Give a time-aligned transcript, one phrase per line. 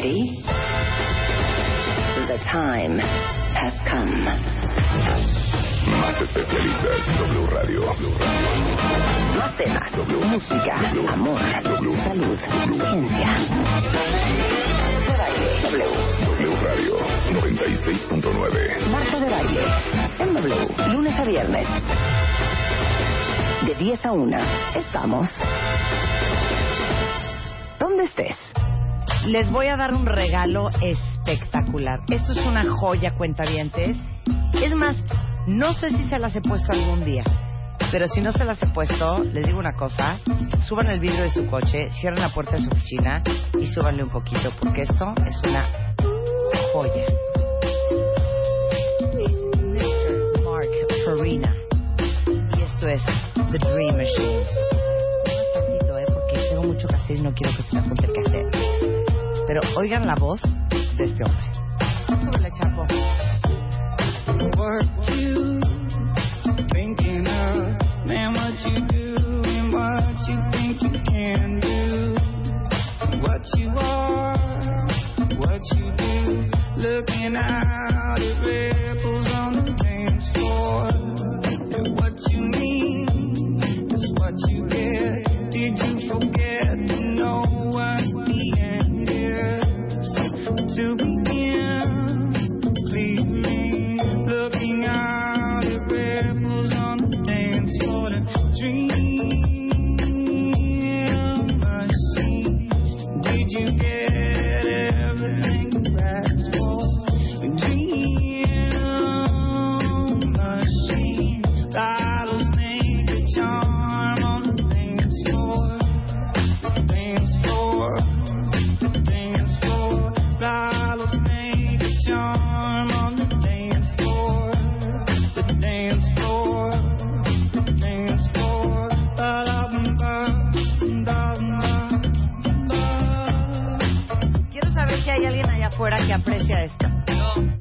[0.00, 0.42] ready?
[2.28, 4.24] The time has come.
[5.90, 7.80] Más especialistas, W Radio.
[9.36, 10.74] Más temas, música,
[11.12, 12.38] amor, salud,
[12.90, 13.36] ciencia.
[15.62, 15.84] W.
[16.26, 16.96] W Radio
[17.32, 18.86] 96.9.
[18.90, 19.64] Marta de baile,
[20.18, 21.66] en W, lunes a viernes.
[23.66, 24.38] De 10 a 1,
[24.76, 25.28] estamos.
[27.78, 28.59] ¿Dónde estés?
[29.26, 32.00] Les voy a dar un regalo espectacular.
[32.10, 33.96] Esto es una joya, cuentavientes.
[34.54, 34.96] Es más,
[35.46, 37.22] no sé si se las he puesto algún día,
[37.92, 40.18] pero si no se las he puesto, les digo una cosa:
[40.66, 43.22] suban el vidrio de su coche, cierren la puerta de su oficina
[43.58, 45.94] y súbanle un poquito, porque esto es una
[46.72, 47.04] joya.
[52.56, 53.02] Y esto es
[53.34, 54.38] The Dream Machine.
[54.38, 56.06] Más tantito, ¿eh?
[56.06, 58.59] Porque tengo mucho que hacer y no quiero que se me junte el que hacer.
[59.50, 60.40] Pero oigan la voz
[60.96, 61.44] de este hombre.
[62.06, 62.86] Súbele, chapo.
[84.20, 85.19] what you thinking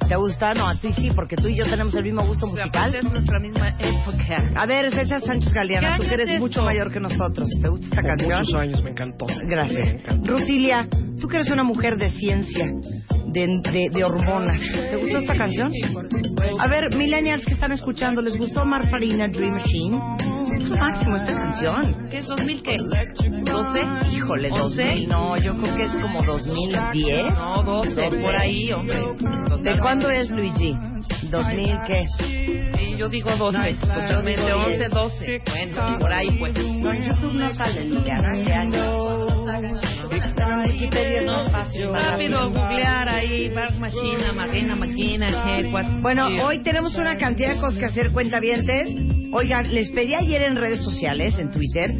[0.09, 0.53] ¿Te gusta?
[0.56, 2.96] No, a ti sí, porque tú y yo tenemos el mismo gusto musical.
[2.96, 4.50] Es nuestra misma época.
[4.56, 7.47] A ver, César Sánchez Galeana, tú que eres mucho mayor que nosotros.
[7.62, 8.40] ¿Te gusta esta canción?
[8.40, 9.28] Muchos años, me encantó.
[9.28, 9.88] Me Gracias.
[9.88, 10.31] encantó.
[10.31, 10.88] Rutilia,
[11.22, 12.66] tú que eres una mujer de ciencia,
[13.28, 14.59] de, de, de hormonas.
[14.59, 15.70] ¿Te gustó esta canción?
[16.59, 20.00] A ver, millennials que están escuchando, ¿les gustó Mar Farina Dream Machine?
[20.59, 22.08] Es lo máximo esta canción.
[22.09, 22.75] ¿Qué es 2000 qué?
[22.78, 24.12] ¿12?
[24.14, 24.84] Híjole, ¿Once?
[24.84, 27.34] 2000, no, yo creo que es como 2010.
[27.34, 28.97] No, 12, por ahí, hombre.
[29.62, 30.74] ¿De cuándo es Luigi?
[31.31, 32.06] ¿2000 qué?
[32.18, 33.74] Sí, yo digo 12.
[33.75, 35.42] Totalmente 11, 12.
[35.47, 36.53] Bueno, por ahí pues.
[36.53, 39.36] No, en YouTube no sale, Liliana, ¿qué año?
[40.09, 41.90] Pero en Wikipedia no es fácil.
[41.94, 46.40] Rápido, googlear ahí, Bark Machine, Marina Máquina, G, what- Bueno, sí.
[46.40, 48.90] hoy tenemos una cantidad de cosas que hacer, cuentavientes.
[49.31, 51.95] Oigan, les pedí ayer en redes sociales, en Twitter,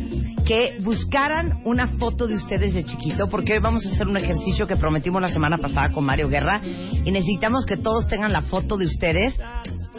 [0.46, 4.66] que buscaran una foto de ustedes de chiquito, porque hoy vamos a hacer un ejercicio
[4.66, 8.78] que prometimos la semana pasada con Mario Guerra, y necesitamos que todos tengan la foto
[8.78, 9.40] de ustedes.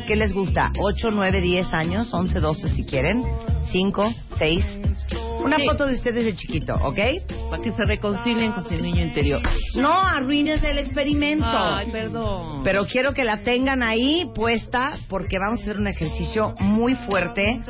[0.08, 0.72] ¿Qué les gusta?
[0.74, 2.12] ¿8, 9, 10 años?
[2.12, 3.22] ¿11, 12 si quieren?
[3.72, 4.64] ¿5, 6?
[5.44, 5.64] Una Sí.
[5.66, 6.98] foto de ustedes de chiquito, ¿ok?
[7.50, 9.40] Para que se reconcilien con su niño interior.
[9.76, 11.46] No arruines el experimento.
[11.46, 12.62] Ay, perdón.
[12.62, 17.60] Pero quiero que la tengan ahí puesta porque vamos a hacer un ejercicio muy fuerte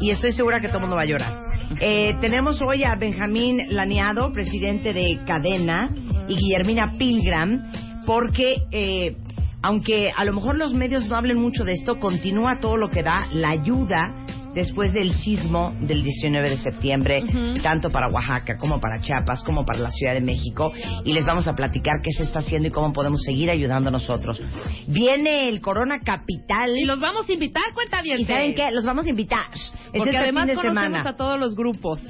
[0.00, 1.44] y estoy segura que todo el mundo va a llorar.
[1.80, 5.90] Eh, tenemos hoy a Benjamín Laniado, presidente de Cadena,
[6.26, 7.70] y Guillermina Pilgram,
[8.06, 9.16] porque eh,
[9.62, 13.02] aunque a lo mejor los medios no hablen mucho de esto, continúa todo lo que
[13.02, 17.22] da la ayuda después del sismo del 19 de septiembre,
[17.62, 20.72] tanto para Oaxaca como para Chiapas, como para la Ciudad de México,
[21.04, 24.40] y les vamos a platicar qué se está haciendo y cómo podemos seguir ayudando nosotros.
[24.88, 26.76] Viene el Corona Capital.
[26.76, 28.20] Y los vamos a invitar, cuenta bien.
[28.20, 28.70] ¿Y saben qué?
[28.72, 29.46] Los vamos a invitar.
[29.52, 31.10] Es Porque este además fin de conocemos semana.
[31.10, 32.00] a todos los grupos.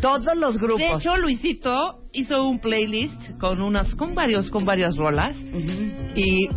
[0.00, 0.78] Todos los grupos.
[0.80, 5.36] De hecho, Luisito hizo un playlist con unas, con varios, con varias rolas.
[6.14, 6.48] Y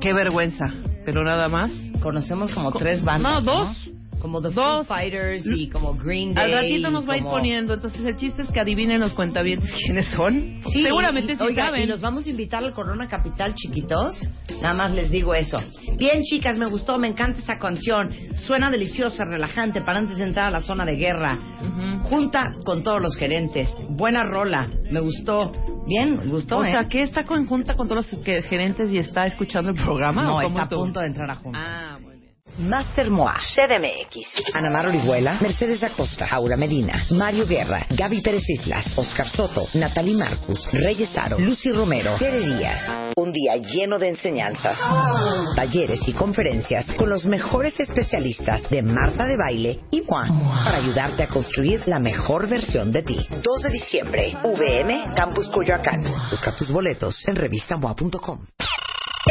[0.00, 0.66] qué vergüenza,
[1.06, 1.70] pero nada más.
[2.02, 3.42] Conocemos como tres bandas.
[3.44, 3.90] No, dos.
[4.24, 4.54] Como The Dos.
[4.54, 6.50] Foo Fighters y como Green Day.
[6.50, 7.74] Al ratito nos va a ir como- poniendo.
[7.74, 10.62] Entonces el chiste es que adivinen los cuentavientes quiénes son.
[10.72, 11.82] Sí, Seguramente y- sí oiga, saben.
[11.82, 14.14] Y los vamos a invitar al Corona Capital, chiquitos.
[14.62, 15.58] Nada más les digo eso.
[15.98, 18.14] Bien, chicas, me gustó, me encanta esta canción.
[18.36, 21.38] Suena deliciosa, relajante, para antes de entrar a la zona de guerra.
[21.60, 22.08] Ujú.
[22.08, 23.68] Junta con todos los gerentes.
[23.90, 25.52] Buena rola, me gustó.
[25.86, 26.70] Bien, me gustó, O ¿eh?
[26.70, 30.22] sea, que está conjunta con todos los que- gerentes y está escuchando el programa.
[30.22, 30.80] no, ¿o cómo está a estuvo?
[30.80, 31.58] punto de entrar a Junta.
[31.62, 32.13] Ah, bien.
[32.58, 38.96] Master Moa, CDMX, Ana Mar Orihuela, Mercedes Acosta, Aura Medina, Mario Guerra, Gaby Pérez Islas,
[38.96, 43.12] Oscar Soto, Natalie Marcus, Reyes Aro, Lucy Romero, Tere Díaz.
[43.16, 44.78] Un día lleno de enseñanzas,
[45.56, 50.26] talleres y conferencias con los mejores especialistas de Marta de Baile y Moa
[50.64, 53.18] para ayudarte a construir la mejor versión de ti.
[53.30, 56.04] 2 de diciembre, VM, Campus Coyoacán.
[56.30, 58.46] Busca tus boletos en revistamoa.com.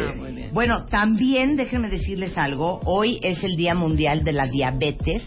[0.00, 0.20] Ah, Baile.
[0.20, 0.50] muy bien.
[0.54, 2.80] Bueno, también déjenme decirles algo.
[2.84, 5.26] Hoy es el Día Mundial de la Diabetes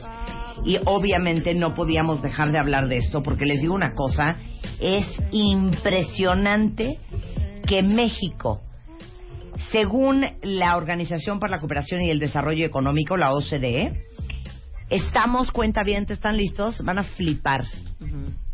[0.64, 4.38] y obviamente no podíamos dejar de hablar de esto porque les digo una cosa,
[4.80, 7.00] es impresionante
[7.68, 8.62] que México,
[9.72, 14.04] según la Organización para la Cooperación y el Desarrollo Económico, la OCDE,
[14.90, 16.84] estamos, cuenta bien, ¿están listos?
[16.84, 17.66] Van a flipar.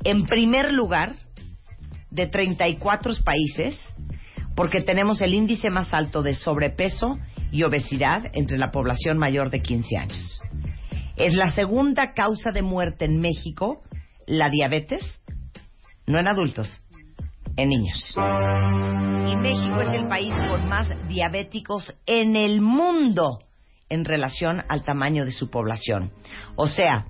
[0.04, 1.16] En primer lugar,
[2.12, 3.78] de 34 países,
[4.58, 7.20] porque tenemos el índice más alto de sobrepeso
[7.52, 10.42] y obesidad entre la población mayor de 15 años.
[11.16, 13.84] Es la segunda causa de muerte en México,
[14.26, 15.22] la diabetes,
[16.08, 16.82] no en adultos,
[17.56, 18.16] en niños.
[18.18, 23.38] Y México es el país con más diabéticos en el mundo
[23.90, 26.12] en relación al tamaño de su población.
[26.56, 27.06] O sea,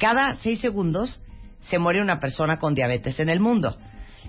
[0.00, 1.22] cada seis segundos
[1.60, 3.78] se muere una persona con diabetes en el mundo.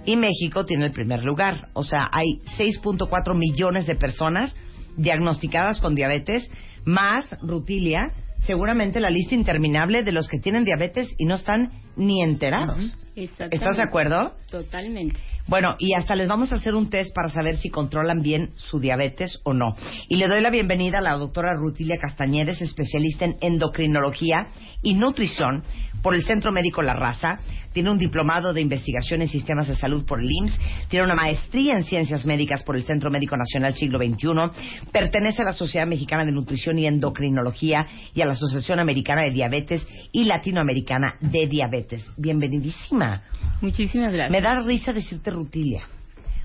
[0.03, 1.69] Y México tiene el primer lugar.
[1.73, 4.55] O sea, hay 6.4 millones de personas
[4.97, 6.49] diagnosticadas con diabetes,
[6.85, 8.11] más rutilia,
[8.45, 12.97] seguramente la lista interminable de los que tienen diabetes y no están ni enterados.
[13.15, 14.35] ¿Estás de acuerdo?
[14.49, 15.17] Totalmente.
[15.47, 18.79] Bueno, y hasta les vamos a hacer un test para saber si controlan bien su
[18.79, 19.75] diabetes o no.
[20.09, 24.47] Y le doy la bienvenida a la doctora Rutilia Castañedes, especialista en endocrinología
[24.81, 25.63] y nutrición
[26.01, 27.39] por el Centro Médico La Raza.
[27.75, 30.59] Tiene un diplomado de investigación en sistemas de salud por el IMSS.
[30.87, 34.87] Tiene una maestría en ciencias médicas por el Centro Médico Nacional Siglo XXI.
[34.93, 39.31] Pertenece a la Sociedad Mexicana de Nutrición y Endocrinología y a la Asociación Americana de
[39.31, 42.09] Diabetes y Latinoamericana de Diabetes.
[42.15, 43.23] Bienvenidísima.
[43.59, 44.31] Muchísimas gracias.
[44.31, 45.83] Me da risa decirte Rutilia.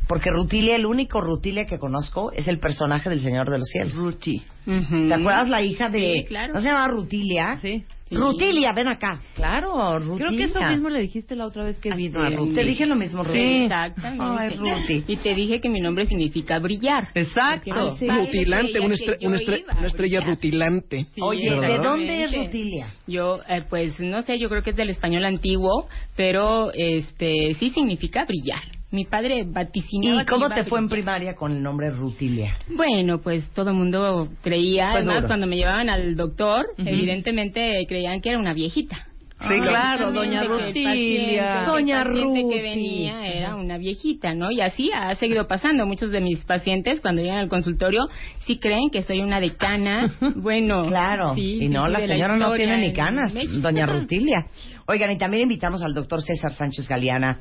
[0.08, 3.94] Porque Rutilia, el único Rutilia que conozco es el personaje del Señor de los Cielos.
[3.94, 4.16] Ujú.
[4.16, 6.22] ¿Te acuerdas la hija de...
[6.22, 6.54] Sí, claro.
[6.54, 7.60] ¿No se llamaba Rutilia?
[7.62, 7.84] Sí.
[8.10, 8.16] Sí.
[8.16, 9.20] Rutilia, ven acá.
[9.36, 10.16] Claro, Rutilia.
[10.26, 12.20] Creo que eso mismo le dijiste la otra vez que vino.
[12.20, 13.38] Ah, Ruth, Te dije lo mismo, Ruti.
[13.38, 13.62] Sí.
[13.62, 14.24] Exactamente.
[14.26, 15.04] Ay, Ruti.
[15.06, 17.08] Y te dije que mi nombre significa brillar.
[17.14, 17.96] Exacto.
[18.06, 21.06] Padres rutilante, una, estre- una, estre- una estrella rutilante.
[21.14, 22.86] Sí, Oye, ¿de dónde es Rutilia?
[23.06, 27.70] Yo, eh, pues, no sé, yo creo que es del español antiguo, pero este sí
[27.70, 28.62] significa brillar.
[28.92, 32.54] Mi padre vaticinaba ¿Y cómo te fue en primaria con el nombre Rutilia?
[32.74, 35.28] Bueno, pues todo el mundo creía, además duro.
[35.28, 39.06] cuando me llevaban al doctor, evidentemente creían que era una viejita.
[39.42, 41.62] Sí, claro, Exactamente, doña Rutilia.
[41.64, 42.54] Doña el paciente Ruti.
[42.54, 44.50] que venía era una viejita, ¿no?
[44.50, 45.86] Y así ha seguido pasando.
[45.86, 48.06] Muchos de mis pacientes, cuando llegan al consultorio,
[48.40, 50.12] sí creen que soy una decana.
[50.36, 51.34] Bueno, Claro.
[51.36, 53.32] sí, y no, sí, la señora no tiene ni canas,
[53.62, 54.44] doña Rutilia.
[54.86, 57.38] Oigan, y también invitamos al doctor César Sánchez Galeana,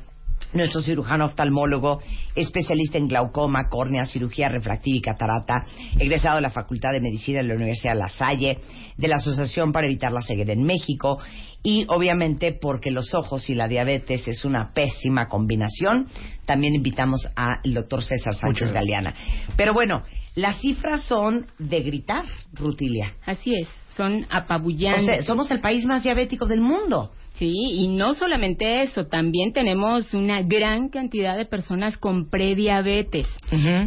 [0.52, 2.00] nuestro cirujano oftalmólogo,
[2.34, 5.64] especialista en glaucoma, córnea, cirugía refractiva y catarata,
[5.98, 8.58] egresado de la Facultad de Medicina de la Universidad de La Salle,
[8.96, 11.18] de la Asociación para Evitar la Ceguera en México,
[11.62, 16.06] y obviamente porque los ojos y la diabetes es una pésima combinación,
[16.46, 19.02] también invitamos al doctor César Sánchez Muchas gracias.
[19.02, 19.14] Galeana.
[19.56, 20.02] Pero bueno,
[20.36, 23.14] Las cifras son de gritar, Rutilia.
[23.26, 25.04] Así es, son O apabullantes.
[25.04, 27.12] sea, somos el país más diabético del mundo.
[27.34, 33.26] Sí, y no solamente eso, también tenemos una gran cantidad de personas con prediabetes.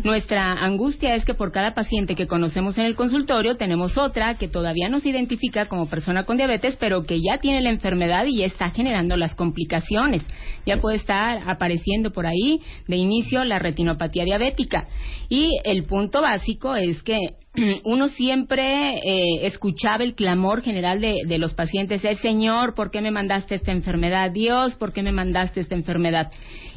[0.03, 4.47] Nuestra angustia es que por cada paciente que conocemos en el consultorio tenemos otra que
[4.47, 8.39] todavía no se identifica como persona con diabetes, pero que ya tiene la enfermedad y
[8.39, 10.25] ya está generando las complicaciones.
[10.65, 14.87] Ya puede estar apareciendo por ahí de inicio la retinopatía diabética.
[15.29, 17.17] Y el punto básico es que
[17.83, 23.01] uno siempre eh, escuchaba el clamor general de, de los pacientes, es Señor, ¿por qué
[23.01, 24.31] me mandaste esta enfermedad?
[24.31, 26.31] Dios, ¿por qué me mandaste esta enfermedad?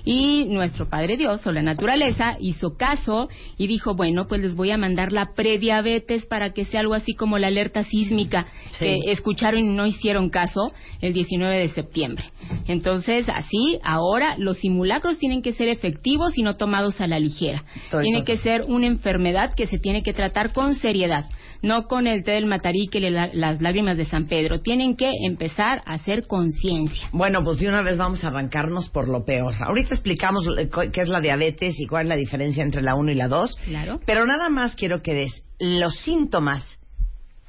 [0.09, 4.71] Y nuestro Padre Dios o la naturaleza hizo caso y dijo, bueno, pues les voy
[4.71, 8.47] a mandar la prediabetes para que sea algo así como la alerta sísmica
[8.79, 8.85] Sí.
[9.03, 12.25] que escucharon y no hicieron caso el 19 de septiembre.
[12.69, 17.65] Entonces, así, ahora los simulacros tienen que ser efectivos y no tomados a la ligera.
[17.85, 21.25] Estoy tiene que ser una enfermedad que se tiene que tratar con seriedad,
[21.63, 24.61] no con el té del matarique y la- las lágrimas de San Pedro.
[24.61, 27.09] Tienen que empezar a hacer conciencia.
[27.13, 29.55] Bueno, pues de una vez vamos a arrancarnos por lo peor.
[29.61, 33.11] Ahorita explicamos eh, qué es la diabetes y cuál es la diferencia entre la 1
[33.11, 33.57] y la 2.
[33.65, 34.01] Claro.
[34.07, 36.79] Pero nada más quiero que des los síntomas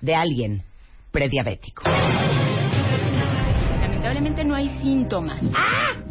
[0.02, 0.64] de alguien
[1.12, 1.84] prediabético.
[3.80, 5.42] Lamentablemente no hay síntomas.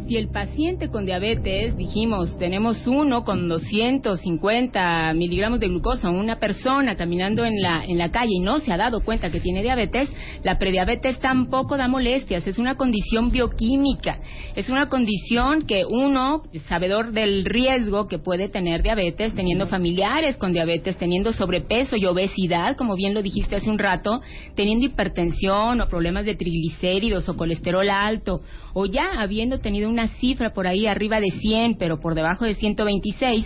[0.07, 6.95] Si el paciente con diabetes, dijimos, tenemos uno con 250 miligramos de glucosa, una persona
[6.95, 10.09] caminando en la, en la calle y no se ha dado cuenta que tiene diabetes,
[10.43, 14.21] la prediabetes tampoco da molestias, es una condición bioquímica,
[14.55, 20.53] es una condición que uno, sabedor del riesgo que puede tener diabetes, teniendo familiares con
[20.53, 24.21] diabetes, teniendo sobrepeso y obesidad, como bien lo dijiste hace un rato,
[24.55, 28.39] teniendo hipertensión o problemas de triglicéridos o colesterol alto,
[28.79, 32.53] o ya habiendo tenido una cifra por ahí arriba de 100, pero por debajo de
[32.53, 33.43] 126,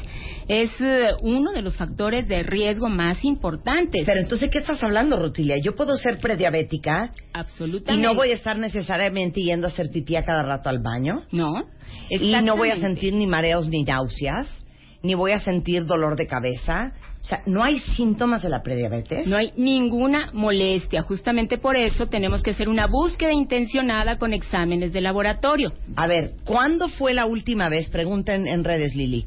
[0.50, 4.04] es eh, uno de los factores de riesgo más importantes.
[4.06, 5.56] Pero entonces, ¿qué estás hablando, Rutilia?
[5.64, 8.06] Yo puedo ser prediabética y Absolutamente.
[8.06, 11.22] no voy a estar necesariamente yendo a hacer pipí a cada rato al baño.
[11.32, 11.64] No.
[12.10, 14.61] Y no voy a sentir ni mareos ni náuseas,
[15.04, 16.94] ni voy a sentir dolor de cabeza.
[17.22, 19.28] O sea, ¿no hay síntomas de la prediabetes?
[19.28, 21.04] No hay ninguna molestia.
[21.04, 25.72] Justamente por eso tenemos que hacer una búsqueda intencionada con exámenes de laboratorio.
[25.96, 27.90] A ver, ¿cuándo fue la última vez?
[27.90, 29.26] Pregunten en redes, Lili.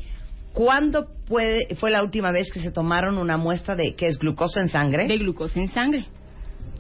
[0.53, 4.61] ¿Cuándo puede- fue la última vez que se tomaron una muestra de que es glucosa
[4.61, 5.07] en sangre?
[5.09, 6.05] De glucosa en sangre.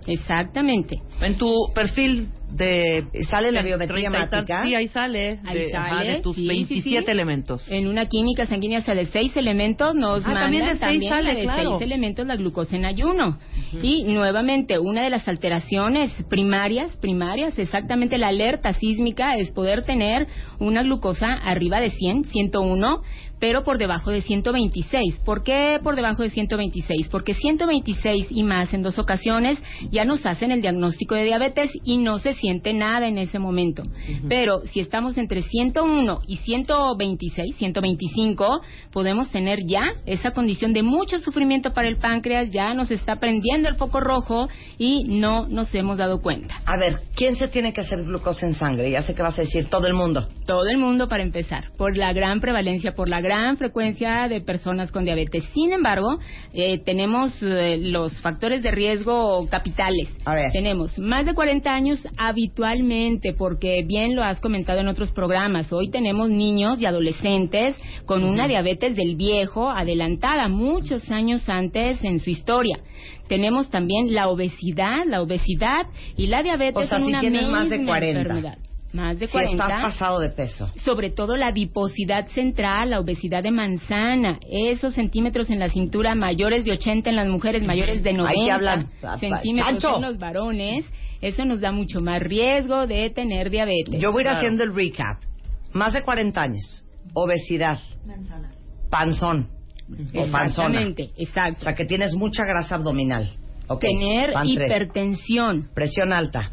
[0.06, 1.00] Exactamente.
[1.20, 3.04] En tu perfil de...
[3.30, 4.62] ¿Sale la biometría 30 y tal- hemática?
[4.64, 5.40] Sí, ahí sale.
[5.44, 7.10] Ahí de, ajá, sale, de tus sí, sí, 27 sí.
[7.10, 7.64] elementos.
[7.68, 11.34] En una química sanguínea de seis elementos nos Ah, mandan también de seis también sale,
[11.34, 11.70] de claro.
[11.78, 13.38] seis elementos la glucosa en ayuno.
[13.82, 20.26] Y nuevamente, una de las alteraciones primarias, primarias, exactamente la alerta sísmica es poder tener
[20.60, 23.02] una glucosa arriba de 100, 101,
[23.44, 25.16] pero por debajo de 126.
[25.22, 27.08] ¿Por qué por debajo de 126?
[27.10, 31.98] Porque 126 y más en dos ocasiones ya nos hacen el diagnóstico de diabetes y
[31.98, 33.82] no se siente nada en ese momento.
[34.30, 41.20] Pero si estamos entre 101 y 126, 125, podemos tener ya esa condición de mucho
[41.20, 44.48] sufrimiento para el páncreas, ya nos está prendiendo el foco rojo
[44.78, 46.62] y no nos hemos dado cuenta.
[46.64, 48.90] A ver, ¿quién se tiene que hacer glucosa en sangre?
[48.90, 50.28] Ya sé que vas a decir todo el mundo.
[50.46, 54.90] Todo el mundo para empezar, por la gran prevalencia, por la gran frecuencia de personas
[54.90, 55.44] con diabetes.
[55.52, 56.18] Sin embargo,
[56.52, 60.08] eh, tenemos eh, los factores de riesgo capitales.
[60.24, 60.50] A ver.
[60.52, 65.72] Tenemos más de 40 años habitualmente, porque bien lo has comentado en otros programas.
[65.72, 67.76] Hoy tenemos niños y adolescentes
[68.06, 72.78] con una diabetes del viejo adelantada muchos años antes en su historia.
[73.28, 75.86] Tenemos también la obesidad, la obesidad
[76.16, 78.20] y la diabetes O sea, son si una tienes más de misma 40.
[78.20, 78.58] enfermedad.
[78.94, 80.70] Más de Si 40 estás pasado de peso.
[80.84, 86.64] sobre todo la adiposidad central, la obesidad de manzana, esos centímetros en la cintura mayores
[86.64, 88.90] de 80 en las mujeres, mayores de 90 Ahí te hablan.
[89.18, 89.96] centímetros ¡Chancho!
[89.96, 90.84] en los varones,
[91.20, 94.00] eso nos da mucho más riesgo de tener diabetes.
[94.00, 95.18] Yo voy a ir haciendo el recap.
[95.72, 96.84] Más de 40 años.
[97.14, 97.80] Obesidad.
[98.90, 99.48] Panzón.
[100.14, 100.80] O panzona.
[100.80, 101.64] Exactamente, O exacto.
[101.64, 103.28] sea, que tienes mucha grasa abdominal.
[103.66, 106.50] Ok, Tener hipertensión, Presión alta.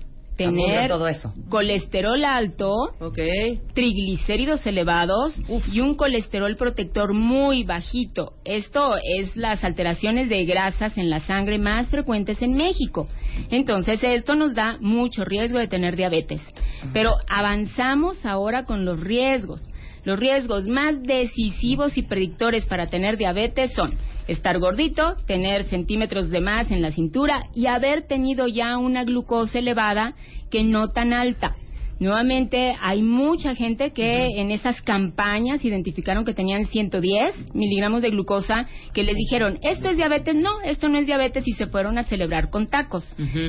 [0.50, 1.34] Tener todo eso.
[1.50, 2.74] colesterol alto,
[3.74, 5.36] triglicéridos elevados
[5.72, 8.34] y un colesterol protector muy bajito.
[8.46, 13.08] Esto es las alteraciones de grasas en la sangre más frecuentes en México.
[13.50, 16.42] Entonces, esto nos da mucho riesgo de tener diabetes.
[16.94, 19.62] Pero avanzamos ahora con los riesgos.
[20.04, 23.92] Los riesgos más decisivos y predictores para tener diabetes son
[24.32, 29.60] estar gordito, tener centímetros de más en la cintura y haber tenido ya una glucosa
[29.60, 30.14] elevada
[30.50, 31.56] que no tan alta.
[32.02, 38.68] Nuevamente, hay mucha gente que en esas campañas identificaron que tenían 110 miligramos de glucosa,
[38.92, 42.04] que les dijeron, esto es diabetes, no, esto no es diabetes, y se fueron a
[42.06, 43.06] celebrar con tacos.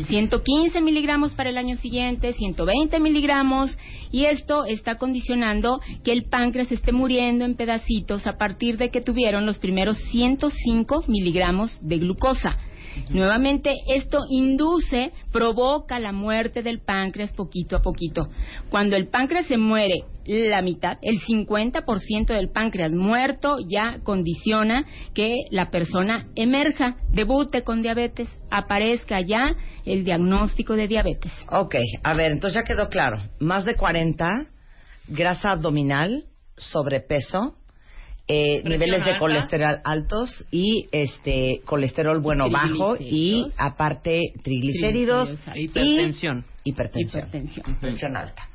[0.06, 3.74] 115 miligramos para el año siguiente, 120 miligramos,
[4.10, 9.00] y esto está condicionando que el páncreas esté muriendo en pedacitos a partir de que
[9.00, 12.58] tuvieron los primeros 105 miligramos de glucosa.
[13.10, 18.28] Nuevamente, esto induce, provoca la muerte del páncreas poquito a poquito.
[18.70, 24.84] Cuando el páncreas se muere la mitad, el 50% del páncreas muerto ya condiciona
[25.14, 31.32] que la persona emerja, debute con diabetes, aparezca ya el diagnóstico de diabetes.
[31.50, 33.18] Ok, a ver, entonces ya quedó claro.
[33.40, 34.46] Más de 40,
[35.08, 37.56] grasa abdominal, sobrepeso,
[38.28, 45.62] eh, niveles de colesterol altos y este colesterol bueno bajo y aparte triglicéridos, Triglicéridos y
[45.64, 46.44] Hipertensión.
[46.64, 47.24] hipertensión.
[47.24, 47.76] Hipertensión.
[47.80, 48.48] Tensión alta.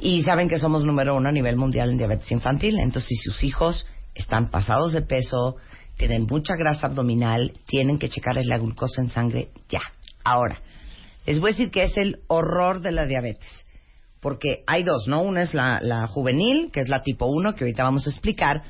[0.00, 2.78] Y saben que somos número uno a nivel mundial en diabetes infantil.
[2.78, 5.56] Entonces, si sus hijos están pasados de peso,
[5.96, 9.80] tienen mucha grasa abdominal, tienen que checarles la glucosa en sangre ya.
[10.24, 10.60] Ahora,
[11.26, 13.63] les voy a decir que es el horror de la diabetes.
[14.24, 15.20] Porque hay dos, ¿no?
[15.20, 18.62] Una es la, la juvenil, que es la tipo 1, que ahorita vamos a explicar,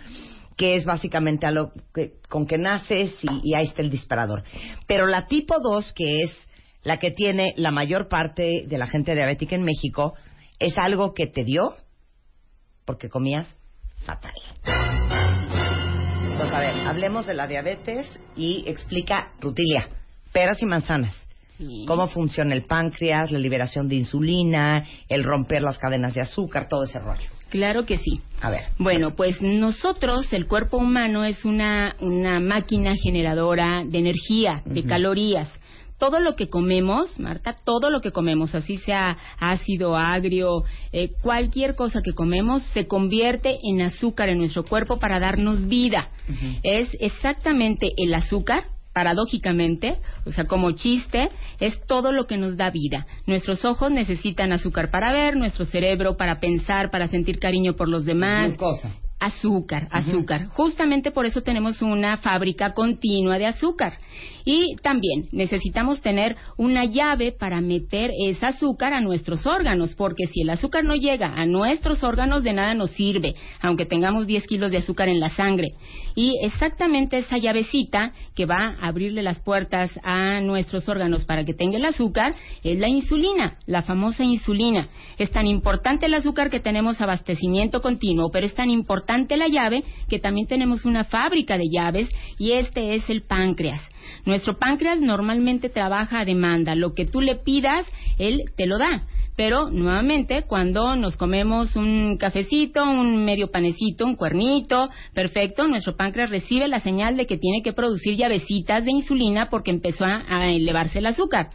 [0.56, 1.52] que es básicamente a
[1.94, 4.42] que, con que naces y, y ahí está el disparador.
[4.88, 6.49] Pero la tipo 2, que es
[6.82, 10.14] la que tiene la mayor parte de la gente diabética en México,
[10.58, 11.75] es algo que te dio
[12.84, 13.46] porque comías
[14.04, 14.34] fatal.
[16.32, 19.88] Entonces, a ver, hablemos de la diabetes y explica rutilia,
[20.32, 21.23] peras y manzanas.
[21.56, 21.84] Sí.
[21.87, 26.84] Cómo funciona el páncreas, la liberación de insulina, el romper las cadenas de azúcar, todo
[26.84, 27.28] ese rollo.
[27.54, 28.20] Claro que sí.
[28.40, 28.64] A ver.
[28.78, 35.49] Bueno, pues nosotros, el cuerpo humano es una, una máquina generadora de energía, de calorías.
[35.96, 41.76] Todo lo que comemos, Marta, todo lo que comemos, así sea ácido, agrio, eh, cualquier
[41.76, 46.08] cosa que comemos, se convierte en azúcar en nuestro cuerpo para darnos vida.
[46.64, 51.28] Es exactamente el azúcar, paradójicamente, o sea, como chiste,
[51.60, 53.06] es todo lo que nos da vida.
[53.26, 58.06] Nuestros ojos necesitan azúcar para ver, nuestro cerebro para pensar, para sentir cariño por los
[58.06, 58.48] demás.
[58.50, 58.92] Glucosa.
[59.20, 60.46] Azúcar, azúcar.
[60.48, 63.98] Justamente por eso tenemos una fábrica continua de azúcar.
[64.44, 70.42] Y también necesitamos tener una llave para meter ese azúcar a nuestros órganos, porque si
[70.42, 74.70] el azúcar no llega a nuestros órganos, de nada nos sirve, aunque tengamos 10 kilos
[74.70, 75.68] de azúcar en la sangre.
[76.14, 81.54] Y exactamente esa llavecita que va a abrirle las puertas a nuestros órganos para que
[81.54, 84.88] tenga el azúcar es la insulina, la famosa insulina.
[85.18, 89.85] Es tan importante el azúcar que tenemos abastecimiento continuo, pero es tan importante la llave
[90.09, 93.80] que también tenemos una fábrica de llaves y este es el páncreas.
[94.24, 96.74] Nuestro páncreas normalmente trabaja a demanda.
[96.74, 97.86] Lo que tú le pidas,
[98.18, 99.02] él te lo da.
[99.36, 106.30] Pero nuevamente, cuando nos comemos un cafecito, un medio panecito, un cuernito, perfecto, nuestro páncreas
[106.30, 110.98] recibe la señal de que tiene que producir llavecitas de insulina porque empezó a, elevarse
[110.98, 111.48] el azúcar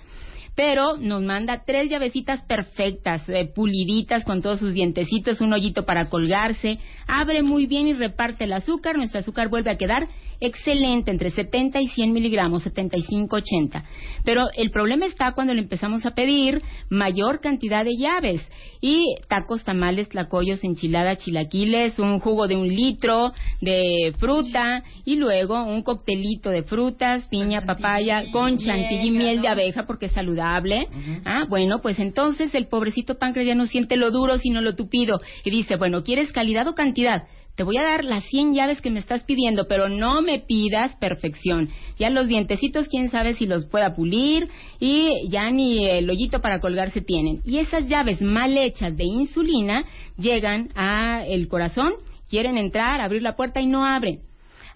[0.55, 6.09] pero nos manda tres llavecitas perfectas, eh, puliditas con todos sus dientecitos, un hoyito para
[6.09, 10.09] colgarse, abre muy bien y reparte el azúcar, nuestro azúcar vuelve a quedar
[10.39, 13.83] excelente, entre 70 y 100 miligramos, 75, 80.
[14.23, 18.41] Pero el problema está cuando le empezamos a pedir mayor cantidad de llaves
[18.81, 25.63] y tacos, tamales, tlacoyos, enchiladas, chilaquiles, un jugo de un litro de fruta y luego
[25.63, 30.87] un coctelito de frutas, piña, papaya, con chantilly y miel de abeja porque es saludable.
[31.25, 35.19] Ah, bueno, pues entonces el pobrecito páncreas ya no siente lo duro sino lo tupido
[35.43, 37.23] y dice, bueno, ¿quieres calidad o cantidad?
[37.59, 40.95] Te voy a dar las 100 llaves que me estás pidiendo, pero no me pidas
[40.95, 41.67] perfección.
[41.97, 44.47] Ya los dientecitos, quién sabe si los pueda pulir
[44.79, 47.41] y ya ni el hoyito para colgarse tienen.
[47.43, 49.83] Y esas llaves mal hechas de insulina
[50.17, 51.91] llegan a el corazón,
[52.29, 54.21] quieren entrar, abrir la puerta y no abren.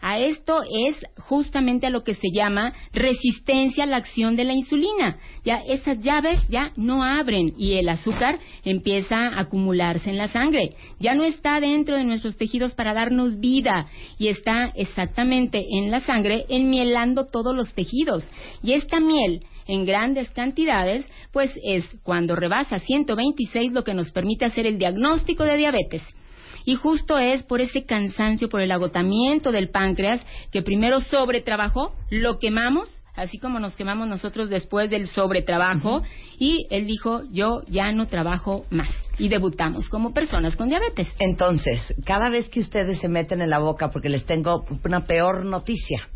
[0.05, 4.51] A esto es justamente a lo que se llama resistencia a la acción de la
[4.51, 5.17] insulina.
[5.45, 10.71] Ya esas llaves ya no abren y el azúcar empieza a acumularse en la sangre.
[10.99, 13.87] Ya no está dentro de nuestros tejidos para darnos vida
[14.19, 18.27] y está exactamente en la sangre enmielando todos los tejidos.
[18.61, 24.43] Y esta miel en grandes cantidades, pues es cuando rebasa 126 lo que nos permite
[24.43, 26.03] hacer el diagnóstico de diabetes.
[26.65, 30.21] Y justo es por ese cansancio, por el agotamiento del páncreas,
[30.51, 36.03] que primero sobretrabajó, lo quemamos, así como nos quemamos nosotros después del sobretrabajo,
[36.39, 38.89] y él dijo, yo ya no trabajo más.
[39.19, 41.07] Y debutamos como personas con diabetes.
[41.19, 45.45] Entonces, cada vez que ustedes se meten en la boca, porque les tengo una peor
[45.45, 46.07] noticia,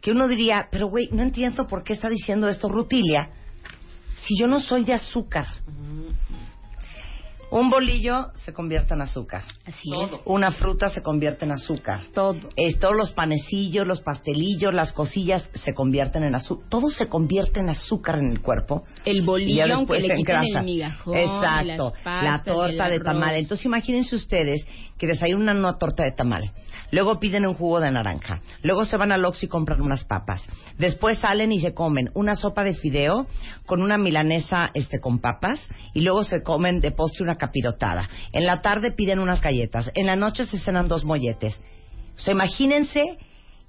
[0.00, 3.30] que uno diría, pero güey, no entiendo por qué está diciendo esto Rutilia,
[4.26, 5.46] si yo no soy de azúcar.
[7.54, 9.44] Un bolillo se convierte en azúcar.
[9.64, 10.10] Así es.
[10.24, 12.00] Una fruta se convierte en azúcar.
[12.12, 12.40] Todo.
[12.56, 16.68] Es, todos los panecillos, los pastelillos, las cosillas se convierten en azúcar.
[16.68, 18.82] Todo se convierte en azúcar en el cuerpo.
[19.04, 21.92] El Y bolillo, aunque después le el migajón, Exacto.
[21.94, 23.36] las pastas, la torta el de tamal.
[23.36, 24.66] Entonces imagínense ustedes
[24.98, 26.50] que desayunan una torta de tamal.
[26.94, 28.40] Luego piden un jugo de naranja.
[28.62, 30.46] Luego se van al Oxxo y compran unas papas.
[30.78, 33.26] Después salen y se comen una sopa de fideo
[33.66, 38.08] con una milanesa este con papas y luego se comen de postre una capirotada.
[38.32, 39.90] En la tarde piden unas galletas.
[39.96, 41.60] En la noche se cenan dos molletes.
[42.14, 43.18] O sea, imagínense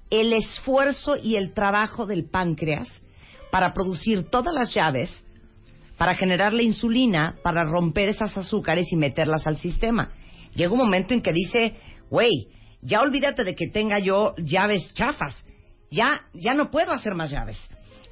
[0.08, 3.02] el esfuerzo y el trabajo del páncreas
[3.50, 5.24] para producir todas las llaves
[5.98, 10.12] para generar la insulina, para romper esas azúcares y meterlas al sistema.
[10.54, 11.74] Llega un momento en que dice,
[12.08, 12.50] güey,
[12.86, 15.44] ya olvídate de que tenga yo llaves chafas.
[15.90, 17.58] Ya, ya no puedo hacer más llaves.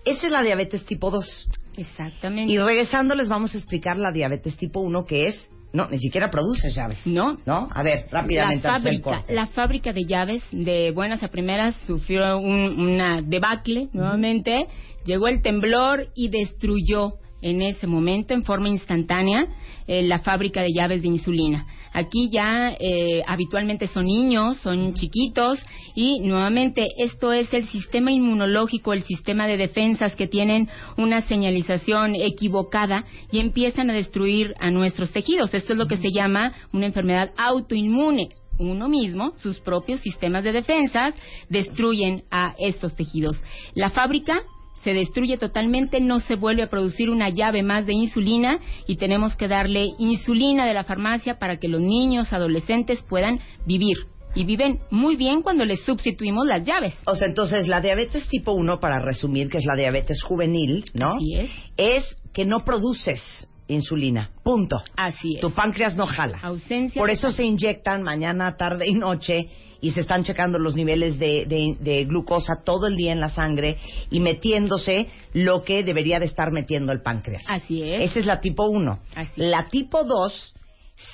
[0.04, 1.48] Esa es la diabetes tipo 2.
[1.76, 2.52] Exactamente.
[2.52, 6.30] Y regresando les vamos a explicar la diabetes tipo 1 que es, no, ni siquiera
[6.30, 6.98] produce llaves.
[7.04, 7.38] No.
[7.46, 7.68] ¿No?
[7.72, 8.66] A ver, rápidamente.
[8.68, 14.68] La fábrica, la fábrica de llaves, de buenas a primeras, sufrió un- una debacle nuevamente.
[15.04, 19.46] Llegó el temblor y destruyó en ese momento, en forma instantánea,
[19.86, 21.66] eh, la fábrica de llaves de insulina.
[21.92, 28.92] Aquí ya eh, habitualmente son niños, son chiquitos y nuevamente esto es el sistema inmunológico,
[28.92, 35.12] el sistema de defensas que tienen una señalización equivocada y empiezan a destruir a nuestros
[35.12, 35.54] tejidos.
[35.54, 40.52] Esto es lo que se llama una enfermedad autoinmune uno mismo, sus propios sistemas de
[40.52, 41.14] defensas,
[41.48, 43.42] destruyen a estos tejidos.
[43.74, 44.42] La fábrica
[44.84, 49.34] se destruye totalmente, no se vuelve a producir una llave más de insulina y tenemos
[49.34, 53.96] que darle insulina de la farmacia para que los niños, adolescentes puedan vivir.
[54.36, 56.92] Y viven muy bien cuando les sustituimos las llaves.
[57.06, 61.14] O sea, entonces la diabetes tipo 1, para resumir, que es la diabetes juvenil, ¿no?
[61.14, 61.50] Así es.
[61.76, 64.30] Es que no produces insulina.
[64.42, 64.82] Punto.
[64.96, 65.40] Así es.
[65.40, 66.38] Tu páncreas no jala.
[66.42, 69.48] Ausencia Por eso se inyectan mañana, tarde y noche
[69.80, 73.28] y se están checando los niveles de, de- de glucosa todo el día en la
[73.28, 73.76] sangre
[74.10, 77.42] y metiéndose lo que debería de estar metiendo el páncreas.
[77.48, 78.10] Así es.
[78.10, 78.98] Esa es la tipo 1.
[79.14, 79.32] Así.
[79.36, 80.54] La tipo 2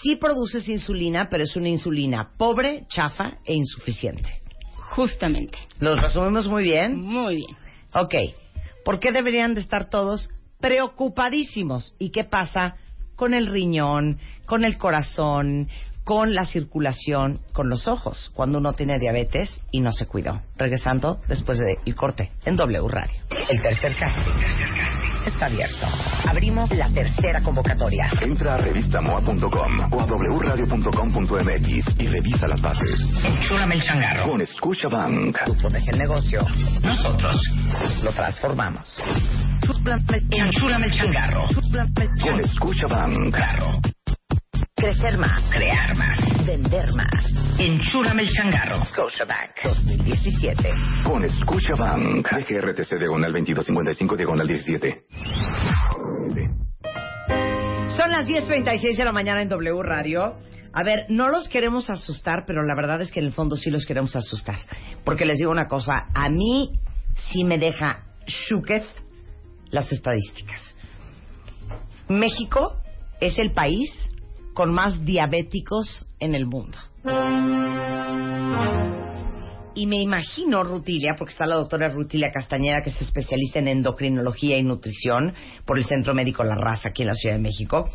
[0.03, 4.41] sí produces insulina, pero es una insulina pobre, chafa e insuficiente.
[4.95, 5.59] Justamente.
[5.79, 7.01] ¿Los resumimos muy bien?
[7.01, 7.57] Muy bien.
[7.95, 8.15] Ok.
[8.85, 10.29] ¿Por qué deberían de estar todos
[10.61, 11.95] preocupadísimos?
[11.99, 12.77] ¿Y qué pasa
[13.17, 15.69] con el riñón, con el corazón,
[16.11, 20.43] con la circulación, con los ojos, cuando uno tiene diabetes y no se cuidó?
[20.57, 23.15] Regresando después del corte en W Radio.
[23.49, 24.43] El tercer casting
[25.25, 25.87] está abierto.
[26.29, 28.11] Abrimos la tercera convocatoria.
[28.23, 32.99] Entra a revistamoa.com o a wradio.com.mx y revisa las bases.
[33.23, 34.31] Enchúrame el changarro.
[34.31, 35.45] Con Scotiabank.
[35.45, 36.41] Tú pones el negocio.
[36.83, 37.41] Nosotros
[38.03, 39.01] lo transformamos.
[40.33, 41.45] Enchúrame el changarro.
[42.21, 43.37] Con Scotiabank.
[44.81, 45.43] Crecer más.
[45.51, 46.47] Crear más.
[46.47, 47.27] Vender más.
[47.59, 48.83] Enchúrame el changarro.
[48.87, 50.71] Scotiabank 2017.
[51.05, 52.27] Con Scotiabank.
[52.27, 55.05] DGRTC diagonal 2255 diagonal 17.
[57.95, 60.39] Son las 10.36 de la mañana en W Radio.
[60.73, 63.69] A ver, no los queremos asustar, pero la verdad es que en el fondo sí
[63.69, 64.57] los queremos asustar.
[65.05, 66.71] Porque les digo una cosa, a mí
[67.31, 68.87] sí me deja shuketh
[69.69, 70.75] las estadísticas.
[72.09, 72.81] México
[73.21, 74.10] es el país
[74.61, 76.77] con más diabéticos en el mundo.
[79.75, 84.59] Y me imagino, Rutilia, porque está la doctora Rutilia Castañeda, que es especialista en endocrinología
[84.59, 85.33] y nutrición
[85.65, 87.89] por el Centro Médico La Raza aquí en la Ciudad de México.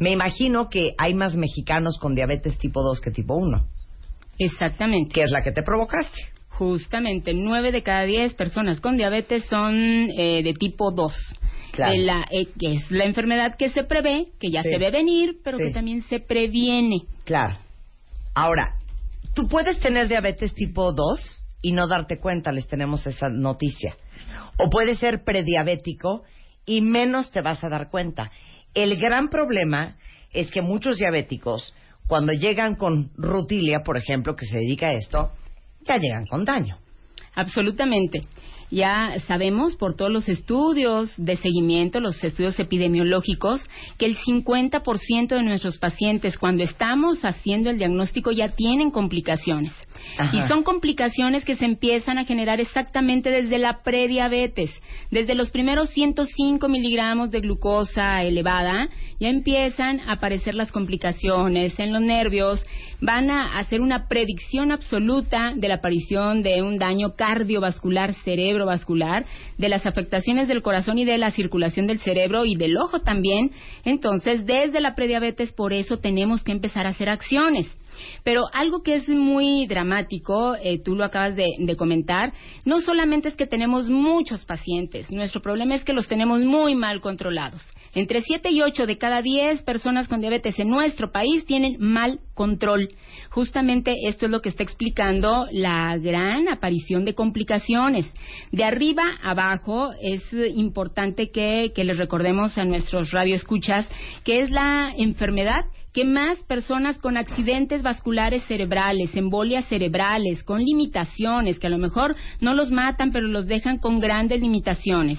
[0.00, 3.64] Me imagino que hay más mexicanos con diabetes tipo 2 que tipo 1,
[4.40, 5.14] Exactamente.
[5.14, 6.18] que es la que te provocaste.
[6.48, 9.76] Justamente, nueve de cada diez personas con diabetes son
[10.18, 11.12] eh, de tipo 2.
[11.78, 11.92] Claro.
[11.92, 14.70] De la, eh, que es la enfermedad que se prevé, que ya Sí.
[14.70, 15.64] se ve venir, pero Sí.
[15.64, 17.02] que también se previene.
[17.24, 17.56] Claro.
[18.34, 18.74] Ahora,
[19.34, 23.96] tú puedes tener diabetes tipo 2 y no darte cuenta, les tenemos esa noticia.
[24.58, 26.24] O puedes ser prediabético
[26.66, 28.30] y menos te vas a dar cuenta.
[28.74, 29.96] El gran problema
[30.32, 31.74] es que muchos diabéticos,
[32.08, 35.30] cuando llegan con rutilia, por ejemplo, que se dedica a esto,
[35.86, 36.78] ya llegan con daño.
[37.34, 38.22] Absolutamente.
[38.70, 43.60] Ya sabemos por todos los estudios de seguimiento, los estudios epidemiológicos,
[43.96, 49.72] que el 50% de nuestros pacientes cuando estamos haciendo el diagnóstico ya tienen complicaciones.
[50.32, 54.70] Y son complicaciones que se empiezan a generar exactamente desde la prediabetes.
[55.10, 58.88] Desde los primeros 105 miligramos de glucosa elevada,
[59.20, 62.64] ya empiezan a aparecer las complicaciones en los nervios,
[63.00, 69.24] van a hacer una predicción absoluta de la aparición de un daño cardiovascular, cerebrovascular,
[69.56, 73.52] de las afectaciones del corazón y de la circulación del cerebro y del ojo también.
[73.84, 77.68] Entonces, desde la prediabetes, por eso tenemos que empezar a hacer acciones.
[78.24, 82.32] Pero algo que es muy dramático, eh, tú lo acabas de, de comentar,
[82.64, 87.00] no solamente es que tenemos muchos pacientes, nuestro problema es que los tenemos muy mal
[87.00, 87.62] controlados.
[87.94, 92.20] Entre 7 y 8 de cada 10 personas con diabetes en nuestro país tienen mal
[92.38, 92.88] control.
[93.30, 98.06] Justamente esto es lo que está explicando la gran aparición de complicaciones.
[98.52, 100.22] De arriba abajo es
[100.54, 103.88] importante que, que les recordemos a nuestros radioescuchas
[104.22, 111.58] que es la enfermedad que más personas con accidentes vasculares cerebrales, embolias cerebrales, con limitaciones,
[111.58, 115.18] que a lo mejor no los matan, pero los dejan con grandes limitaciones.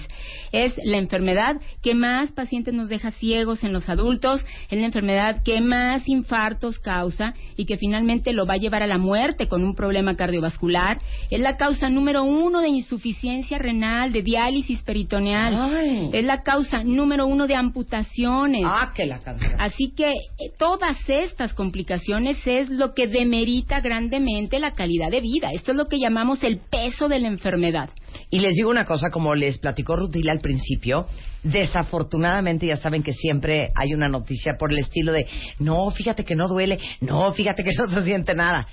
[0.52, 5.42] Es la enfermedad que más pacientes nos deja ciegos en los adultos, es la enfermedad
[5.44, 7.09] que más infartos causa
[7.56, 10.98] y que finalmente lo va a llevar a la muerte con un problema cardiovascular.
[11.30, 15.54] Es la causa número uno de insuficiencia renal, de diálisis peritoneal.
[15.54, 16.10] Ay.
[16.12, 18.64] Es la causa número uno de amputaciones.
[18.66, 19.54] Ah, que la canción.
[19.58, 25.50] Así que eh, todas estas complicaciones es lo que demerita grandemente la calidad de vida.
[25.52, 27.90] Esto es lo que llamamos el peso de la enfermedad.
[28.30, 31.06] Y les digo una cosa, como les platicó Rutila al principio,
[31.42, 35.26] desafortunadamente ya saben que siempre hay una noticia por el estilo de,
[35.58, 38.66] no, fíjate que no duele, no, fíjate que no se siente nada.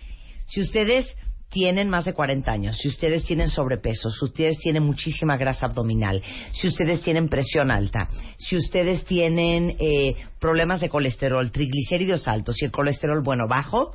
[0.45, 1.15] Si ustedes
[1.49, 6.21] tienen más de 40 años, si ustedes tienen sobrepeso, si ustedes tienen muchísima grasa abdominal,
[6.51, 12.65] si ustedes tienen presión alta, si ustedes tienen eh, problemas de colesterol, triglicéridos altos y
[12.65, 13.93] el colesterol bueno bajo,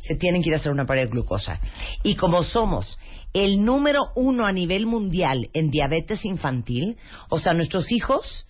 [0.00, 1.58] se tienen que ir a hacer una prueba de glucosa.
[2.02, 2.98] Y como somos
[3.32, 6.96] el número uno a nivel mundial en diabetes infantil,
[7.30, 8.46] o sea, nuestros hijos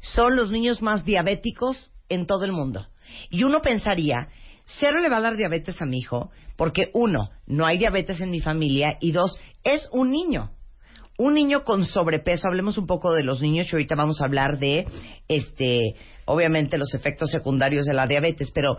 [0.00, 2.86] son los niños más diabéticos en todo el mundo.
[3.30, 4.28] Y uno pensaría,
[4.78, 8.30] cero le va a dar diabetes a mi hijo, porque uno, no hay diabetes en
[8.30, 10.50] mi familia, y dos, es un niño.
[11.16, 14.58] Un niño con sobrepeso, hablemos un poco de los niños, y ahorita vamos a hablar
[14.58, 14.84] de,
[15.26, 18.76] este, obviamente los efectos secundarios de la diabetes, pero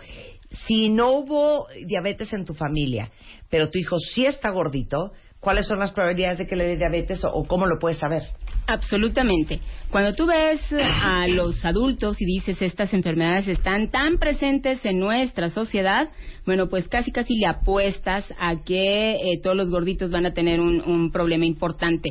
[0.65, 3.11] si no hubo diabetes en tu familia,
[3.49, 7.23] pero tu hijo sí está gordito, ¿cuáles son las probabilidades de que le dé diabetes
[7.23, 8.23] o, cómo lo puedes saber?
[8.67, 9.59] Absolutamente.
[9.89, 15.49] Cuando tú ves a los adultos y dices estas enfermedades están tan presentes en nuestra
[15.49, 16.09] sociedad,
[16.45, 20.59] bueno, pues casi casi le apuestas a que eh, todos los gorditos van a tener
[20.59, 22.09] un problema importante.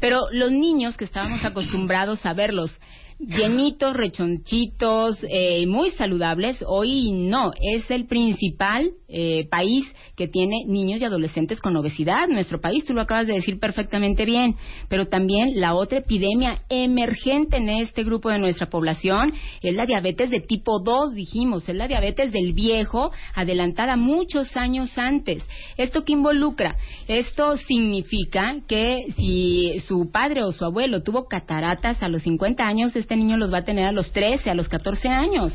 [0.00, 2.78] Pero los niños que estábamos acostumbrados a verlos
[3.18, 9.84] llenitos, rechonchitos, eh, muy saludables, hoy no, es el principal eh, país
[10.16, 12.28] que tiene niños y adolescentes con obesidad.
[12.28, 14.56] Nuestro país, tú lo acabas de decir perfectamente bien,
[14.88, 20.30] pero también la otra epidemia emergente en este grupo de nuestra población es la diabetes
[20.30, 25.44] de tipo 2, dijimos, es la diabetes del viejo, adelantada muchos años antes.
[25.76, 26.76] ¿Esto qué involucra?
[27.06, 32.94] Esto significa que si su padre o su abuelo tuvo cataratas a los 50 años,
[33.08, 35.54] este niño los va a tener a los 13, a los 14 años.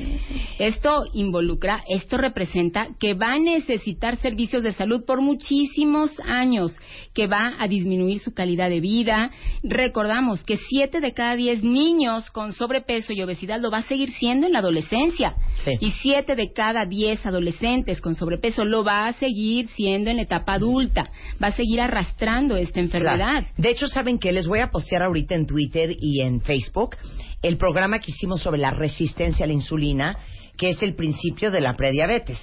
[0.58, 6.76] Esto involucra, esto representa que va a necesitar servicios de salud por muchísimos años,
[7.14, 9.30] que va a disminuir su calidad de vida.
[9.62, 14.10] Recordamos que 7 de cada 10 niños con sobrepeso y obesidad lo va a seguir
[14.14, 15.36] siendo en la adolescencia.
[15.64, 15.74] Sí.
[15.80, 20.24] Y 7 de cada 10 adolescentes con sobrepeso lo va a seguir siendo en la
[20.24, 21.12] etapa adulta.
[21.42, 23.16] Va a seguir arrastrando esta enfermedad.
[23.16, 23.48] Claro.
[23.58, 24.32] De hecho, ¿saben qué?
[24.32, 26.96] Les voy a postear ahorita en Twitter y en Facebook
[27.44, 30.18] el programa que hicimos sobre la resistencia a la insulina,
[30.58, 32.40] que es el principio de la prediabetes,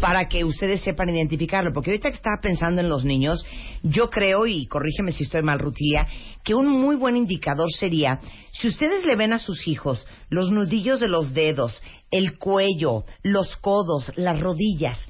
[0.00, 1.72] para que ustedes sepan identificarlo.
[1.72, 3.44] Porque ahorita que estaba pensando en los niños,
[3.82, 6.06] yo creo, y corrígeme si estoy mal, Rutilia,
[6.44, 8.18] que un muy buen indicador sería,
[8.52, 13.56] si ustedes le ven a sus hijos los nudillos de los dedos, el cuello, los
[13.56, 15.08] codos, las rodillas,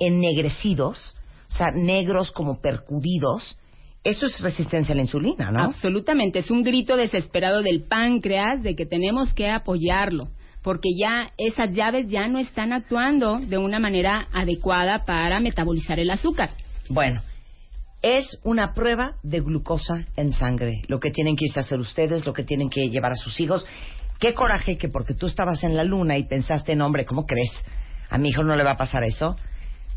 [0.00, 1.14] ennegrecidos,
[1.48, 3.56] o sea, negros como percudidos,
[4.04, 5.64] eso es resistencia a la insulina, ¿no?
[5.64, 10.28] Absolutamente, es un grito desesperado del páncreas de que tenemos que apoyarlo,
[10.62, 16.10] porque ya esas llaves ya no están actuando de una manera adecuada para metabolizar el
[16.10, 16.50] azúcar.
[16.90, 17.22] Bueno,
[18.02, 22.26] es una prueba de glucosa en sangre, lo que tienen que irse a hacer ustedes,
[22.26, 23.66] lo que tienen que llevar a sus hijos.
[24.20, 27.50] Qué coraje que porque tú estabas en la luna y pensaste en, hombre, ¿cómo crees?
[28.10, 29.36] A mi hijo no le va a pasar eso.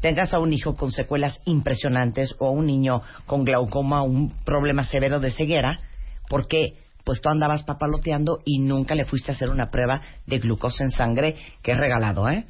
[0.02, 4.84] Tengas a un hijo con secuelas impresionantes o a un niño con glaucoma un problema
[4.84, 5.80] severo de ceguera,
[6.30, 10.84] porque pues tú andabas papaloteando y nunca le fuiste a hacer una prueba de glucosa
[10.84, 12.46] en sangre, que es regalado, ¿eh?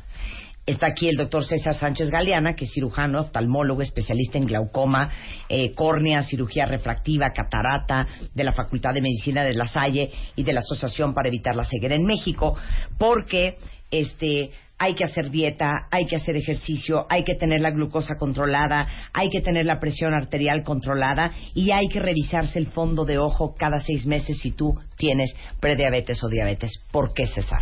[0.67, 5.09] Está aquí el doctor César Sánchez Galeana, que es cirujano, oftalmólogo, especialista en glaucoma,
[5.47, 8.05] eh, córnea, cirugía refractiva, catarata,
[8.35, 11.63] de la Facultad de Medicina de La Salle y de la Asociación para Evitar la
[11.63, 12.57] Ceguera en México,
[12.97, 13.55] porque
[13.91, 19.09] este hay que hacer dieta, hay que hacer ejercicio, hay que tener la glucosa controlada,
[19.13, 23.55] hay que tener la presión arterial controlada y hay que revisarse el fondo de ojo
[23.57, 26.79] cada seis meses si tú tienes prediabetes o diabetes.
[26.91, 27.61] ¿Por qué, César?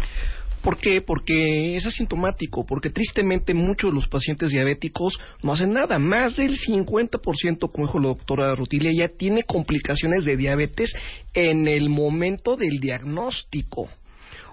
[0.66, 1.00] ¿Por qué?
[1.02, 6.00] Porque es asintomático, porque tristemente muchos de los pacientes diabéticos no hacen nada.
[6.00, 10.92] Más del 50%, como dijo la doctora Rutilia, ya tiene complicaciones de diabetes
[11.36, 13.90] en el momento del diagnóstico.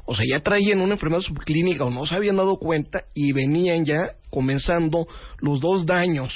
[0.05, 3.85] O sea, ya traían una enfermedad subclínica o no se habían dado cuenta y venían
[3.85, 3.99] ya
[4.31, 5.07] comenzando
[5.39, 6.33] los dos daños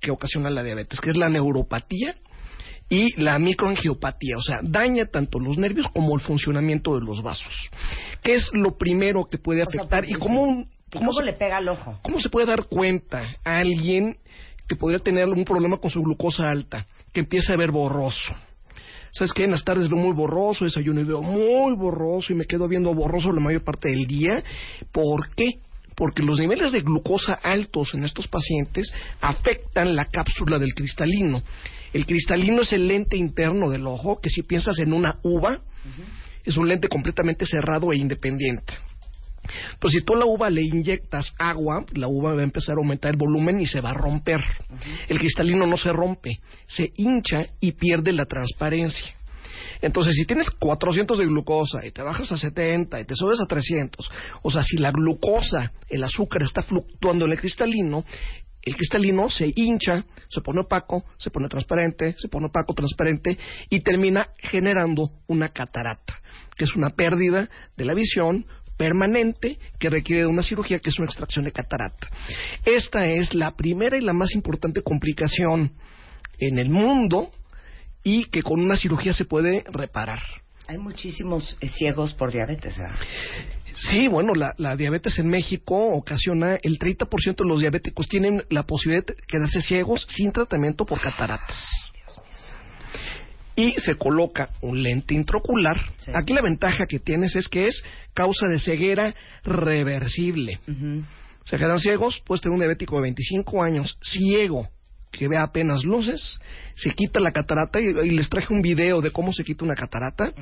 [0.00, 2.16] que ocasionan la diabetes, que es la neuropatía
[2.88, 7.70] y la microangiopatía, o sea, daña tanto los nervios como el funcionamiento de los vasos.
[8.22, 10.68] ¿Qué es lo primero que puede O sea, afectar y cómo, sí.
[10.88, 11.98] ¿Y cómo cómo se- le pega al ojo?
[12.02, 14.18] ¿Cómo se puede dar cuenta a alguien
[14.68, 18.34] que podría tener algún problema con su glucosa alta, que empieza a ver borroso?
[19.12, 19.44] ¿Sabes qué?
[19.44, 22.94] En las tardes veo muy borroso, desayuno y veo muy borroso y me quedo viendo
[22.94, 24.42] borroso la mayor parte del día.
[24.90, 25.60] ¿Por qué?
[25.94, 31.42] Porque los niveles de glucosa altos en estos pacientes afectan la cápsula del cristalino.
[31.92, 35.60] El cristalino es el lente interno del ojo, que si piensas en una uva,
[36.42, 38.72] es un lente completamente cerrado e independiente.
[39.78, 42.78] Pero si tú a la uva le inyectas agua, la uva va a empezar a
[42.78, 44.40] aumentar el volumen y se va a romper.
[45.08, 49.14] El cristalino no se rompe, se hincha y pierde la transparencia.
[49.80, 53.46] Entonces, si tienes 400 de glucosa y te bajas a 70 y te subes a
[53.46, 54.10] 300,
[54.42, 58.04] o sea, si la glucosa, el azúcar está fluctuando en el cristalino,
[58.62, 63.36] el cristalino se hincha, se pone opaco, se pone transparente, se pone opaco, transparente
[63.68, 66.20] y termina generando una catarata,
[66.56, 68.46] que es una pérdida de la visión
[68.82, 72.08] permanente que requiere de una cirugía que es una extracción de catarata.
[72.64, 75.70] Esta es la primera y la más importante complicación
[76.40, 77.30] en el mundo
[78.02, 80.20] y que con una cirugía se puede reparar.
[80.66, 82.98] Hay muchísimos eh, ciegos por diabetes, ¿verdad?
[83.88, 88.64] Sí, bueno, la, la diabetes en México ocasiona el 30% de los diabéticos tienen la
[88.64, 91.91] posibilidad de quedarse ciegos sin tratamiento por cataratas.
[93.54, 95.76] Y se coloca un lente intraocular.
[95.98, 96.10] Sí.
[96.14, 97.82] Aquí la ventaja que tienes es que es
[98.14, 100.60] causa de ceguera reversible.
[101.44, 104.68] Se quedan ciegos, puedes tener un diabético de 25 años ciego
[105.10, 106.40] que ve apenas luces,
[106.74, 109.74] se quita la catarata y, y les traje un video de cómo se quita una
[109.74, 110.32] catarata.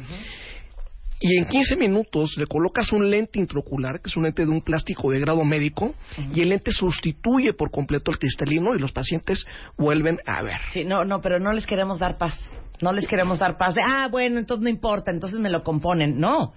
[1.22, 4.62] Y en 15 minutos le colocas un lente intraocular, que es un lente de un
[4.62, 5.94] plástico de grado médico,
[6.32, 9.44] y el lente sustituye por completo el cristalino y los pacientes
[9.76, 10.60] vuelven a ver.
[10.72, 12.38] Sí, no, no, pero no les queremos dar paz.
[12.82, 16.18] No les queremos dar paz de, ah, bueno, entonces no importa, entonces me lo componen.
[16.18, 16.52] No.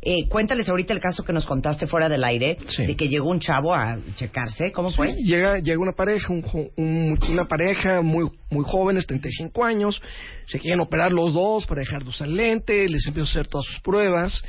[0.00, 2.86] Eh, cuéntales ahorita el caso que nos contaste fuera del aire, Sí.
[2.86, 4.70] de que llegó un chavo a checarse.
[4.70, 5.12] ¿Cómo fue?
[5.12, 10.00] Sí, llega, llega una pareja, un- una pareja muy, muy jóvenes, 35 años,
[10.46, 13.66] se quieren operar los dos para dejar de usar lente, les empiezo a hacer todas
[13.66, 14.40] sus pruebas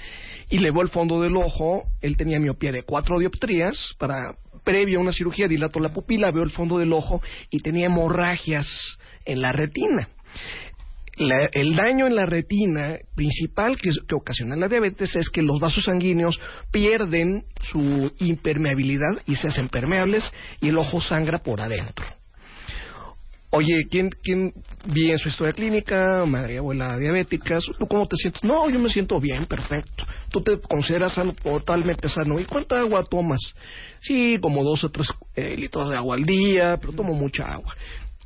[0.51, 4.99] y le veo el fondo del ojo, él tenía miopía de cuatro dioptrías, para previo
[4.99, 8.67] a una cirugía dilato la pupila, veo el fondo del ojo y tenía hemorragias
[9.25, 10.09] en la retina.
[11.19, 15.83] La- el daño en la retina principal que, ocasiona la diabetes es que los vasos
[15.83, 16.39] sanguíneos
[16.71, 20.23] pierden su impermeabilidad y se hacen permeables
[20.61, 22.05] y el ojo sangra por adentro.
[23.51, 24.11] Oye, ¿quién,
[24.85, 26.23] vi en su historia clínica?
[26.25, 27.65] Madre abuela diabéticas.
[27.77, 28.43] ¿Tú cómo te sientes?
[28.43, 30.05] No, yo me siento bien, perfecto.
[30.29, 32.39] ¿Tú te consideras sano, totalmente sano?
[32.39, 33.39] ¿Y cuánta agua tomas?
[33.99, 37.75] Sí, como dos o tres eh, litros de agua al día, pero tomo mucha agua.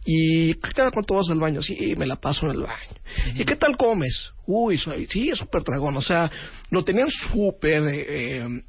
[0.06, 1.62] ¿Y cada cuánto vas al baño?
[1.62, 3.36] Sí, me la paso en el baño.
[3.36, 4.32] ¿Y qué tal comes?
[4.46, 5.96] Uy, soy, sí, es súper dragón.
[5.98, 6.30] O sea,
[6.70, 7.84] lo tenían súper...
[7.84, 8.06] eh,
[8.40, 8.64] eh,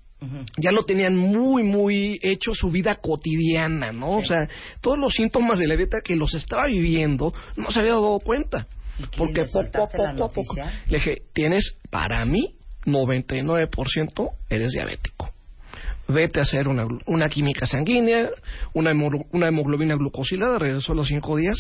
[0.57, 4.19] ya lo tenían muy, muy hecho su vida cotidiana, ¿no?
[4.19, 4.49] O sea,
[4.81, 8.67] todos los síntomas de la dieta que los estaba viviendo no se había dado cuenta.
[9.19, 10.57] Porque poco a poco
[10.89, 12.55] le dije, tienes, para mí,
[12.87, 15.34] 99% eres diabético.
[16.09, 18.29] Vete a hacer una, una química sanguínea,
[18.75, 18.93] una,
[19.33, 21.57] una hemoglobina glucosilada, regresó a los cinco días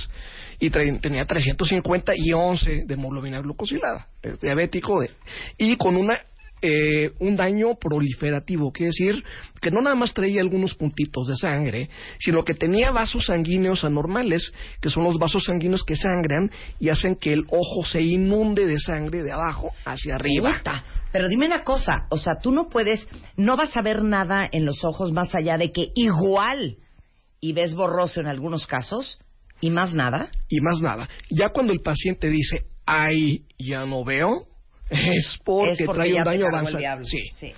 [0.61, 4.09] y tra- tenía 350 y 11 de hemoglobina glucosilada,
[4.42, 5.11] diabético, de-
[5.59, 6.20] y con una
[6.66, 9.22] eh, un daño proliferativo, quiere decir
[9.61, 14.50] que no nada más traía algunos puntitos de sangre, sino que tenía vasos sanguíneos anormales,
[14.80, 18.78] que son los vasos sanguíneos que sangran y hacen que el ojo se inunde de
[18.78, 20.52] sangre de abajo hacia arriba.
[21.14, 24.64] Pero dime una cosa, o sea, tú no puedes, no vas a ver nada en
[24.64, 26.79] los ojos más allá de que igual
[27.38, 29.20] y ves borroso en algunos casos
[29.61, 30.29] y más nada.
[30.48, 31.09] y más nada.
[31.31, 34.48] Ya cuando el paciente dice, ay, ya no veo,
[34.90, 37.05] es porque, es porque trae ya un daño avanzado.
[37.05, 37.53] sí.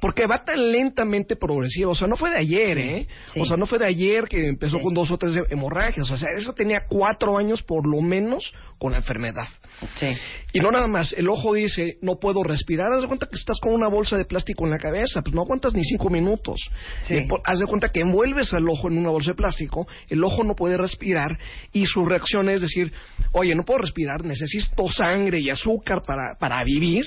[0.00, 1.92] Porque va tan lentamente progresivo.
[1.92, 3.06] O sea, no fue de ayer, ¿eh?
[3.32, 3.40] sí.
[3.40, 4.82] O sea, no fue de ayer que empezó Sí.
[4.82, 6.10] con dos o tres hemorragias.
[6.10, 9.46] O sea, eso tenía cuatro años por lo menos con la enfermedad.
[9.96, 10.06] Sí.
[10.52, 13.58] Y no nada más, el ojo dice, no puedo respirar, haz de cuenta que estás
[13.60, 16.58] con una bolsa de plástico en la cabeza, pues no aguantas ni cinco minutos.
[17.02, 17.26] Sí.
[17.44, 20.54] Haz de cuenta que envuelves al ojo en una bolsa de plástico, el ojo no
[20.54, 21.38] puede respirar
[21.72, 22.92] y su reacción es decir,
[23.32, 27.04] oye, no puedo respirar, necesito sangre y azúcar para, para vivir,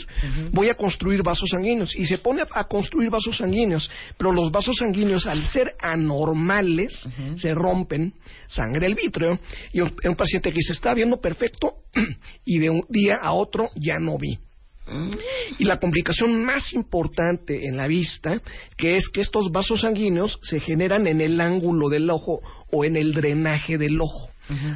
[0.52, 1.96] voy a construir vasos sanguíneos.
[1.96, 7.08] Y se pone a, a construir vasos sanguíneos, pero los vasos sanguíneos al ser anormales
[7.36, 8.14] se rompen,
[8.48, 9.40] sangre el vítreo,
[9.72, 11.74] y un, un paciente que se está viendo perfecto
[12.46, 14.40] y de un día a otro ya no vi.
[15.60, 18.42] Y la complicación más importante en la vista,
[18.78, 22.98] que es que estos vasos sanguíneos se generan en el ángulo del ojo o en
[22.98, 24.30] el drenaje del ojo.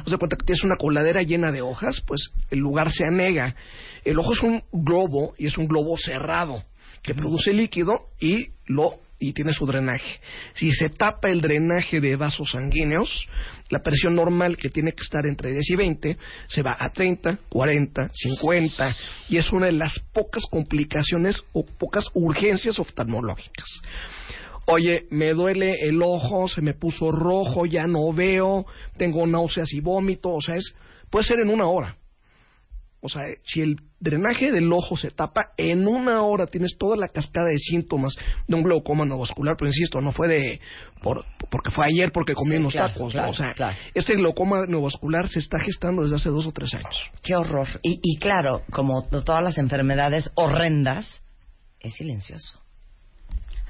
[0.06, 3.54] O sea, cuenta que tienes una coladera llena de hojas, pues el lugar se anega.
[4.02, 6.64] El ojo es un globo y es un globo cerrado
[7.08, 10.20] que produce líquido y lo y tiene su drenaje.
[10.54, 13.26] Si se tapa el drenaje de vasos sanguíneos,
[13.70, 17.38] la presión normal que tiene que estar entre 10 y 20 se va a 30,
[17.48, 18.96] 40, 50
[19.30, 23.66] y es una de las pocas complicaciones o pocas urgencias oftalmológicas.
[24.66, 28.66] Oye, me duele el ojo, se me puso rojo, ya no veo,
[28.98, 30.74] tengo náuseas y vómito, o sea, es
[31.10, 31.96] puede ser en una hora.
[33.00, 37.06] O sea, si el drenaje del ojo se tapa, en una hora tienes toda la
[37.06, 38.16] cascada de síntomas
[38.48, 40.60] de un glaucoma neovascular, pero insisto, no fue de
[41.00, 43.30] por, porque fue ayer porque comí Sí, unos claro, tacos, claro, ¿no?
[43.30, 43.76] o sea, claro.
[43.94, 46.96] este glaucoma neovascular se está gestando desde hace dos o tres años.
[47.22, 47.68] Qué horror.
[47.84, 51.22] Y, y claro, como to- todas las enfermedades horrendas,
[51.78, 52.58] es silencioso.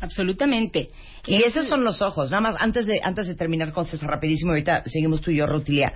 [0.00, 0.88] Absolutamente.
[1.26, 2.30] Y esos son los ojos.
[2.30, 5.46] Nada más, antes de, antes de terminar con César, rapidísimo, ahorita seguimos tú y yo,
[5.46, 5.92] Rutilia.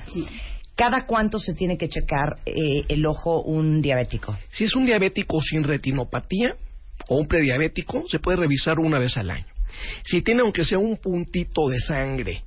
[0.83, 4.37] ¿Cada cuánto se tiene que checar eh, el ojo un diabético?
[4.51, 6.57] Si es un diabético sin retinopatía
[7.07, 9.47] o un prediabético, se puede revisar una vez al año.
[10.05, 12.43] Si tiene aunque sea un puntito de sangre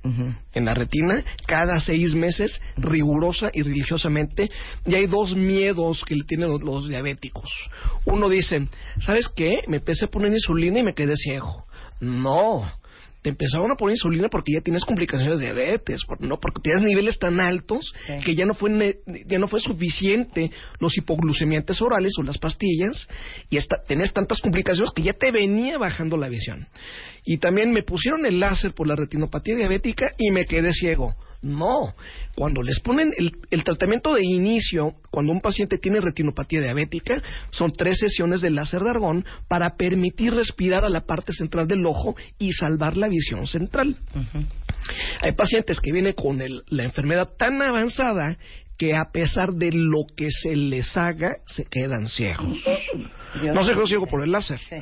[0.52, 4.50] en la retina, cada seis meses, rigurosa y religiosamente,
[4.84, 7.48] y hay dos miedos que le tienen los, los diabéticos.
[8.04, 8.68] Uno dice,
[9.00, 9.62] ¿sabes qué?
[9.66, 11.64] Me empecé a poner insulina y me quedé ciego.
[12.00, 12.70] No,
[13.26, 17.18] te empezaron a poner insulina porque ya tienes complicaciones de diabetes, no porque tienes niveles
[17.18, 18.12] tan altos Sí.
[18.24, 23.08] que ya no fue ne- ya no fue suficiente los hipoglucemiantes orales o las pastillas
[23.50, 26.68] y esta, tenés tantas complicaciones que ya te venía bajando la visión.
[27.24, 31.16] Y también me pusieron el láser por la retinopatía diabética y me quedé ciego.
[31.46, 31.94] No,
[32.34, 37.72] cuando les ponen el, el tratamiento de inicio, cuando un paciente tiene retinopatía diabética, son
[37.72, 42.16] tres sesiones de láser de argón para permitir respirar a la parte central del ojo
[42.38, 43.96] y salvar la visión central.
[45.22, 48.36] Hay pacientes que vienen con el- la enfermedad tan avanzada
[48.78, 52.58] que a pesar de lo que se les haga, se quedan ciegos.
[53.40, 54.76] Dios no se quedó ciego por el láser, Sí.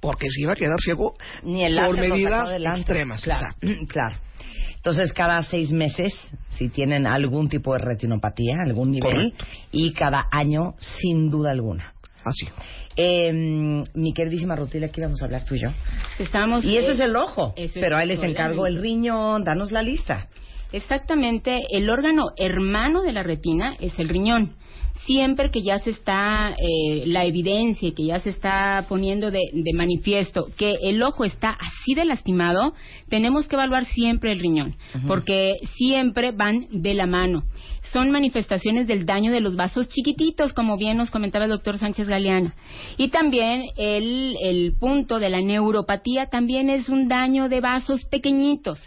[0.00, 3.22] porque se iba a quedar ciego Ni el por medidas extremas.
[3.24, 3.86] Claro, exacto.
[3.88, 4.16] claro.
[4.76, 6.12] Entonces, cada seis meses,
[6.50, 9.44] si tienen algún tipo de retinopatía, algún nivel, Correcto.
[9.72, 11.92] y cada año, sin duda alguna.
[12.24, 12.46] Así.
[12.96, 15.68] Eh, mi queridísima Rutilia, aquí vamos a hablar tú y yo.
[16.18, 17.54] Estamos, Y eso es el ojo.
[17.74, 20.26] Pero ahí les encargo el riñón, danos la lista.
[20.72, 24.54] Exactamente, el órgano hermano de la retina es el riñón.
[25.08, 29.72] Siempre que ya se está eh, la evidencia, que ya se está poniendo de, de
[29.72, 32.74] manifiesto que el ojo está así de lastimado,
[33.08, 37.44] tenemos que evaluar siempre el riñón, porque siempre van de la mano.
[37.90, 42.06] Son manifestaciones del daño de los vasos chiquititos, como bien nos comentaba el doctor Sánchez
[42.06, 42.54] Galeana.
[42.98, 48.78] Y también el, el punto de la neuropatía también es un daño de vasos pequeñitos.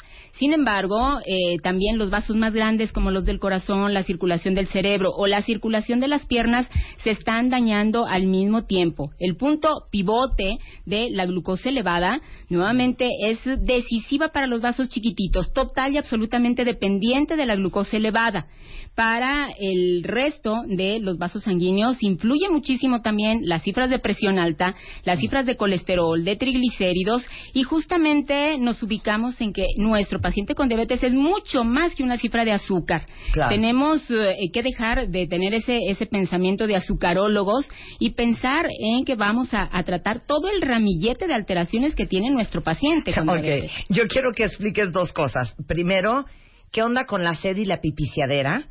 [0.41, 4.65] Sin embargo, eh, también los vasos más grandes como los del corazón, la circulación del
[4.65, 6.67] cerebro o la circulación de las piernas
[7.03, 9.11] se están dañando al mismo tiempo.
[9.19, 15.93] El punto pivote de la glucosa elevada nuevamente es decisiva para los vasos chiquititos, total
[15.93, 18.47] y absolutamente dependiente de la glucosa elevada.
[18.95, 24.75] Para el resto de los vasos sanguíneos influye muchísimo también las cifras de presión alta,
[25.05, 27.23] las cifras de colesterol, de triglicéridos
[27.53, 32.17] y justamente nos ubicamos en que nuestro paciente con diabetes es mucho más que una
[32.17, 33.05] cifra de azúcar.
[33.31, 33.53] Claro.
[33.53, 37.67] Tenemos eh, que dejar de tener ese, ese pensamiento de azucarólogos
[37.99, 42.29] y pensar en que vamos a, a tratar todo el ramillete de alteraciones que tiene
[42.29, 43.71] nuestro paciente con diabetes.
[43.89, 45.55] yo quiero que expliques dos cosas.
[45.67, 46.25] Primero,
[46.71, 48.63] ¿qué onda con la sed y la pipiciadera?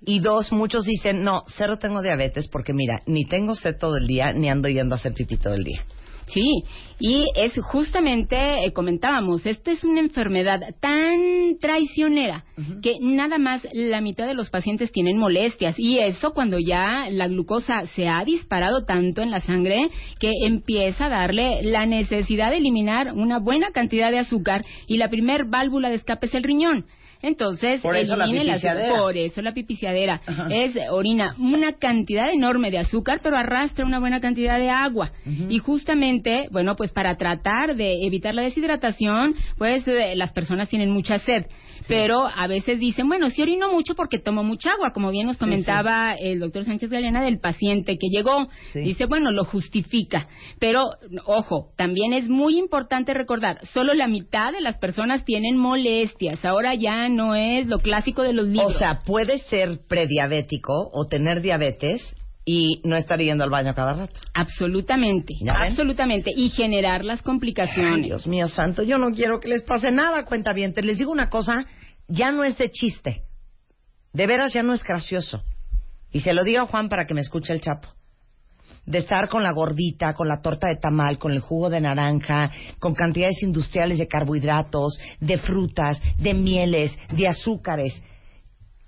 [0.00, 4.06] Y dos, muchos dicen, no, cero tengo diabetes porque mira, ni tengo sed todo el
[4.06, 5.82] día, ni ando yendo a hacer pipí todo el día.
[6.32, 6.62] Sí,
[7.00, 12.44] y es justamente, eh, comentábamos, esto es una enfermedad tan traicionera
[12.82, 17.28] que nada más la mitad de los pacientes tienen molestias y eso cuando ya la
[17.28, 22.58] glucosa se ha disparado tanto en la sangre que empieza a darle la necesidad de
[22.58, 26.84] eliminar una buena cantidad de azúcar y la primer válvula de escape es el riñón.
[27.22, 28.98] Entonces, Por eso la pipiciadera.
[28.98, 30.20] Por eso la pipiciadera.
[30.50, 35.12] Es orina una cantidad enorme de azúcar, pero arrastra una buena cantidad de agua.
[35.48, 40.90] Y justamente, bueno, pues para tratar de evitar la deshidratación, pues eh, las personas tienen
[40.90, 41.46] mucha sed.
[41.88, 45.38] Pero a veces dicen, bueno, sí orino mucho porque tomo mucha agua, como bien nos
[45.38, 48.48] comentaba el doctor Sánchez Galeana del paciente que llegó.
[48.72, 48.80] Sí.
[48.80, 50.28] Dice, bueno, lo justifica.
[50.60, 50.84] Pero,
[51.24, 56.44] ojo, también es muy importante recordar, solo la mitad de las personas tienen molestias.
[56.44, 58.74] Ahora ya no es lo clásico de los libros.
[58.74, 62.02] O sea, puede ser prediabético o tener diabetes
[62.50, 64.20] y no estar yendo al baño cada rato.
[64.32, 66.30] Absolutamente, absolutamente.
[66.34, 68.06] Y generar las Ay, complicaciones.
[68.06, 70.72] Dios mío santo, yo no quiero que les pase nada, cuenta bien.
[70.82, 71.66] Les digo una cosa,
[72.08, 73.22] ya no es de chiste.
[74.12, 75.42] De veras ya no es gracioso.
[76.10, 77.88] Y se lo digo a Juan para que me escuche el chapo.
[78.84, 82.50] De estar con la gordita, con la torta de tamal, con el jugo de naranja,
[82.78, 88.02] con cantidades industriales de carbohidratos, de frutas, de mieles, de azúcares.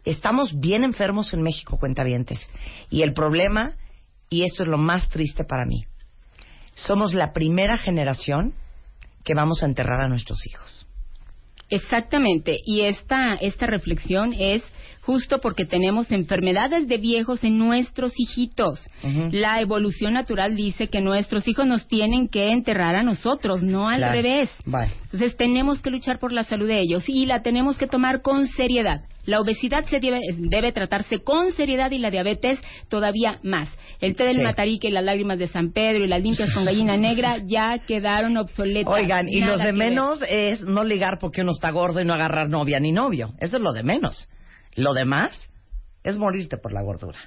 [0.05, 2.49] Estamos bien enfermos en México, cuentavientes.
[2.89, 3.75] Y el problema,
[4.31, 5.85] y esto es lo más triste para mí,
[6.75, 8.55] somos la primera generación
[9.25, 10.80] que vamos a enterrar a nuestros hijos.
[11.71, 12.59] Exactamente.
[12.65, 14.63] Y esta, esta reflexión es
[15.11, 18.79] justo porque tenemos enfermedades de viejos en nuestros hijitos.
[19.33, 23.97] La evolución natural dice que nuestros hijos nos tienen que enterrar a nosotros, no al
[23.97, 24.13] Claro.
[24.15, 24.51] revés.
[25.03, 28.47] Entonces tenemos que luchar por la salud de ellos y la tenemos que tomar con
[28.47, 29.01] seriedad.
[29.27, 33.69] La obesidad se debe, debe tratarse con seriedad y la diabetes todavía más.
[34.01, 34.43] El té del Sí.
[34.43, 38.37] matarique y las lágrimas de San Pedro y las limpias con gallina negra ya quedaron
[38.37, 38.95] obsoletas.
[38.95, 39.75] Oigan, y Nada lo de ver.
[39.75, 43.31] menos es no ligar porque uno está gordo y no agarrar novia ni novio.
[43.41, 44.29] Eso es lo de menos.
[44.81, 45.53] Lo demás
[46.03, 47.19] es morirte por la gordura.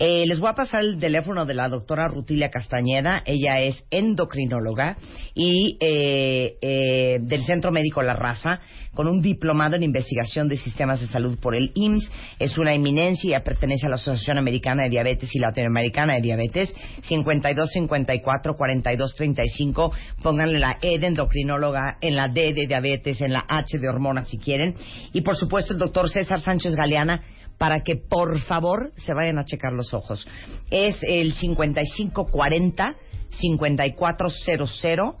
[0.00, 3.24] Eh, les voy a pasar el teléfono de la doctora Rutilia Castañeda.
[3.26, 4.96] Ella es endocrinóloga
[5.34, 8.60] y eh, eh, del Centro Médico La Raza,
[8.94, 12.12] con un diplomado en investigación de sistemas de salud por el IMSS.
[12.38, 16.72] Es una eminencia y pertenece a la Asociación Americana de Diabetes y Latinoamericana de Diabetes.
[17.02, 19.92] 52 54 42 35.
[20.22, 24.28] Pónganle la E de endocrinóloga, en la D de diabetes, en la H de hormonas
[24.28, 24.74] si quieren.
[25.12, 27.20] Y por supuesto el doctor César Sánchez Galeana
[27.58, 30.26] para que por favor se vayan a checar los ojos.
[30.70, 32.96] Es el 5540
[33.30, 35.14] 5400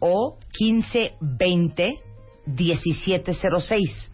[0.00, 2.02] o 1520
[2.46, 4.12] 1706.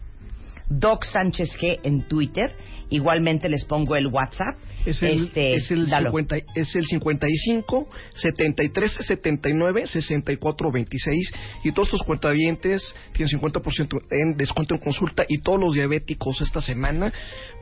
[0.71, 2.55] Doc Sánchez G en Twitter.
[2.89, 4.57] Igualmente les pongo el WhatsApp.
[4.85, 6.09] Es el, Este, es, el dalo.
[6.09, 14.37] 50 es el 55 73 79 64 26 y todos los cuentavientes tienen 50% en
[14.37, 17.13] descuento en consulta y todos los diabéticos esta semana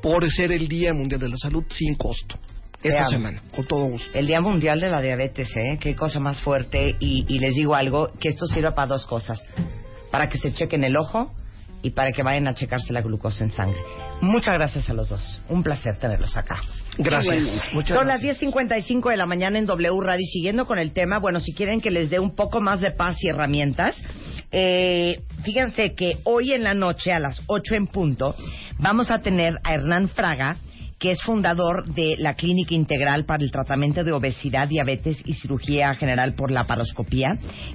[0.02, 2.38] por ser el Día Mundial de la Salud sin costo.
[2.82, 4.10] Esta semana, con todo gusto.
[4.14, 5.78] El Día Mundial de la Diabetes, ¿eh?
[5.82, 6.96] Qué cosa más fuerte.
[7.02, 9.44] Y, y les digo algo, que esto sirva para dos cosas.
[10.12, 11.34] Para que se chequen el ojo
[11.82, 13.80] y para que vayan a checarse la glucosa en sangre.
[14.22, 15.42] Muchas gracias a los dos.
[15.48, 16.60] Un placer tenerlos acá.
[16.98, 17.42] Gracias.
[17.74, 18.42] Muchas Son gracias.
[18.42, 20.26] las 10.55 de la mañana en W Radio.
[20.32, 23.16] Siguiendo con el tema, bueno, si quieren que les dé un poco más de paz
[23.24, 24.04] y herramientas,
[24.52, 28.36] eh, fíjense que hoy en la noche, a las 8 en punto,
[28.78, 30.58] vamos a tener a Hernán Fraga,
[31.00, 35.96] que es fundador de la Clínica Integral para el Tratamiento de Obesidad, Diabetes y Cirugía
[35.96, 37.30] General por la Paroscopía,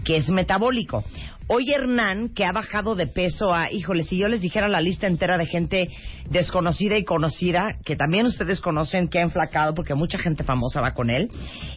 [0.05, 1.05] que es metabólico.
[1.47, 5.07] Hoy Hernán, que ha bajado de peso a, híjole, si yo les dijera la lista
[5.07, 5.90] entera de gente
[6.30, 10.95] desconocida y conocida, que también ustedes conocen, que ha enflacado, porque mucha gente famosa va
[10.95, 11.28] con él,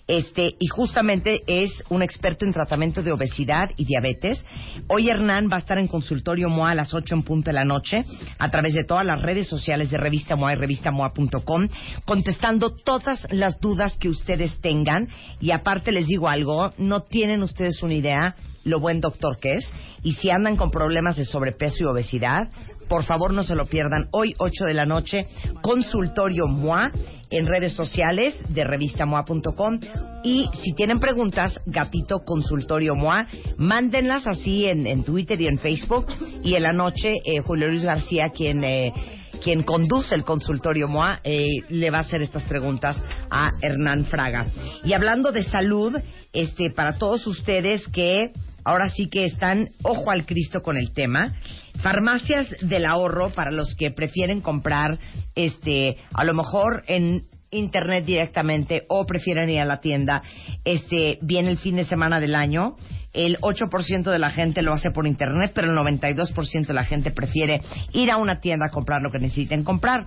[0.07, 4.45] este, y justamente es un experto en tratamiento de obesidad y diabetes.
[4.87, 7.65] Hoy Hernán va a estar en consultorio MOA a las 8 en punto de la
[7.65, 8.05] noche,
[8.39, 11.67] a través de todas las redes sociales de Revista MOA y revistamoa.com,
[12.05, 15.09] contestando todas las dudas que ustedes tengan.
[15.41, 18.35] Y aparte les digo algo, no tienen ustedes una idea
[18.67, 19.73] lo buen doctor que es.
[20.03, 22.49] Y si andan con problemas de sobrepeso y obesidad,
[22.87, 24.07] por favor no se lo pierdan.
[24.11, 25.27] Hoy, 8 de la noche,
[25.61, 26.91] consultorio MOA
[27.29, 29.79] en redes sociales de revistamoa.com.
[30.23, 36.05] Y si tienen preguntas, gatito consultorio MOA, mándenlas así en, en Twitter y en Facebook.
[36.43, 38.63] Y en la noche, eh, Julio Luis García, quien...
[38.63, 38.93] eh,
[39.37, 44.47] quien conduce el consultorio MOA, eh, le va a hacer estas preguntas a Hernán Fraga.
[44.83, 45.95] Y hablando de salud,
[46.33, 48.31] este, para todos ustedes que
[48.67, 51.37] ahora sí que están ojo al Cristo con el tema,
[51.81, 54.99] farmacias del ahorro para los que prefieren comprar,
[55.35, 60.21] este, a lo mejor en internet directamente o prefieren ir a la tienda,
[60.65, 62.75] este viene el fin de semana del año.
[63.13, 67.11] El 8% de la gente lo hace por internet, pero el 92% de la gente
[67.11, 67.61] prefiere
[67.93, 70.05] ir a una tienda a comprar lo que necesiten comprar.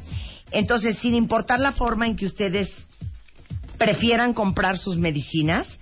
[0.53, 2.69] Entonces, sin importar la forma en que ustedes
[3.79, 5.81] prefieran comprar sus medicinas,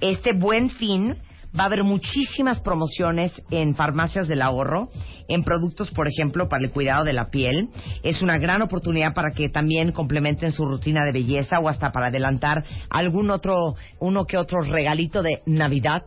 [0.00, 1.16] este buen fin
[1.56, 4.88] va a haber muchísimas promociones en farmacias del ahorro,
[5.28, 7.68] en productos, por ejemplo, para el cuidado de la piel.
[8.02, 12.06] Es una gran oportunidad para que también complementen su rutina de belleza o hasta para
[12.06, 16.04] adelantar algún otro, uno que otro regalito de Navidad.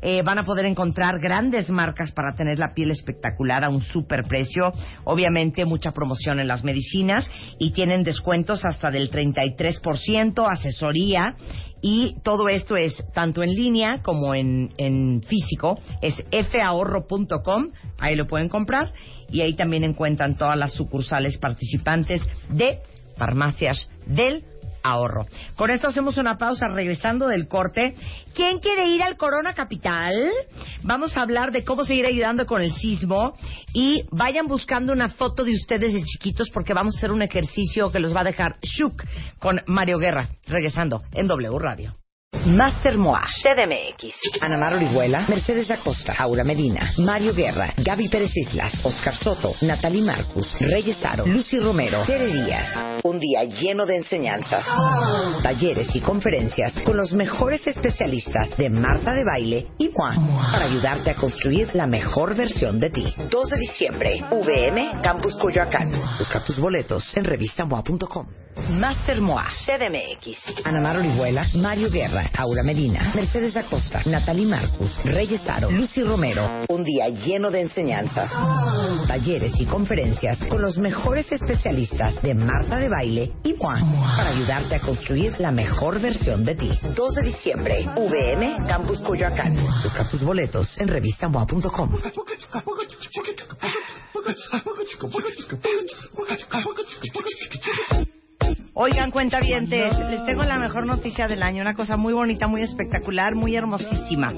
[0.00, 4.24] Eh, van a poder encontrar grandes marcas para tener la piel espectacular a un super
[4.26, 4.72] precio.
[5.04, 7.28] Obviamente, mucha promoción en las medicinas
[7.58, 11.34] y tienen descuentos hasta del 33%, asesoría.
[11.80, 15.78] Y todo esto es tanto en línea como en, en físico.
[16.00, 16.14] Es
[16.48, 18.92] fahorro.com, ahí lo pueden comprar.
[19.30, 22.20] Y ahí también encuentran todas las sucursales participantes
[22.50, 22.80] de
[23.16, 24.44] farmacias del
[24.82, 25.26] ahorro.
[25.56, 27.94] Con esto hacemos una pausa regresando del corte.
[28.34, 30.30] ¿Quién quiere ir al Corona Capital?
[30.82, 33.34] Vamos a hablar de cómo seguir ayudando con el sismo
[33.72, 37.90] y vayan buscando una foto de ustedes de chiquitos porque vamos a hacer un ejercicio
[37.90, 39.04] que los va a dejar shook
[39.38, 41.94] con Mario Guerra, regresando en W Radio.
[42.48, 48.80] Master Moa, CDMX, Ana Mar Orihuela, Mercedes Acosta, Aura Medina, Mario Guerra, Gaby Pérez Islas,
[48.84, 52.68] Oscar Soto, Natalie Marcus, Reyes Aro, Lucy Romero, Tere Díaz.
[53.02, 54.64] Un día lleno de enseñanzas,
[55.42, 61.10] talleres y conferencias con los mejores especialistas de Marta de Baile y Moa para ayudarte
[61.10, 63.14] a construir la mejor versión de ti.
[63.30, 65.92] 2 de diciembre, VM, Campus Coyoacán.
[66.18, 68.26] Busca tus boletos en revistamoa.com.
[68.70, 75.40] Master Moa, CDMX, Ana Mar Orihuela, Mario Guerra, Aura Medina, Mercedes Acosta, Natalie Marcus, Reyes
[75.48, 76.64] Aro, Lucy Romero.
[76.68, 78.30] Un día lleno de enseñanzas,
[79.06, 83.76] talleres y conferencias con los mejores especialistas de Marta de Baile y Moa
[84.16, 86.70] para ayudarte a construir la mejor versión de ti.
[86.94, 89.56] 2 de diciembre, VM, Campus Coyoacán.
[89.82, 91.90] Busca tus boletos en revistamoa.com.
[98.80, 103.34] Oigan, cuentavientes, les tengo la mejor noticia del año, una cosa muy bonita, muy espectacular,
[103.34, 104.32] muy hermosísima.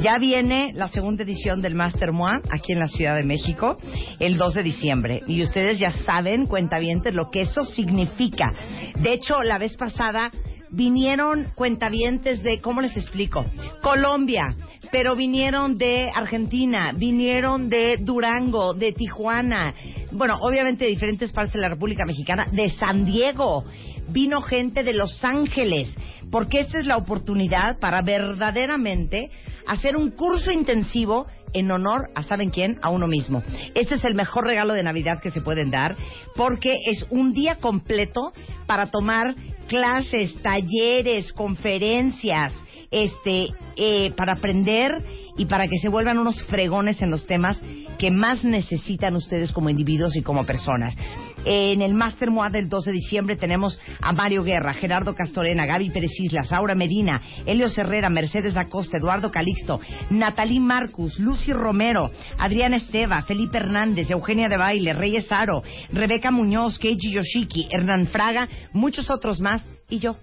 [0.00, 3.78] Ya viene la segunda edición del Master Moa aquí en la Ciudad de México,
[4.18, 5.22] el 2 de diciembre.
[5.26, 8.52] Y ustedes ya saben, cuentavientes, lo que eso significa.
[8.96, 10.30] De hecho, la vez pasada
[10.70, 13.44] vinieron cuentavientes de, ¿cómo les explico?
[13.82, 14.54] Colombia,
[14.92, 19.74] pero vinieron de Argentina, vinieron de Durango, de Tijuana,
[20.12, 23.64] bueno, obviamente de diferentes partes de la República Mexicana, de San Diego,
[24.08, 25.88] vino gente de Los Ángeles,
[26.30, 29.30] porque esta es la oportunidad para verdaderamente
[29.66, 32.78] hacer un curso intensivo en honor a, ¿saben quién?
[32.82, 33.42] A uno mismo.
[33.74, 35.96] Este es el mejor regalo de Navidad que se pueden dar
[36.36, 38.32] porque es un día completo
[38.66, 39.34] para tomar
[39.70, 42.52] clases, talleres, conferencias,
[42.90, 43.46] este,
[43.76, 45.00] eh, para aprender
[45.36, 47.62] y para que se vuelvan unos fregones en los temas
[48.00, 50.96] que más necesitan ustedes como individuos y como personas.
[51.44, 55.90] En el Master MOA del 12 de diciembre tenemos a Mario Guerra, Gerardo Castorena, Gaby
[55.90, 62.78] Pérez Islas, Aura Medina, Helio Herrera, Mercedes Acosta, Eduardo Calixto, Natalie Marcus, Lucy Romero, Adriana
[62.78, 69.10] Esteva, Felipe Hernández, Eugenia de Baile, Reyes Aro, Rebeca Muñoz, Keiji Yoshiki, Hernán Fraga, muchos
[69.10, 70.16] otros más y yo.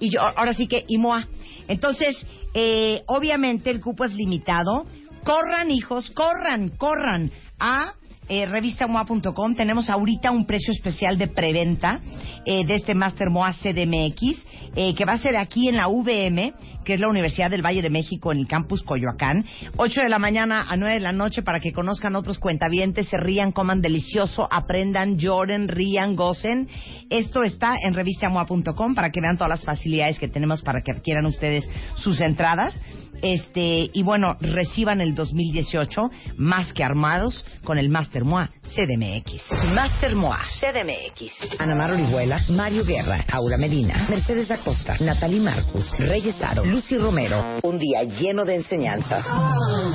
[0.00, 1.28] Y yo, ahora sí que, y MOA.
[1.68, 4.86] Entonces, eh, obviamente el cupo es limitado.
[5.24, 7.92] Corran, hijos, corran, corran a
[8.28, 9.54] eh, revistamoa.com.
[9.54, 12.00] Tenemos ahorita un precio especial de preventa
[12.46, 14.38] eh, de este Master MOA CDMX,
[14.76, 16.54] eh, que va a ser aquí en la VM,
[16.84, 19.44] que es la Universidad del Valle de México, en el campus Coyoacán.
[19.76, 23.16] 8 de la mañana a 9 de la noche para que conozcan otros cuentavientes, se
[23.16, 26.68] rían, coman delicioso, aprendan, lloren, rían, gocen.
[27.10, 31.26] Esto está en revistamoa.com para que vean todas las facilidades que tenemos para que adquieran
[31.26, 32.80] ustedes sus entradas.
[33.22, 39.42] Este, y bueno, reciban el 2018 más que armados con el Master MOA CDMX.
[39.74, 41.60] Master MOA CDMX.
[41.60, 47.58] Ana Mar Orihuela, Mario Guerra, Aura Medina, Mercedes Acosta, Natalie Marcus, Reyes Aro, Lucy Romero.
[47.64, 49.26] Un día lleno de enseñanzas,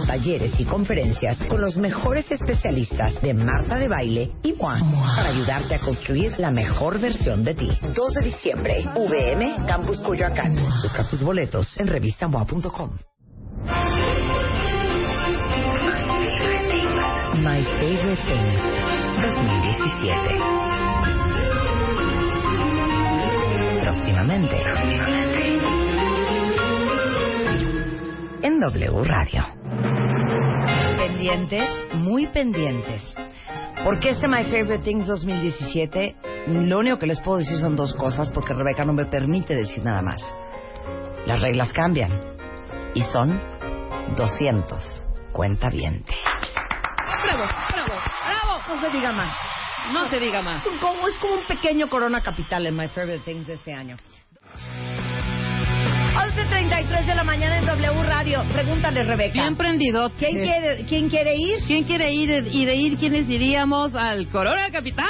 [0.08, 4.82] talleres y conferencias con los mejores especialistas de Marta de Baile y MOA
[5.16, 7.70] para ayudarte a construir la mejor versión de ti.
[7.82, 10.54] 2 de diciembre, VM, Campus Coyoacán.
[10.84, 12.90] Busca tus boletos en revistamoa.com.
[17.38, 18.52] My Favorite Thing
[19.22, 20.20] 2017.
[23.82, 25.85] Próximamente.
[28.46, 29.44] En W Radio.
[30.98, 33.02] Pendientes, muy pendientes.
[33.84, 36.16] Porque este My Favorite Things 2017,
[36.50, 39.84] lo único que les puedo decir son dos cosas, porque Rebeca no me permite decir
[39.84, 40.22] nada más.
[41.26, 42.12] Las reglas cambian
[42.94, 43.42] y son
[44.16, 46.16] 200 cuentavientes.
[47.24, 47.94] Bravo, bravo,
[48.28, 48.76] bravo.
[48.76, 49.34] No se diga más.
[49.92, 50.64] No se diga más.
[50.64, 53.98] Es, un- es como un pequeño Corona Capital en My Favorite Things de este año.
[56.16, 58.44] 11.33 de la mañana en W Radio.
[58.54, 59.34] Pregúntale, Rebeca.
[59.34, 60.10] Bien prendido.
[60.18, 61.58] ¿Quién quiere, ¿Quién quiere ir?
[61.68, 62.48] ¿Quién quiere ir?
[62.52, 65.06] Y de ir, ¿quiénes diríamos al Corona Capital?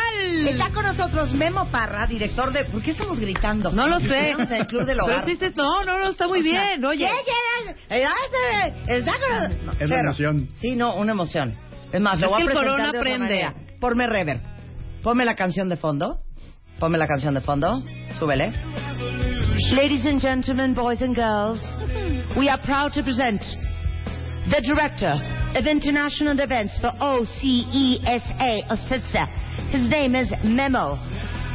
[0.47, 2.65] Está con nosotros Memo Parra, director de...
[2.65, 3.71] ¿Por qué estamos gritando?
[3.71, 4.31] No lo sé.
[4.31, 5.23] Estamos en el Club del Hogar.
[5.25, 6.85] Pero sí, sí, no, no, no, está muy O sea, bien.
[6.85, 8.03] Oye, ¿Quién quiere?
[8.03, 9.65] Eh, Está con...
[9.65, 9.95] No, Es cero.
[10.01, 10.49] emoción.
[10.59, 11.55] Sí, no, una emoción.
[11.91, 13.19] Es más, lo Es voy a que el presentar Corona de otra prende.
[13.19, 13.53] manera.
[13.79, 14.39] Ponme rever.
[15.03, 16.19] Ponme la canción de fondo.
[16.79, 17.83] Ponme la canción de fondo.
[18.19, 18.51] Súbele.
[19.55, 21.59] Ladies and gentlemen, boys and girls,
[22.37, 23.39] we are proud to present
[24.51, 25.15] the director
[25.55, 29.71] of international events for OCESA OCESA.
[29.71, 30.97] His name is Memo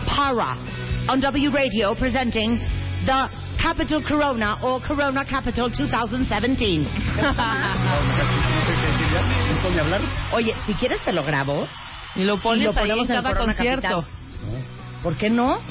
[0.08, 0.56] Para
[1.10, 2.58] on W Radio presenting
[3.04, 3.28] the
[3.60, 6.84] Capital Corona or Corona Capital 2017.
[6.84, 6.88] ¿No
[9.60, 10.00] puedo ni hablar?
[10.32, 11.66] Oye, si quieres te lo grabo.
[12.16, 13.82] y lo pones y lo ahí en ponemos en cada concierto.
[13.82, 14.20] Capital.
[15.02, 15.56] ¿Por qué no?
[15.56, 15.62] no,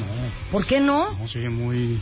[0.52, 1.12] ¿Por qué no?
[1.12, 2.02] no, oye muy...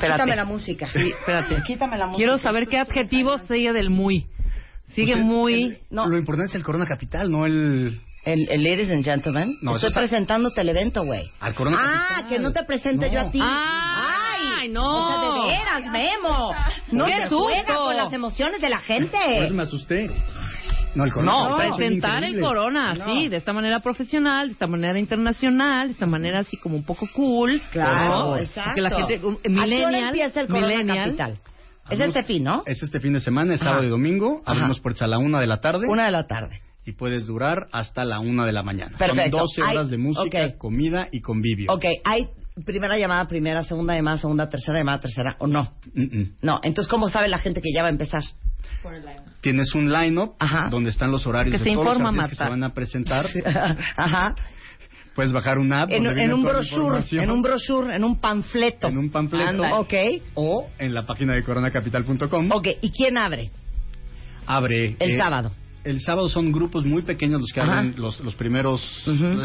[0.00, 0.22] Espérate.
[0.22, 0.88] Quítame la música.
[0.92, 1.62] Sí, espérate.
[1.66, 2.16] Quítame la música.
[2.16, 4.26] Quiero saber qué adjetivo sigue del muy.
[4.94, 5.62] Sigue Pues, muy...
[5.64, 6.06] el- No.
[6.06, 8.00] Lo importante es el Corona Capital, no el...
[8.22, 9.56] El, el Ladies and Gentlemen.
[9.62, 11.30] No, Estoy está- presentándote el evento, güey.
[11.40, 12.28] Al Corona Ah, Capital.
[12.28, 13.40] que no te presente yo a ti.
[13.42, 14.84] Ay, no.
[14.84, 16.54] O sea, de veras, Memo.
[16.92, 19.16] No ¡Qué te juega con las emociones de la gente.
[19.16, 20.10] Por eso me asusté.
[20.94, 23.04] No, el Corona No, presentar el corona, No.
[23.06, 26.84] sí, de esta manera profesional, de esta manera internacional, de esta manera así como un
[26.84, 27.60] poco cool.
[27.70, 28.36] Claro, ¿no?
[28.36, 28.70] exacto.
[28.74, 31.32] Porque la gente, un- ¿A qué hora millennial, empieza el Corona millennial, Capital?
[31.32, 32.62] Es Abrimos- este fin, ¿no?
[32.66, 33.70] Es este fin de semana, es Ajá.
[33.70, 34.42] sábado y domingo.
[34.44, 34.52] Ajá.
[34.52, 35.86] Abrimos puertas a la una de la tarde.
[35.88, 36.60] Una de la tarde.
[36.84, 38.96] Y puedes durar hasta la una de la mañana.
[38.98, 39.36] Perfecto.
[39.38, 41.70] Son 12 horas Hay- de música, comida y convivio.
[41.72, 42.26] Ok, hay
[42.64, 45.72] primera llamada, primera, segunda llamada, segunda, tercera llamada, tercera, ¿o no?
[45.94, 46.32] Mm, mm.
[46.42, 48.22] No, entonces, ¿cómo sabe la gente que ya va a empezar?
[49.40, 50.68] Tienes un line-up Ajá.
[50.70, 52.74] donde están los horarios Que de se todos informa, los artistas que se van a
[52.74, 53.26] presentar.
[53.96, 54.34] Ajá.
[55.14, 58.04] Puedes bajar una app En, donde en viene un toda brochure, en un brochure, en
[58.04, 58.86] un panfleto.
[58.86, 59.64] En un panfleto.
[59.64, 59.78] Anda.
[59.80, 59.94] Ok.
[60.34, 62.52] O en la página de coronacapital.com.
[62.52, 63.50] Ok, ¿y quién abre?
[64.46, 64.96] Abre.
[64.98, 65.52] El eh, sábado.
[65.84, 67.78] El sábado son grupos muy pequeños los que Ajá.
[67.78, 68.80] abren los, los primeros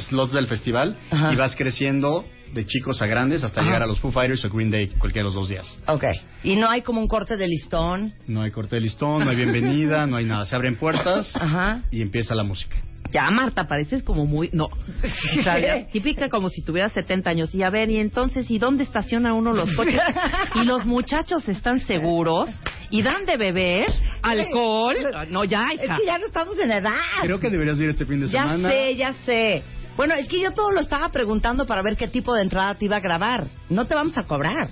[0.10, 1.34] slots del festival Ajá.
[1.34, 3.70] y vas creciendo de chicos a grandes hasta Ajá.
[3.70, 5.80] llegar a los Foo Fighters o Green Day cualquiera de los dos días.
[5.88, 6.04] Ok.
[6.44, 8.14] Y no hay como un corte de listón.
[8.28, 10.46] No hay corte de listón, no hay bienvenida, no hay nada.
[10.46, 11.82] Se abren puertas Ajá.
[11.92, 12.76] y empieza la música.
[13.12, 14.50] Ya, Marta, pareces como muy...
[14.52, 14.66] No.
[14.66, 17.54] O sea, ya, típica como si tuviera 70 años.
[17.56, 20.02] Y a ver, y entonces, ¿y dónde estaciona uno los coches?
[20.56, 22.50] ¿Y los muchachos están seguros?
[22.96, 23.86] ¿Y dan de beber?
[24.22, 24.96] ¿Alcohol?
[25.30, 25.98] No, ya, Es hija.
[25.98, 26.96] que ya no estamos en edad.
[27.22, 28.70] Creo que deberías ir este fin de Ya semana.
[28.70, 29.64] sé, ya sé.
[29.98, 32.86] Bueno, es que yo todo lo estaba preguntando para ver qué tipo de entrada te
[32.86, 33.48] iba a grabar.
[33.70, 34.70] No te vamos a cobrar.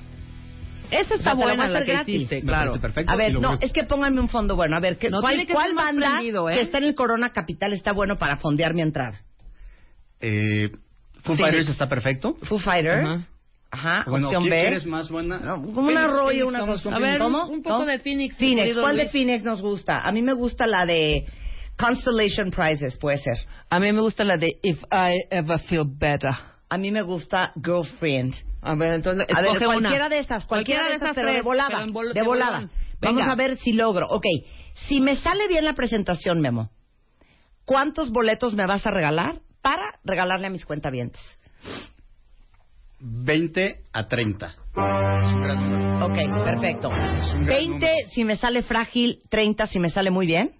[0.92, 2.16] Esa O está sea, te la voy a buena hacer la que gratis.
[2.16, 2.80] hiciste, claro.
[2.80, 3.12] perfecto.
[3.12, 4.76] A ver, no, es que pónganme un fondo bueno.
[4.78, 6.56] A ver, ¿qué, No, ¿cuál, que cuál banda prendido, ¿eh?
[6.56, 9.20] que está en el Corona Capital está bueno para fondear mi entrada?
[10.22, 10.70] Eh,
[11.24, 11.36] Foo.
[11.36, 12.36] Fighters está perfecto.
[12.44, 13.28] Foo Fighters.
[13.74, 14.04] Ajá.
[14.06, 14.62] Bueno, opción ¿qué B.
[14.62, 15.40] quieres más buena?
[15.40, 16.96] No, como un Phoenix, arroyo, Phoenix, una cosa.
[16.96, 17.46] A ver, ¿Cómo?
[17.48, 17.86] un poco ¿No?
[17.86, 19.10] de Phoenix, Phoenix, ¿cuál de.
[19.10, 20.02] Phoenix nos gusta?
[20.08, 21.26] A mí me gusta la de
[21.78, 23.36] Constellation Prizes, puede ser.
[23.72, 26.30] A mí me gusta la de If I Ever Feel Better.
[26.70, 28.34] A mí me gusta Girlfriend.
[28.62, 30.10] A ver, entonces, A ver, escoge cualquiera una.
[30.10, 31.84] de esas, cualquiera, de esas, pero de volada.
[31.92, 32.52] pero de volada.
[32.60, 32.72] bolón.
[33.02, 33.32] Vamos Venga.
[33.34, 34.06] a ver si logro.
[34.10, 34.24] Ok,
[34.88, 36.70] si me sale bien la presentación, Memo,
[37.66, 41.22] ¿cuántos boletos me vas a regalar para regalarle a mis cuentavientes?
[43.06, 44.48] 20 a 30.
[44.48, 46.06] Es un gran número.
[46.06, 46.90] Ok, perfecto.
[46.90, 48.10] un gran 20 número.
[48.14, 50.52] si me sale frágil, 30 si me sale muy bien.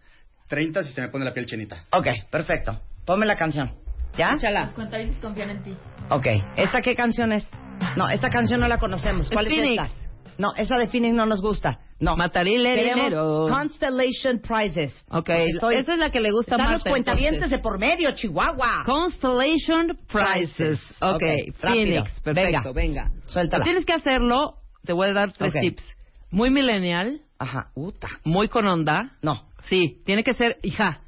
[0.50, 1.86] 30 si se me pone la piel chinita.
[1.92, 2.80] Ok, perfecto.
[3.06, 3.72] Ponme la canción.
[4.18, 4.32] ¿Ya?
[4.38, 4.74] Échala.
[5.22, 5.76] confían en ti.
[6.10, 6.28] Ok.
[6.58, 7.48] ¿Esta qué canción es?
[7.96, 9.30] No, esta canción no la conocemos.
[9.32, 9.84] ¿Cuál es, Phoenix.
[9.84, 10.03] esta?
[10.38, 11.80] No, esa de Phoenix no nos gusta.
[12.00, 12.16] No.
[12.18, 13.48] Matarile dinero.
[13.50, 15.06] Constellation Prizes.
[15.10, 16.84] Ok, Estoy- esa es la que le gusta Están más.
[16.84, 18.84] los cuentavientes de por medio, Chihuahua.
[18.86, 20.80] Constellation Prizes.
[21.02, 21.22] Ok, Ok,
[21.62, 22.04] rápido.
[22.04, 22.22] Phoenix.
[22.22, 23.12] Perfecto, venga.
[23.28, 23.64] Suéltala.
[23.64, 25.84] Pero tienes que hacerlo, te voy a dar tres tips.
[26.32, 28.08] Muy millennial, Ajá, uta.
[28.26, 29.12] muy con onda.
[29.22, 29.46] No.
[29.64, 31.00] Sí, tiene que ser, hija.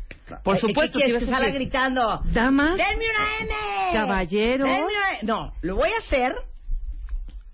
[0.43, 2.21] Por Eh, supuesto, ¿Qué si quieres vas que salga gritando?
[2.31, 3.93] Damas, ¡Denme una M!
[3.93, 4.65] Caballero.
[4.65, 6.33] Denme una- No, lo voy a hacer.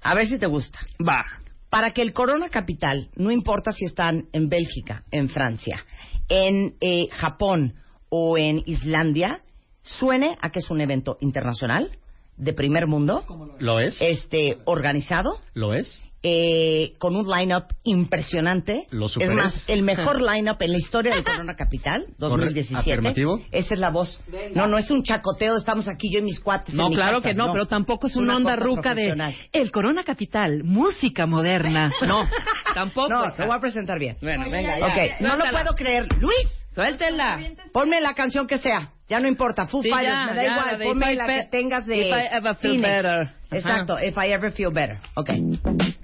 [0.04, 0.80] A ver si te gusta.
[1.06, 1.24] va.
[1.72, 5.84] Para que el Corona Capital, no importa si están en Bélgica, en Francia,
[6.28, 7.76] en eh, Japón
[8.10, 9.42] o en Islandia,
[9.82, 11.98] suene a que es un evento internacional
[12.36, 13.24] de primer mundo,
[13.60, 13.96] Lo es.
[14.02, 16.11] este, organizado, Lo es.
[16.24, 18.86] Eh, con un line-up impresionante.
[18.92, 22.80] Lo es más, el mejor line-up en la historia de Corona Capital, 2017.
[22.80, 23.40] Afirmativo.
[23.52, 24.22] Esa es la voz.
[24.54, 26.76] No, no es un chacoteo, estamos aquí yo y mis cuates.
[26.76, 29.36] No, en mi claro casa, que no, pero tampoco es una, onda cosa ruca de
[29.52, 31.92] el Corona Capital, música moderna.
[32.12, 32.28] No,
[32.74, 33.10] tampoco.
[33.10, 34.18] No, te voy a presentar bien.
[34.22, 34.88] Bueno, venga, ya.
[34.88, 36.08] Ok, no lo puedo creer.
[36.20, 37.40] Luis, Suéltela.
[37.72, 38.92] ponme la canción que sea.
[39.08, 39.68] Ya no importa.
[39.68, 40.84] Foo Sí, Fighters, ya, me da ya, igual.
[40.84, 42.82] Ponme la que tengas de If I Ever Feel Phoenix.
[42.82, 43.30] Better.
[43.52, 44.00] Exacto.
[44.00, 45.00] If I ever feel better.
[45.16, 46.00] Okay.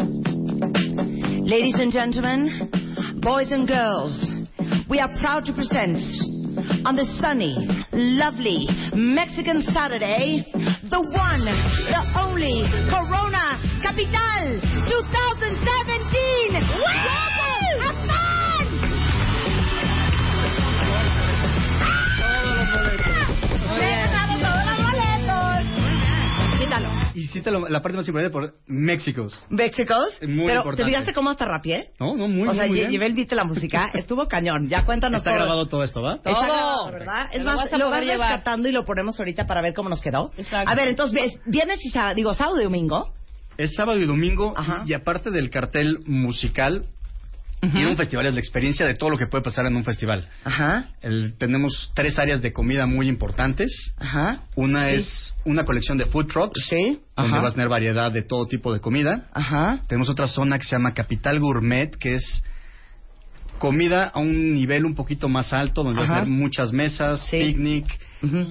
[1.47, 2.69] Ladies and gentlemen,
[3.21, 4.11] boys and girls,
[4.89, 5.95] we are proud to present
[6.85, 7.55] on this sunny,
[7.93, 14.59] lovely Mexican Saturday, the one, the only Corona Capital
[14.91, 16.51] 2017.
[16.51, 17.36] Welcome!
[27.18, 27.26] Quítalo.
[27.28, 29.28] Hiciste lo- la parte más importante por México.
[29.49, 30.20] ¿Mexicos?
[30.22, 30.84] Muy Pero, importante.
[30.84, 31.91] ¿te fijaste cómo hasta rapié?
[31.99, 32.91] No, no, muy, o sea, muy, bien.
[32.91, 34.68] llevé el beat de la música, estuvo cañón.
[34.68, 35.39] Ya cuéntanos Está todo.
[35.39, 36.13] grabado todo esto, ¿va?
[36.15, 36.41] Está Todo.
[36.43, 37.30] grabado, ¿verdad?
[37.34, 38.03] Es lo más, vas a lo llevar.
[38.03, 40.32] rescatando y lo ponemos ahorita para ver cómo nos quedó.
[40.38, 40.72] Exacto.
[40.72, 43.13] A ver, entonces, viernes y sábado, digo, sábado y domingo.
[43.57, 44.84] Es sábado y domingo Ajá.
[44.86, 46.86] y aparte del cartel musical,
[47.62, 50.30] a un festival es la experiencia de todo lo que puede pasar en un festival.
[50.43, 53.93] Ajá, El- tenemos tres áreas de comida muy importantes.
[53.97, 54.41] ajá.
[54.55, 54.95] Una Sí.
[54.95, 57.41] es una colección de food trucks, Sí, donde ajá.
[57.41, 59.28] vas a tener variedad de todo tipo de comida.
[59.34, 59.80] Ajá.
[59.88, 62.43] Tenemos otra zona que se llama Capital Gourmet, que es
[63.58, 67.39] comida a un nivel un poquito más alto, donde vas a tener muchas mesas, Sí.
[67.39, 67.86] picnic.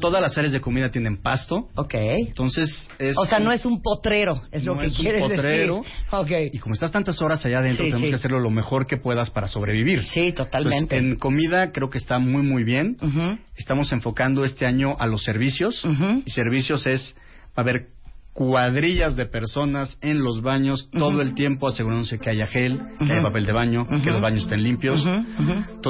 [0.01, 1.69] Todas las áreas de comida tienen pasto.
[1.75, 1.95] Ok.
[1.95, 3.17] Entonces es...
[3.19, 5.77] O sea, no es un potrero, es lo No que es un quieres potrero.
[5.83, 5.93] decir.
[6.13, 6.31] Ok.
[6.55, 8.11] Y como estás tantas horas allá adentro, Sí, tenemos sí.
[8.11, 10.05] que hacerlo lo mejor que puedas para sobrevivir.
[10.07, 10.97] Sí, totalmente.
[10.97, 12.97] Entonces, en comida creo que está muy, muy bien.
[13.03, 13.39] Ujú.
[13.57, 15.85] Estamos enfocando este año a los servicios.
[15.85, 16.23] Ujú.
[16.25, 17.17] Y servicios es,
[17.57, 17.89] a haber
[18.33, 23.23] cuadrillas de personas en los baños todo el tiempo asegurándose que haya gel, que haya
[23.23, 25.01] papel de baño, que los baños estén limpios.
[25.05, 25.81] Ujú,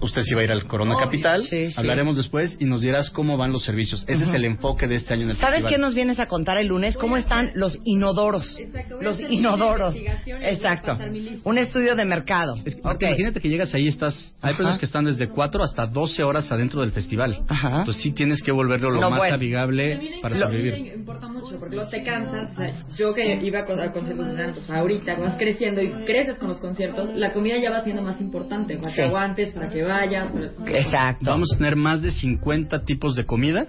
[0.00, 1.42] usted sí va a ir al Corona Capital.
[1.42, 1.74] Sí, sí.
[1.80, 4.04] Hablaremos después y nos dirás cómo van los servicios.
[4.08, 5.72] Ese es el enfoque de este año en el ¿Sabes festival.
[5.72, 6.96] qué nos vienes a contar el lunes?
[6.96, 8.58] ¿Cómo están los inodoros?
[9.00, 9.94] Los inodoros.
[10.42, 10.98] Exacto.
[11.44, 12.56] Un estudio de mercado.
[12.64, 13.06] Es que.
[13.06, 14.34] Imagínate que llegas ahí, estás.
[14.42, 14.56] Hay Ajá.
[14.58, 17.40] personas que están desde 4 hasta 12 horas adentro del festival.
[17.48, 17.78] Ajá.
[17.80, 19.34] Entonces sí tienes que volverlo lo No, más bueno.
[19.34, 20.92] amigable para Lo- sobrevivir.
[20.96, 22.52] importa mucho porque luego te cansas.
[22.52, 25.90] O sea, yo que iba a con- a conciertos de antes, ahorita vas creciendo y
[26.04, 29.00] creces con los conciertos, la comida ya va siendo más importante Sí.
[29.16, 30.32] Que aguantes, para que vayas.
[30.32, 31.30] para- Exacto.
[31.30, 33.66] Vamos a tener más de 50 tipos de comida.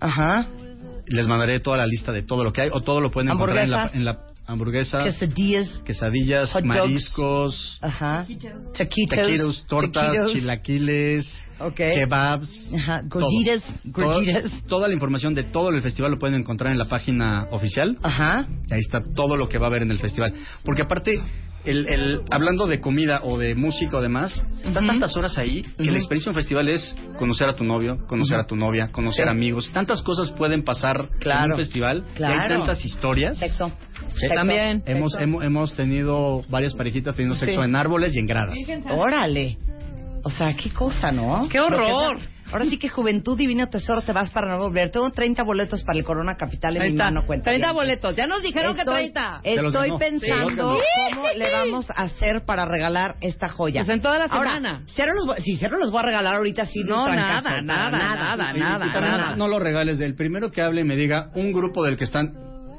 [0.00, 0.48] Ajá.
[1.08, 3.64] Les mandaré toda la lista de todo lo que hay o todo lo pueden encontrar
[3.64, 3.96] en la, Hamburguesas.
[3.96, 5.82] en la hamburguesa, Quesadillas.
[5.84, 6.76] quesadillas, Hot dogs.
[6.76, 8.20] mariscos, Ajá.
[8.22, 8.72] Taquitos.
[9.18, 10.32] taquitos, tortas, Taquitos.
[10.32, 12.72] chilaquiles, kebabs.
[12.76, 13.02] Ajá.
[13.08, 13.62] Gorditas.
[13.92, 14.52] Todo- Gorditas.
[14.68, 17.96] toda la información de todo el festival lo pueden encontrar en la página oficial.
[18.02, 18.46] Ajá.
[18.68, 20.34] Y ahí está todo lo que va a haber en el festival.
[20.64, 21.20] Porque aparte,
[21.66, 25.90] el, el- hablando de comida o de música o demás, estás tantas horas ahí que
[25.90, 29.26] la experiencia en un festival es conocer a tu novio, conocer a tu novia, conocer
[29.26, 29.30] Sí.
[29.30, 29.70] amigos.
[29.72, 32.04] Tantas cosas pueden pasar en un festival.
[32.12, 32.42] y Claro.
[32.42, 33.38] hay tantas historias.
[33.38, 33.70] Sexo.
[34.16, 34.28] Sí.
[34.34, 34.82] También.
[34.86, 35.24] Hemos, Sexo.
[35.24, 37.68] hemos, hemos tenido varias parejitas teniendo sexo Sí.
[37.68, 38.56] en árboles y en gradas.
[38.90, 39.58] Órale.
[40.24, 41.48] O sea, qué cosa, ¿no?
[41.48, 42.18] ¡Qué horror!
[42.56, 44.90] Que Ahora sí que juventud divino tesoro te vas para no volver.
[44.90, 47.50] Tengo 30 boletos para el Corona Capital en mi mano cuenta.
[47.50, 47.74] 30 bien.
[47.74, 48.16] boletos.
[48.16, 49.40] Ya nos dijeron que Estoy- 30.
[49.44, 49.98] Se los Estoy ganó.
[49.98, 50.84] pensando Sí.
[51.14, 53.80] cómo le vamos a hacer para regalar esta joya.
[53.82, 54.82] Pues en toda la Ahora, semana.
[54.94, 57.90] cero los si cero los voy a regalar ahorita sí de No, trancazo, nada, nada,
[57.90, 59.36] nada, y nada, también nada.
[59.36, 62.32] No, lo regales del primero que hable y me diga un grupo del que están.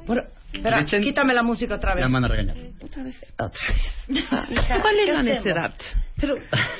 [0.06, 0.22] Bueno,
[0.52, 2.02] espera, echen- quítame la música otra vez.
[2.02, 2.56] Ya me van a regañar.
[2.82, 3.14] Otra vez.
[3.38, 4.18] Otra vez.
[4.18, 5.74] Hija, ¿Cuál es ¿qué la necedad?
[6.20, 6.34] Pero,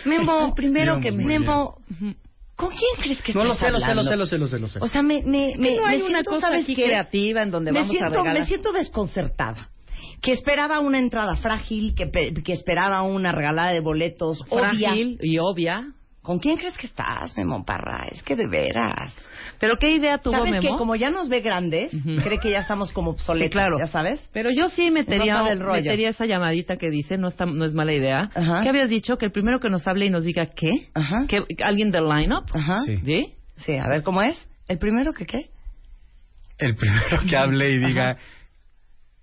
[0.04, 1.76] Memo, primero que muy Memo,
[2.58, 4.10] ¿con quién crees que No lo estás sé, lo sé, lo hablando?
[4.10, 4.78] sé, lo sé, lo sé, lo sé.
[4.82, 6.84] O sea, me, me, me, no hay me una siento, cosa ¿sabes aquí qué?
[6.84, 8.38] creativa en donde me vamos a regalar?
[8.40, 9.70] Me siento desconcertada.
[10.20, 14.90] Que esperaba una entrada frágil, que, pe- que esperaba una regalada de boletos, obvia.
[14.90, 15.92] Frágil y obvia.
[16.28, 18.06] ¿Con quién crees que estás, Memo Parra?
[18.12, 19.14] Es que de veras.
[19.58, 20.60] ¿Pero qué idea tuvo ¿Sabes Memo?
[20.60, 21.90] que como ya nos ve grandes,
[22.22, 23.78] cree que ya estamos como obsoletos, Sí, claro.
[23.78, 24.28] ya sabes?
[24.34, 25.80] Pero yo sí metería, No sabe el rollo.
[25.80, 28.28] metería esa llamadita que dice, no, está, no es mala idea.
[28.34, 28.60] Ajá.
[28.62, 29.16] ¿Qué habías dicho?
[29.16, 30.90] Que el primero que nos hable y nos diga qué.
[30.92, 31.26] Ajá.
[31.26, 32.44] Que alguien del line-up.
[32.52, 32.82] Ajá.
[32.84, 32.98] Sí.
[33.06, 33.32] ¿Sí?
[33.64, 34.36] Sí, a ver, ¿cómo es?
[34.68, 35.48] ¿El primero que qué?
[36.58, 38.18] El primero que hable y diga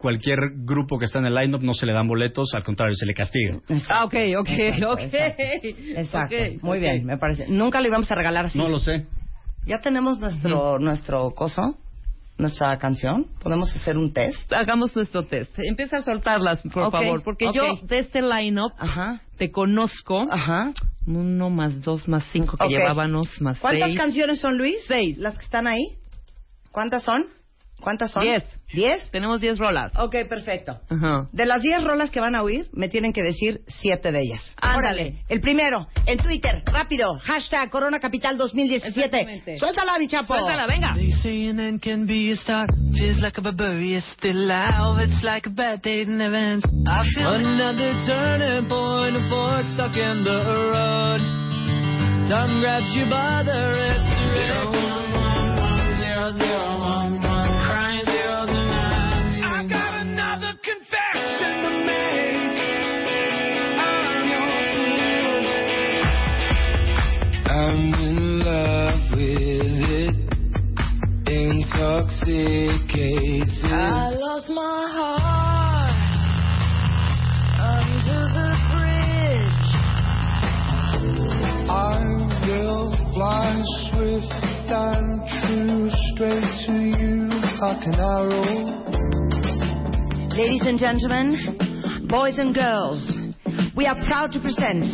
[0.06, 3.08] cualquier grupo que está en el line-up no se le dan boletos, al contrario, se
[3.08, 3.58] le castiga.
[3.90, 5.14] Ah, ok, ok, Exacto, ok.
[5.98, 6.36] exacto.
[6.62, 7.48] Muy bien, me parece.
[7.48, 8.60] Nunca lo íbamos a regalar así.
[8.60, 9.08] No lo sé.
[9.66, 11.76] Ya tenemos nuestro, nuestro coso,
[12.38, 13.26] nuestra canción.
[13.42, 14.54] Podemos hacer un test.
[14.54, 15.58] Hagamos nuestro test.
[15.58, 17.24] Empieza a soltarlas, por favor.
[17.24, 18.74] Porque yo de este line-up
[19.40, 20.28] te conozco.
[20.30, 20.72] Ajá.
[21.08, 22.70] Uno más dos más cinco que Ok.
[22.70, 24.00] llevábamos más ¿Cuántas seis.
[24.00, 24.76] canciones son, Luis?
[24.88, 25.18] Seis.
[25.18, 25.84] ¿Las que están ahí?
[26.72, 27.26] ¿Cuántas son?
[27.86, 28.24] ¿Cuántas son?
[28.24, 28.44] Diez.
[28.74, 29.12] ¿Diez?
[29.12, 29.92] Tenemos 10 rolas.
[29.96, 30.80] Ok, perfecto.
[30.90, 31.28] Ajá.
[31.32, 34.56] De las 10 rolas que van a oír, me tienen que decir siete de ellas.
[34.60, 35.02] Ándale.
[35.04, 35.24] Órale.
[35.30, 39.06] El primero, en Twitter, rápido, hashtag Corona Capital 2017.
[39.06, 39.58] Exactamente.
[39.60, 40.34] Suéltala, mi chapo.
[40.34, 40.96] Suéltala, venga.
[40.96, 42.72] They say an end can be a start.
[42.98, 45.08] Feels like a barbarian still alive.
[45.08, 46.66] It's like a bad day that never ends.
[46.88, 50.42] I feel another turning point, a fork stuck in the
[50.74, 51.22] road.
[52.28, 54.10] Time grabs you by the wrist.
[54.34, 56.85] Zero, one, one, one, zero, zero,
[71.76, 73.52] Intoxicated.
[73.66, 75.92] I lost my heart
[77.60, 79.68] under the bridge.
[81.70, 82.00] I
[82.48, 83.60] will fly
[83.92, 84.32] swift
[84.72, 87.28] and true straight to you
[87.60, 88.48] like an arrow.
[90.34, 93.04] Ladies and gentlemen, boys and girls,
[93.76, 94.86] we are proud to present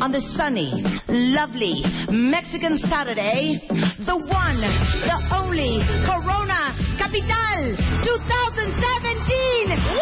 [0.00, 0.70] on this sunny,
[1.08, 9.70] lovely Mexican Saturday, the one, the only Corona Capital 2017.
[9.70, 9.98] Woo!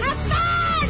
[0.00, 0.88] Have fun!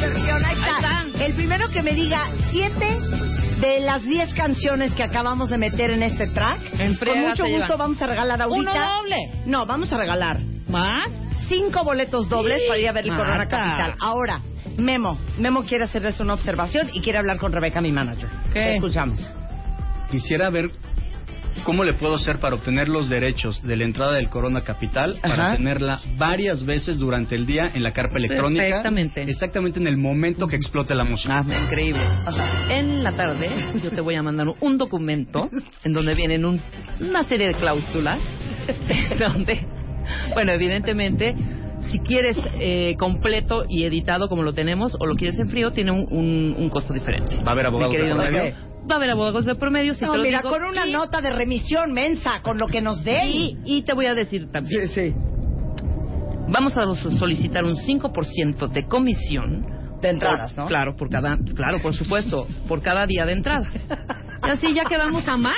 [0.00, 1.24] Versión, ahí está.
[1.24, 3.00] El primero que me diga siete
[3.60, 6.60] de las diez canciones que acabamos de meter en este track,
[6.98, 8.72] con mucho gusto vamos a regalar ahorita.
[8.72, 9.16] ¿Uno doble?
[9.46, 11.08] No, vamos a regalar ¿Más?
[11.48, 12.64] cinco boletos dobles Sí.
[12.68, 13.46] para ir a ver el Corona.
[13.48, 13.94] Capital.
[14.00, 14.40] Ahora,
[14.78, 18.28] Memo, Memo quiere hacerles una observación y quiere hablar con Rebeca, mi manager.
[18.54, 18.60] ¿Qué?
[18.60, 19.20] Te escuchamos.
[20.10, 20.70] Quisiera ver
[21.64, 25.46] cómo le puedo hacer para obtener los derechos de la entrada del Corona Capital para
[25.48, 25.56] Ajá.
[25.56, 28.62] tenerla varias veces durante el día en la carpa electrónica.
[28.62, 29.22] Perfectamente.
[29.22, 31.44] Exactamente en el momento que explote la música.
[31.46, 32.02] Ah, increíble.
[32.70, 33.50] En la tarde
[33.82, 35.50] yo te voy a mandar un documento
[35.84, 36.62] en donde vienen un-
[37.00, 38.18] una serie de cláusulas
[39.18, 39.66] donde,
[40.34, 41.34] bueno, evidentemente,
[41.90, 45.90] si quieres eh, completo y editado como lo tenemos o lo quieres en frío, tiene
[45.90, 47.36] un, un- un costo diferente.
[47.36, 48.38] ¿Va a haber abogados de querido por medio?
[48.44, 48.54] Manuel.
[48.90, 50.92] Va a haber abogados de promedio, si No, te lo mira, digo, con una y-
[50.92, 53.30] nota de remisión mensa, con lo que nos den.
[53.30, 54.88] y, y te voy a decir también.
[54.88, 55.14] sí.
[56.48, 56.84] Vamos a
[57.18, 59.64] solicitar un 5% de comisión.
[60.02, 60.68] De entradas, Por- ¿no?
[60.68, 63.68] Claro, por cada, claro, por supuesto, por cada día de entrada.
[64.44, 65.54] Y así ya quedamos a mano.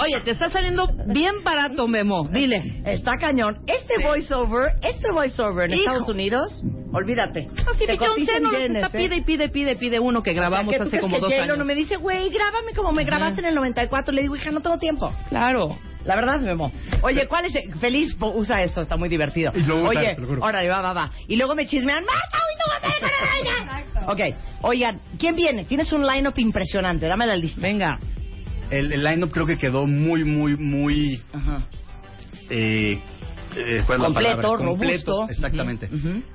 [0.00, 2.28] Oye, te está saliendo bien barato, Memo.
[2.28, 2.82] Dile.
[2.86, 3.58] Está cañón.
[3.66, 5.90] Este voiceover, este voiceover en Hijo.
[5.90, 7.48] Estados Unidos, olvídate.
[7.70, 8.90] Así Te cotizan no está ¿eh?
[8.92, 11.32] pide y pide, pide, pide uno que grabamos O sea, ¿qué tú hace como dos
[11.32, 11.58] años.
[11.58, 14.12] no me dice, güey, grábame como me grabaste en el 94.
[14.12, 15.10] Le digo, hija, no tengo tiempo.
[15.28, 15.76] Claro.
[16.04, 16.70] La verdad, Memo.
[17.02, 17.54] Oye, ¿cuál es?
[17.54, 19.52] el- Feliz usa eso, está muy divertido.
[19.54, 20.42] Y lo usa, Oye, te lo juro.
[20.44, 21.10] órale, va, va, va.
[21.28, 24.30] Y luego me chismean, Marta, hoy no vas a dejar a ella.
[24.32, 25.64] Ok, oigan, ¿quién viene?
[25.64, 27.58] Tienes un line-up impresionante, dame la lista.
[27.60, 27.98] Venga.
[28.70, 31.22] El, el line-up creo que quedó muy, muy, muy...
[31.32, 31.62] Ajá.
[32.50, 32.98] eh,
[33.56, 35.28] eh, ¿cuál es la Completo, robusto.
[35.28, 35.88] Exactamente.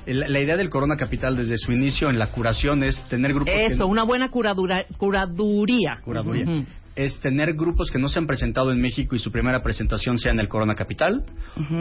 [0.05, 3.53] La, la idea del Corona Capital desde su inicio en la curación es tener grupos
[3.53, 5.99] que- Eso, una buena curadura, curaduría.
[6.03, 6.65] Curaduría.
[6.95, 10.31] Es tener grupos que no se han presentado en México y su primera presentación sea
[10.31, 11.23] en el Corona Capital,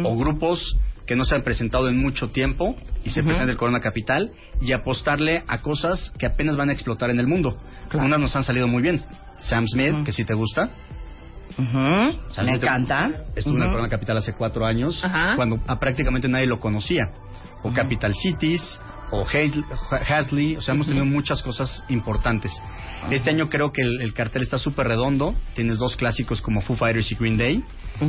[0.04, 0.76] o grupos
[1.06, 4.30] que no se han presentado en mucho tiempo y se presentan en el Corona Capital,
[4.60, 7.58] y apostarle a cosas que apenas van a explotar en el mundo.
[7.94, 9.00] Unas nos han salido muy bien.
[9.40, 10.70] Sam Smith, que si te gusta.
[11.58, 13.10] Ujú, Sam Me encanta.
[13.34, 13.68] Estuvo en el.
[13.70, 15.34] Corona Capital hace cuatro años, Ajá.
[15.36, 17.10] cuando a prácticamente nadie lo conocía.
[17.62, 18.80] O Capital Cities,
[19.10, 19.24] o
[20.08, 22.52] Hasley, o sea, hemos tenido muchas cosas importantes.
[23.10, 25.34] Este año creo que el, el cartel está súper redondo.
[25.54, 27.64] Tienes dos clásicos como Foo Fighters y Green Day.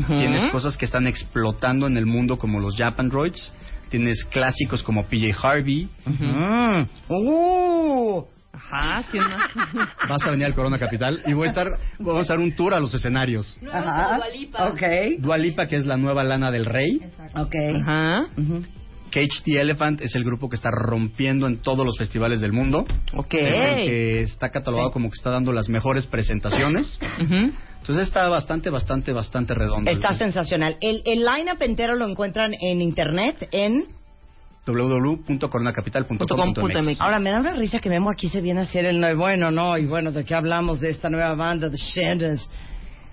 [0.08, 3.52] Tienes cosas que están explotando en el mundo como los Japan Droids.
[3.90, 5.90] Tienes clásicos como PJ Harvey.
[6.06, 6.88] Mm.
[7.12, 8.26] Uh.
[8.52, 9.50] Ajá, sí, una-
[10.10, 11.68] Vas a venir al Corona Capital y voy a estar,
[12.00, 13.60] vamos a dar un tour a los escenarios.
[13.72, 14.20] Ajá.
[14.72, 14.82] Ok.
[15.20, 17.00] Dua Lipa, que es la nueva lana del rey.
[17.36, 17.56] Ok.
[17.82, 18.26] Ajá.
[18.38, 18.64] Ujú.
[19.12, 22.86] Cage the Elephant es el grupo que está rompiendo en todos los festivales del mundo.
[23.16, 23.34] Ok.
[23.34, 23.48] Es
[23.80, 27.00] el que está catalogado como que está dando las mejores presentaciones.
[27.20, 27.52] Ujú.
[27.82, 29.90] Entonces está bastante, bastante, bastante redondo.
[29.90, 30.78] Está sensacional.
[30.82, 33.86] El, el line-up entero lo encuentran en internet en...
[34.74, 39.00] www.coronacapital.com.mx Ahora, me da una risa que Memo aquí se viene a hacer el...
[39.00, 42.50] no- Bueno, no, y bueno, ¿de qué hablamos de esta nueva banda, The Shandons?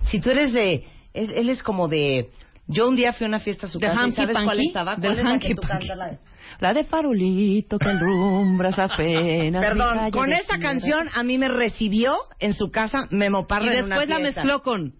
[0.09, 0.85] Si tú eres de...
[1.13, 2.29] es- él es como de...
[2.67, 4.45] Yo un día fui a una fiesta a su ¿De casa y Hanky ¿sabes cuál
[4.47, 4.67] Panky?
[4.67, 4.95] estaba?
[4.97, 5.87] Del ¿Cuál es la que Hanky tú Panky.
[5.87, 5.97] cantas?
[5.97, 6.19] La-
[6.59, 9.63] La de farolito que alumbras apenas.
[9.63, 13.85] Perdón, con esta canción a mí me recibió en su casa Memo Parra Y en
[13.85, 14.43] una después la fiesta.
[14.43, 14.93] mezcló con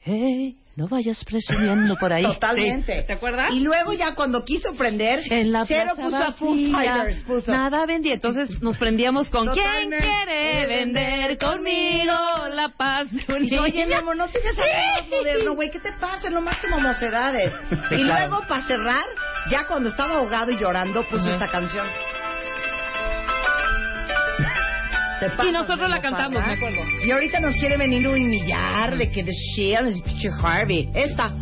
[0.00, 2.22] Hey, no vayas presumiendo por ahí.
[2.22, 3.00] Totalmente.
[3.00, 3.06] Sí.
[3.08, 3.50] ¿Te acuerdas?
[3.52, 7.50] Y luego ya cuando quiso prender, En la cero puso a Foo Fighters, puso.
[7.50, 8.14] Nada vendía.
[8.14, 10.06] Entonces nos prendíamos con ¿Quién Totalmente.
[10.06, 12.14] quiere vender conmigo
[12.54, 15.70] la paz de un Y yo, oye, mi amor, no tienes algo más moderno, güey,
[15.72, 16.30] ¿qué te pasa?
[16.30, 17.52] No máximo mocedades.
[17.88, 18.28] Sí, y claro.
[18.28, 19.04] luego, para cerrar,
[19.50, 21.86] ya cuando estaba ahogado y llorando, puso esta canción.
[25.20, 26.82] Te Y nosotros la cantamos, me acuerdo.
[27.04, 30.88] Y ahorita nos quiere venir a humillar de que The Shield es pinche Harvey.
[30.94, 31.32] Esta.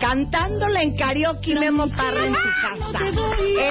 [0.00, 3.06] Cantándola en karaoke Memo Parra en su casa.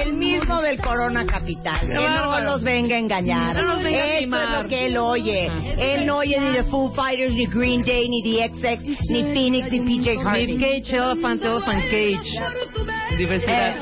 [0.02, 1.80] El mismo del Corona Capital.
[1.80, 3.54] Que no nos venga a engañar.
[3.54, 5.50] No nos venga a Eso es lo que él oye.
[5.76, 9.70] Él no oye ni The Foo Fighters, ni Green Day, ni The XX, ni Phoenix,
[9.70, 10.46] ni PJ Harvey.
[10.46, 13.18] Nick Cage, Elephant, Elephant Cage.
[13.18, 13.74] Diversidad.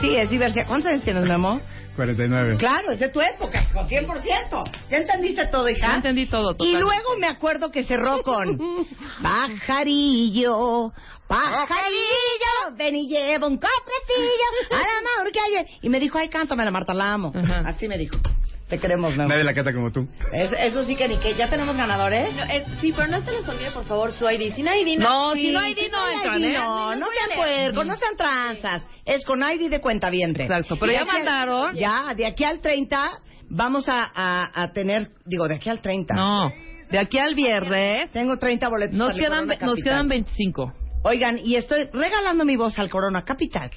[0.00, 0.66] Sí, es diversidad.
[0.68, 1.60] ¿Cuántos años tienes, Memo?
[1.96, 2.56] 49.
[2.56, 4.64] Claro, es de tu época, hijo, 100%.
[4.90, 5.86] ¿Ya entendiste todo, hija?
[5.88, 6.80] Ya entendí todo, Y totalmente.
[6.84, 8.58] luego me acuerdo que cerró con
[9.22, 10.92] Pajarillo,
[11.26, 15.66] pajarillo, ven y lleva un cofrecillo al amor que hay.
[15.82, 17.32] Y me dijo, ay, cántame la Marta, la amo.
[17.34, 17.62] Ajá.
[17.66, 18.16] Así me dijo.
[18.72, 19.28] Te queremos, Memo.
[19.28, 20.08] Nadie la canta como tú.
[20.32, 22.34] Es- eso sí que ni que ya tenemos ganadores.
[22.34, 24.54] No, es- sí, pero no se les olvide, por favor, su ID.
[24.54, 26.52] Sin ID No, Sí, si no hay sí, no con entran, ID ¿eh?
[26.54, 28.88] No, no sean puercos, no sean tranzas.
[29.04, 31.74] Es con ID de cuenta Exacto, pero ya mandaron.
[31.76, 33.10] Ya, de aquí al 30
[33.50, 36.14] vamos a, a, a tener, digo, de aquí al 30.
[36.14, 36.50] No.
[36.90, 40.72] De aquí al viernes Tengo 30 boletos nos para quedan, nos quedan 25.
[41.04, 43.70] Oigan, y estoy regalando mi voz al Corona Capital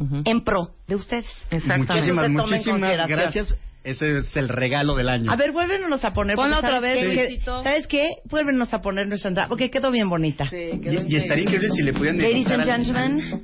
[0.00, 0.22] Ujú.
[0.24, 1.30] en pro de ustedes.
[1.52, 1.92] Exactamente.
[1.92, 3.56] Muchísimas, muchísimas gracias.
[3.84, 5.30] Ese es el regalo del año.
[5.30, 6.36] A ver, vuélvenos a poner.
[6.36, 7.24] Ponla otra ¿sabes vez, qué?
[7.26, 7.62] Luisito.
[7.62, 8.08] ¿Sabes qué?
[8.30, 10.44] Vuélvenos a poner nuestra entrada, porque quedó bien bonita.
[10.52, 13.42] y, y estaría increíble si le pudieran Ladies and gentlemen,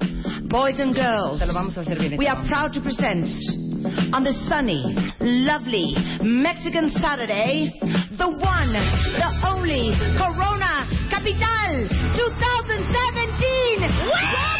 [0.48, 2.16] boys and girls, Te lo vamos a hacer bien.
[2.18, 3.26] we are proud to present
[4.12, 7.72] on this sunny, lovely Mexican Saturday,
[8.16, 13.82] the one, the only Corona Capital 2017.
[13.82, 14.57] ¡Have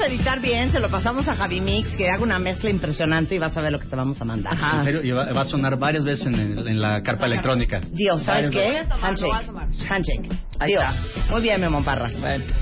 [0.00, 3.34] vamos a editar bien, se lo pasamos a Javi Mix, que haga una mezcla impresionante
[3.34, 4.54] y vas a ver lo que te vamos a mandar.
[4.54, 7.82] En serio, y va, va a sonar varias veces en, el- en la carpa electrónica.
[7.90, 8.82] Dios, ¿sabes qué?
[9.02, 9.30] Handshake.
[9.90, 10.38] Handshake.
[10.66, 10.84] Dios.
[11.30, 12.10] Muy bien, Memo Parra.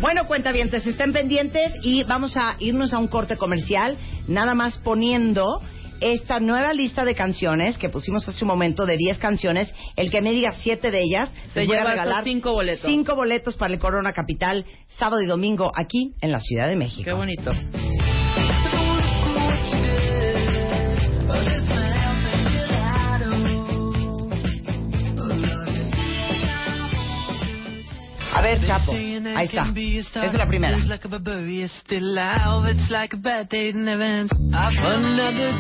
[0.01, 5.63] Bueno, cuentavientes, estén pendientes y vamos a irnos a un corte comercial, nada más poniendo
[6.01, 9.75] esta nueva lista de canciones que pusimos hace un momento de 10 canciones.
[9.97, 12.89] El que me diga 7 de ellas, Se voy a regalar cinco boletos.
[12.89, 17.05] cinco boletos para el Corona Capital, sábado y domingo, aquí en la Ciudad de México.
[17.05, 17.51] Qué bonito.
[28.35, 30.25] A ver, Chapo, ahí está.
[30.27, 30.77] Es la primera.
[34.83, 35.59] Another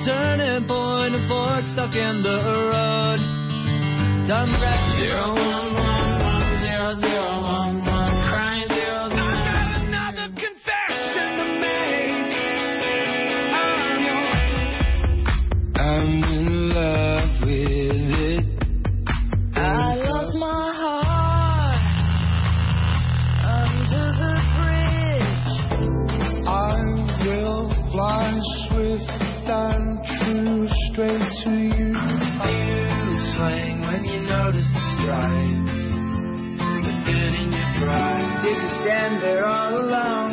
[39.10, 40.32] when they're all alone.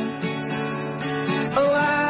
[1.57, 2.04] Oh, I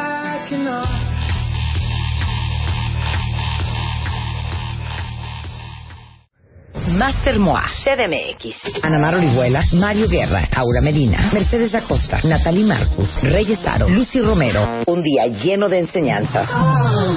[6.86, 8.82] Master Moa, CDMX.
[8.82, 14.82] Ana Mar Orihuela, Mario Guerra, Aura Medina, Mercedes Acosta, Natalie Marcus, Reyes Aro, Lucy Romero.
[14.86, 16.48] Un día lleno de enseñanzas,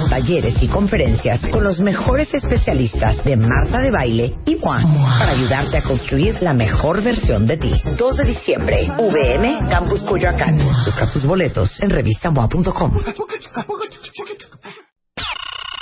[0.08, 4.82] talleres y conferencias con los mejores especialistas de Marta de Baile y Moa
[5.18, 7.72] para ayudarte a construir la mejor versión de ti.
[7.96, 10.58] 2 de diciembre, VM, Campus Coyoacán.
[10.84, 12.92] Busca tus boletos en revistamoa.com.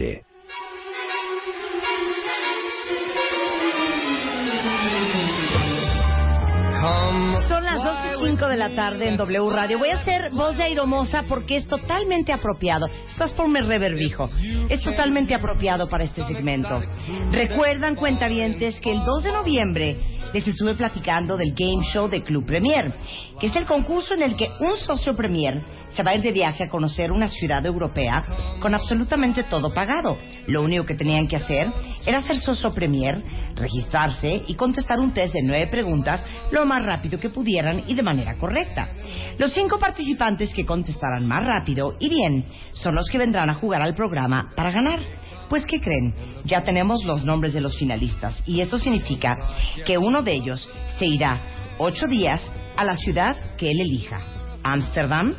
[0.00, 0.16] Son
[7.32, 7.59] las 12
[8.30, 9.80] 5 de la tarde en W Radio.
[9.80, 12.88] Voy a hacer voz de airomosa porque es totalmente apropiado.
[13.08, 14.30] Estás por mi reverbijo.
[14.68, 16.80] Es totalmente apropiado para este segmento.
[17.32, 19.96] Recuerdan, cuentavientes, que el 2 de noviembre
[20.32, 22.92] les estuve platicando del Game Show de Club Premier,
[23.40, 26.30] que es el concurso en el que un socio Premier se va a ir de
[26.30, 28.24] viaje a conocer una ciudad europea
[28.60, 30.16] con absolutamente todo pagado.
[30.46, 31.66] Lo único que tenían que hacer
[32.06, 33.22] era ser socio Premier,
[33.56, 38.02] registrarse y contestar un test de nueve preguntas lo más rápido que pudieran y de
[38.02, 38.90] manera correcta.
[39.38, 43.82] Los cinco participantes que contestaran más rápido y bien son los que vendrán a jugar
[43.82, 45.00] al programa para ganar.
[45.48, 46.14] Pues, ¿qué creen?
[46.44, 49.38] Ya tenemos los nombres de los finalistas y esto significa
[49.84, 50.68] que uno de ellos
[50.98, 51.42] se irá
[51.78, 52.40] ocho días
[52.76, 54.20] a la ciudad que él elija.
[54.62, 55.34] Ámsterdam,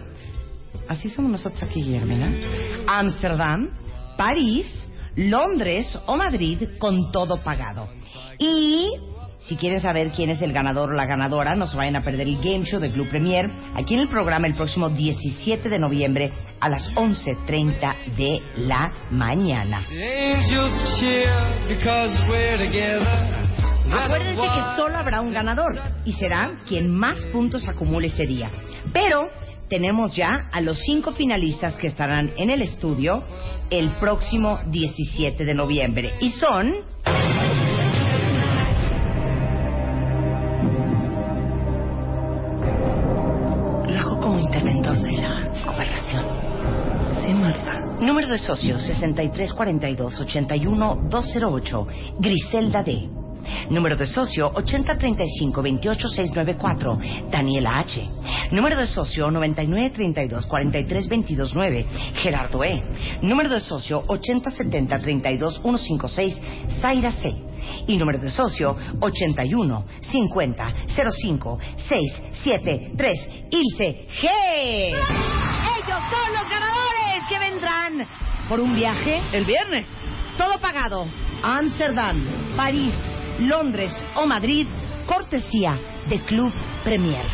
[0.88, 2.30] así somos nosotros aquí, Guillermina.
[2.88, 3.70] Ámsterdam,
[4.18, 4.68] París,
[5.16, 7.88] Londres o Madrid con todo pagado.
[8.38, 8.88] Y
[9.42, 12.28] si quieren saber quién es el ganador o la ganadora, no se vayan a perder
[12.28, 16.32] el Game Show de Club Premier aquí en el programa el próximo 17 de noviembre
[16.60, 19.84] a las 11.30 de la mañana.
[23.92, 28.50] Acuérdense que solo habrá un ganador y será quien más puntos acumule ese día.
[28.94, 29.28] Pero
[29.68, 33.24] tenemos ya a los cinco finalistas que estarán en el estudio
[33.70, 36.14] el próximo 17 de noviembre.
[36.22, 36.74] Y son...
[48.00, 51.88] Número de socios 6342-81208.
[52.20, 53.10] Griselda D.
[53.70, 57.30] Número de socio 8035-28694.
[57.32, 58.08] Daniela H.
[58.52, 61.86] Número de socio 9932-43229.
[62.22, 62.84] Gerardo E.
[63.24, 66.40] Número de socio 8070-32156.
[66.80, 67.51] Zaira C.
[67.88, 74.28] Y número de socio 81 50 05 673 Ilse G.
[74.92, 78.08] Ellos son los ganadores que vendrán
[78.48, 79.88] por un viaje el viernes.
[80.38, 81.06] Todo pagado.
[81.44, 82.94] a Ámsterdam, París,
[83.40, 84.68] Londres o Madrid,
[85.06, 85.78] cortesía
[86.08, 87.26] de Club Premier.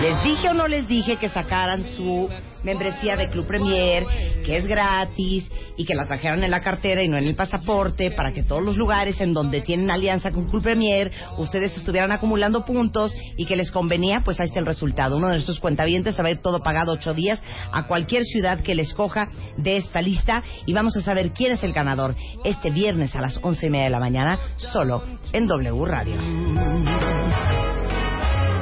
[0.00, 2.28] ¿Les dije o no les dije que sacaran su
[2.64, 4.04] membresía de Club Premier,
[4.44, 8.10] que es gratis y que la trajeran en la cartera y no en el pasaporte
[8.10, 12.64] para que todos los lugares en donde tienen alianza con Club Premier ustedes estuvieran acumulando
[12.64, 14.22] puntos y que les convenía?
[14.24, 15.16] Pues ahí está el resultado.
[15.16, 17.42] Uno de nuestros cuentavientes va a ir todo pagado ocho días
[17.72, 21.62] a cualquier ciudad que les coja de esta lista y vamos a saber quién es
[21.62, 22.14] el ganador
[22.44, 26.14] este viernes a las once y media de la mañana solo en W Radio.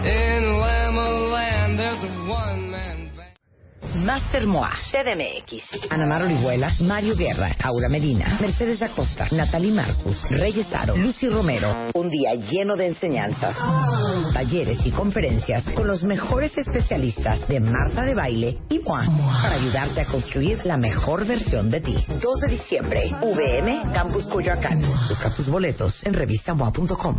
[0.04, 2.72] In Lamaland, there's band.
[4.02, 10.66] Master Moa, CDMX, Ana Mar Orihuela, Mario Guerra, Aura Medina, Mercedes Acosta, Natalie Marcus, Reyes
[10.72, 11.72] Aro, Lucy Romero.
[11.94, 13.56] Un día lleno de enseñanzas,
[14.34, 19.04] talleres y conferencias con los mejores especialistas de Marta de Baile y Moa
[19.40, 21.96] para ayudarte a construir la mejor versión de ti.
[22.08, 24.82] 2 de diciembre, VM, Campus Coyoacán.
[25.08, 27.18] Busca tus boletos en revistamoa.com.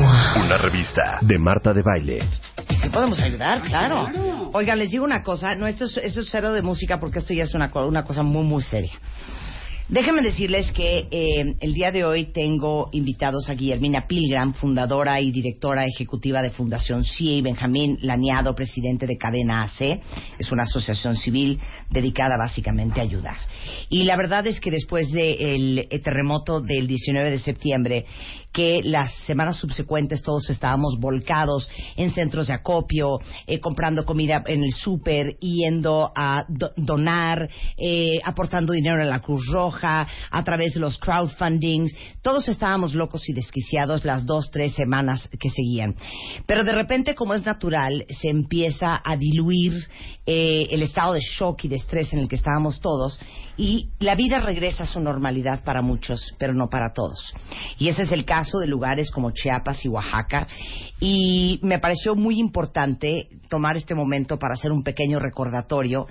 [0.11, 2.19] Una revista de Marta de Baile.
[2.81, 4.09] Sí podemos ayudar, claro.
[4.53, 7.33] Oigan, les digo una cosa, no, esto es, esto es cero de música porque esto
[7.33, 8.91] ya es una, co- una cosa muy, muy seria.
[9.87, 15.31] Déjenme decirles que eh, el día de hoy tengo invitados a Guillermina Pilgram, fundadora y
[15.31, 19.99] directora ejecutiva de Fundación CIA, y Benjamín Laniado, presidente de Cadena AC.
[20.39, 21.59] Es una asociación civil
[21.89, 23.35] dedicada básicamente a ayudar.
[23.89, 28.05] Y la verdad es que después del terremoto del 19 de septiembre,
[28.51, 34.63] que las semanas subsecuentes todos estábamos volcados en centros de acopio, eh, comprando comida en
[34.63, 40.73] el súper, yendo a do- donar, eh, aportando dinero a la Cruz Roja, a través
[40.73, 41.93] de los crowdfundings.
[42.21, 45.95] Todos estábamos locos y desquiciados las dos, tres semanas que seguían.
[46.45, 49.73] Pero de repente, como es natural, se empieza a diluir
[50.25, 53.19] eh, el estado de shock y de estrés en el que estábamos todos
[53.61, 57.31] y la vida regresa a su normalidad para muchos, pero no para todos.
[57.77, 60.47] Y ese es el caso de lugares como Chiapas y Oaxaca.
[60.99, 66.07] Y me pareció muy importante tomar este momento para hacer un pequeño recordatorio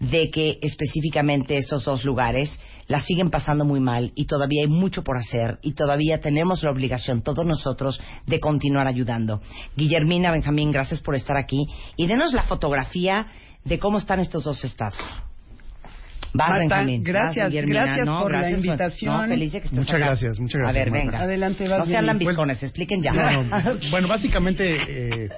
[0.00, 5.04] de que específicamente esos dos lugares la siguen pasando muy mal y todavía hay mucho
[5.04, 9.42] por hacer y todavía tenemos la obligación, todos nosotros, de continuar ayudando.
[9.76, 11.66] Guillermina, Benjamín, gracias por estar aquí
[11.98, 13.26] y denos la fotografía
[13.62, 14.96] de cómo están estos dos estados.
[16.34, 17.02] Marta, Benjamín.
[17.04, 19.16] gracias, gracias No, por la gracias invitación.
[19.22, 20.04] No, feliz de que estés Muchas acá.
[20.06, 21.04] gracias, muchas gracias, A ver, Marta.
[21.06, 21.20] venga.
[21.22, 23.12] Adelante, vas, No sean lambiscones, expliquen ya.
[23.12, 25.28] No, bueno, básicamente, eh,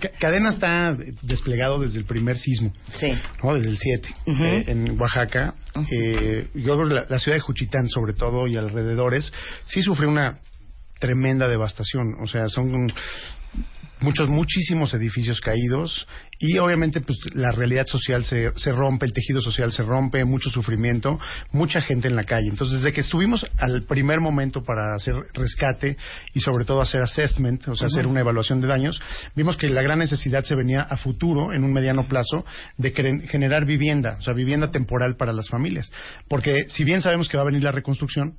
[0.00, 3.12] Ca- Cadena está desplegado desde el primer sismo, Sí.
[3.42, 3.54] ¿no?
[3.54, 4.44] desde el 7, Ujú.
[4.44, 5.54] eh, en Oaxaca.
[5.92, 9.32] Eh, yo creo que la, la ciudad de Juchitán, sobre todo, y alrededores,
[9.64, 10.38] sí sufrió una
[10.98, 12.14] tremenda devastación.
[12.20, 12.88] O sea, son
[14.02, 16.06] muchos, muchísimos edificios caídos
[16.38, 20.50] y obviamente pues la realidad social se, se rompe, el tejido social se rompe, mucho
[20.50, 21.18] sufrimiento,
[21.52, 22.48] mucha gente en la calle.
[22.48, 25.96] Entonces, desde que estuvimos al primer momento para hacer rescate
[26.34, 29.00] y sobre todo hacer assessment, o sea, hacer una evaluación de daños,
[29.36, 32.44] vimos que la gran necesidad se venía a futuro, en un mediano plazo,
[32.76, 32.90] de
[33.28, 35.92] generar vivienda, o sea, vivienda temporal para las familias.
[36.28, 38.34] Porque si bien sabemos que va a venir la reconstrucción,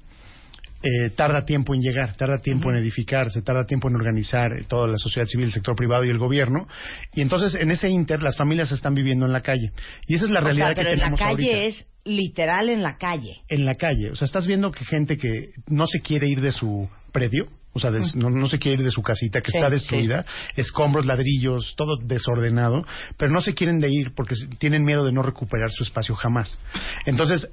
[0.84, 4.88] eh, tarda tiempo en llegar, tarda tiempo en edificarse, tarda tiempo en organizar eh, toda
[4.88, 6.68] la sociedad civil, el sector privado y el gobierno.
[7.14, 9.72] Y entonces, en ese inter, las familias están viviendo en la calle.
[10.08, 11.58] Y esa es la O realidad sea, pero que en la tenemos calle ahorita.
[11.80, 13.38] es literal en la calle.
[13.48, 14.12] En la calle.
[14.12, 17.80] O sea, estás viendo que gente que no se quiere ir de su predio, o
[17.80, 20.26] sea, des- no, no se quiere ir de su casita, que Sí, está destruida,
[20.58, 22.86] escombros, ladrillos, todo desordenado,
[23.18, 26.60] pero no se quieren de ir porque tienen miedo de no recuperar su espacio jamás.
[27.06, 27.48] Entonces,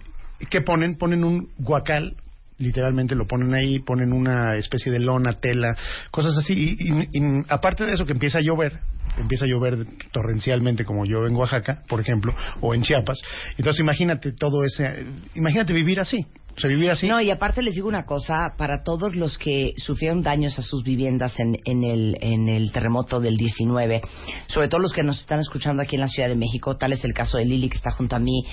[0.51, 0.97] ¿qué ponen?
[0.99, 2.17] Ponen un guacal
[2.61, 5.77] literalmente lo ponen ahí, ponen una especie de lona, tela,
[6.11, 6.77] cosas así.
[6.79, 8.79] Y, y- aparte de eso que empieza a llover,
[9.19, 13.21] empieza a llover torrencialmente como yo en Oaxaca, por ejemplo, o en Chiapas.
[13.59, 15.05] Entonces imagínate todo ese,
[15.35, 16.27] imagínate vivir así.
[16.57, 17.07] O sea, vivir así.
[17.07, 20.83] No, y aparte les digo una cosa, para todos los que sufrieron daños a sus
[20.83, 24.03] viviendas en, en, el, en el terremoto del 19,
[24.49, 27.05] sobre todo los que nos están escuchando aquí en la Ciudad de México, tal es
[27.05, 28.45] el caso de Lili que está junto a mí,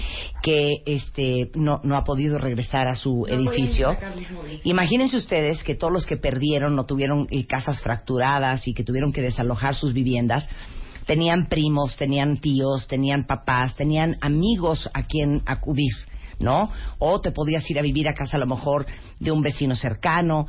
[0.41, 3.89] que este no, no ha podido regresar a su edificio.
[4.63, 9.11] Imagínense ustedes que todos los que perdieron no tuvieron eh, casas fracturadas y que tuvieron
[9.11, 10.47] que desalojar sus viviendas,
[11.05, 15.93] tenían primos, tenían tíos, tenían papás, tenían amigos a quien acudir,
[16.39, 16.71] ¿no?
[16.99, 18.85] O te podías ir a vivir a casa a lo mejor
[19.19, 20.47] de un vecino cercano.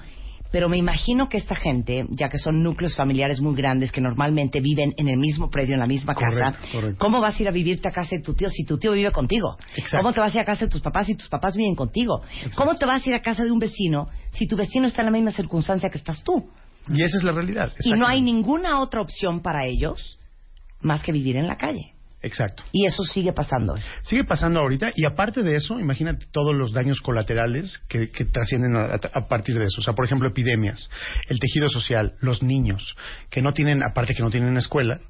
[0.51, 4.61] Pero me imagino que esta gente, ya que son núcleos familiares muy grandes que normalmente
[4.61, 6.97] viven en el mismo predio, en la misma casa, Correcto.
[6.99, 9.11] ¿cómo vas a ir a vivirte a casa de tu tío si tu tío vive
[9.13, 9.59] contigo?
[9.77, 9.99] Exacto.
[9.99, 12.23] ¿Cómo te vas a ir a casa de tus papás si tus papás viven contigo?
[12.57, 15.07] ¿Cómo te vas a ir a casa de un vecino si tu vecino está en
[15.07, 16.49] la misma circunstancia que estás tú?
[16.91, 17.75] Y esa es la realidad.
[17.85, 20.19] Y no hay ninguna otra opción para ellos
[20.81, 21.93] más que vivir en la calle.
[22.23, 22.65] Exacto.
[22.73, 23.75] Y eso sigue pasando.
[24.03, 28.77] Sigue pasando ahorita y aparte de eso, imagínate todos los daños colaterales que, que trascienden
[28.77, 29.81] a, a partir de eso.
[29.81, 30.91] O sea, por ejemplo, epidemias,
[31.29, 32.97] el tejido social, los niños
[33.31, 35.01] que no tienen, aparte que no tienen escuela,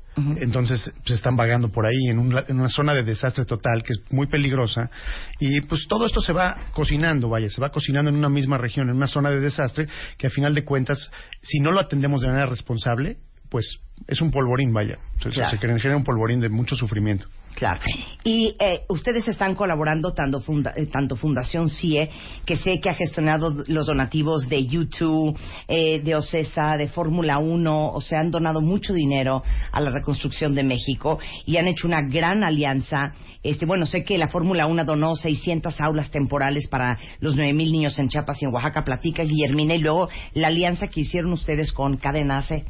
[0.41, 3.93] entonces se están vagando por ahí en, un en una zona de desastre total que
[3.93, 4.91] es muy peligrosa
[5.39, 8.91] y pues todo esto se va cocinando, vaya, se va cocinando en una misma región,
[8.91, 9.87] en una zona de desastre
[10.17, 11.11] que a final de cuentas,
[11.43, 13.19] si no lo atendemos de manera responsable,
[13.51, 14.99] pues es un polvorín, vaya.
[15.23, 15.51] Se, Claro.
[15.51, 17.27] se genera un polvorín de mucho sufrimiento.
[17.57, 17.81] Claro.
[18.23, 22.09] Y eh, ustedes están colaborando tanto, funda- eh, tanto Fundación CIE,
[22.47, 27.89] que sé que ha gestionado los donativos de YouTube, eh, de OCESA, de Fórmula 1,
[27.89, 29.43] o sea, han donado mucho dinero
[29.73, 33.13] a la reconstrucción de México y han hecho una gran alianza.
[33.43, 37.99] Este, bueno, sé que la Fórmula 1 donó 600 aulas temporales para los 9.000 niños
[37.99, 38.85] en Chiapas y en Oaxaca.
[38.85, 42.65] Platica, Guillermina, y luego la alianza que hicieron ustedes con Cadena C.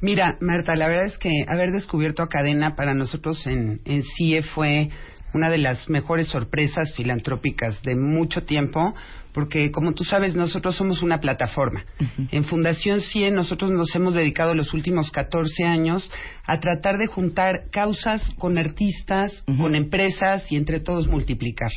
[0.00, 4.42] Mira, Marta, la verdad es que haber descubierto a Cadena para nosotros en, en CIE
[4.42, 4.88] fue
[5.34, 8.94] una de las mejores sorpresas filantrópicas de mucho tiempo,
[9.32, 11.84] porque como tú sabes, nosotros somos una plataforma.
[12.32, 16.10] En Fundación CIE nosotros nos hemos dedicado los últimos 14 años
[16.46, 21.70] a tratar de juntar causas con artistas, con empresas y entre todos multiplicar.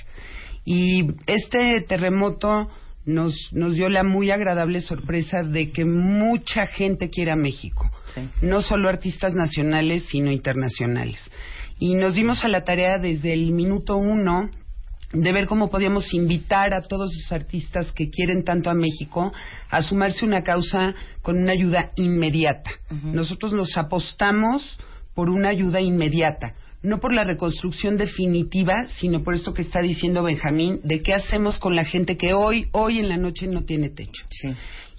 [0.66, 2.70] Y este terremoto
[3.06, 7.90] nos, nos dio la muy agradable sorpresa de que mucha gente quiere a México.
[8.42, 11.22] No solo artistas nacionales, sino internacionales.
[11.80, 14.50] Y nos dimos a la tarea desde el minuto uno
[15.14, 19.32] de ver cómo podíamos invitar a todos esos artistas que quieren tanto a México
[19.70, 22.72] a sumarse a una causa con una ayuda inmediata.
[23.04, 24.78] Nosotros nos apostamos
[25.14, 30.22] por una ayuda inmediata, no por la reconstrucción definitiva, sino por esto que está diciendo
[30.22, 33.90] Benjamín, de qué hacemos con la gente que hoy, hoy en la noche no tiene
[33.90, 34.26] techo.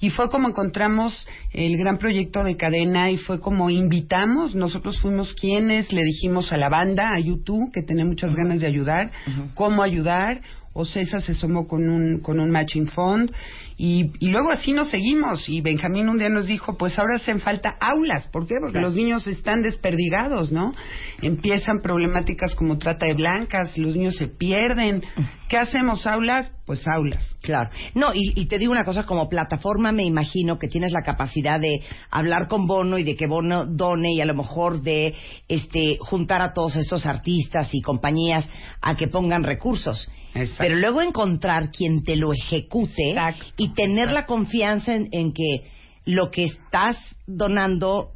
[0.01, 5.35] Y fue como encontramos el gran proyecto de cadena y fue como invitamos, nosotros fuimos
[5.35, 9.13] quienes le dijimos a la banda, a YouTube, que tenía muchas ganas de ayudar,
[9.55, 10.41] cómo ayudar.
[10.75, 13.31] Ocesa se sumó con un, con un matching fund
[13.77, 15.49] y, y luego así nos seguimos.
[15.49, 18.27] Y Benjamín un día nos dijo, pues ahora hacen falta aulas.
[18.29, 18.57] ¿Por qué?
[18.61, 18.89] Porque Claro.
[18.89, 20.75] los niños están desperdigados, ¿no?
[21.23, 25.03] Empiezan problemáticas como trata de blancas, los niños se pierden.
[25.49, 26.07] ¿Qué hacemos?
[26.07, 26.51] ¿Aulas?
[26.67, 27.25] Pues aulas.
[27.43, 27.71] Claro.
[27.95, 31.61] No, y, y te digo una cosa, como plataforma me imagino que tienes la capacidad
[31.61, 31.81] de
[32.11, 35.15] hablar con Bono y de que Bono done y a lo mejor de
[35.47, 38.49] este juntar a todos estos artistas y compañías
[38.81, 40.11] a que pongan recursos.
[40.59, 43.15] Pero luego encontrar quien te lo ejecute
[43.57, 45.71] y tener la confianza en, en que
[46.05, 46.97] lo que estás
[47.27, 48.11] donando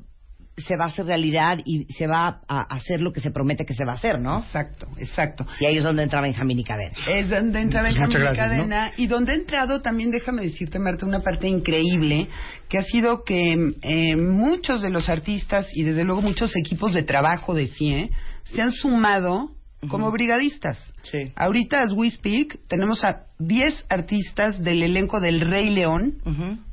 [0.59, 3.75] se va a hacer realidad y se va a hacer lo que se promete que
[3.75, 4.39] se va a hacer, ¿no?
[4.39, 5.47] Exacto, exacto.
[5.61, 6.95] Y ahí es donde entra Benjamín y Cadena.
[7.09, 8.57] Es donde entra Benjamín gracias, ¿no?
[8.57, 12.29] Cadena y donde ha entrado también, déjame decirte, Marta, una parte increíble
[12.69, 17.03] que ha sido que eh, muchos de los artistas y desde luego muchos equipos de
[17.03, 18.11] trabajo de CIE
[18.45, 19.53] se han sumado
[19.89, 20.77] como brigadistas.
[21.05, 21.33] Sí.
[21.37, 26.19] Ahorita, as we speak, tenemos a 10 artistas del elenco del Rey León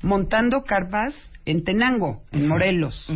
[0.01, 1.13] montando carpas
[1.45, 3.07] en Tenango, en Morelos.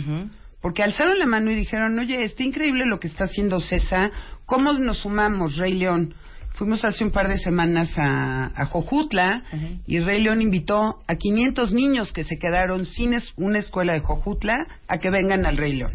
[0.62, 4.12] Porque alzaron la mano y dijeron, oye, está increíble lo que está haciendo César,
[4.46, 6.14] ¿cómo nos sumamos, Rey León?
[6.52, 9.44] Fuimos hace un par de semanas a, a Jojutla
[9.88, 14.02] y Rey León invitó a 500 niños que se quedaron sin es- una escuela de
[14.02, 15.94] Jojutla a que vengan al Rey León.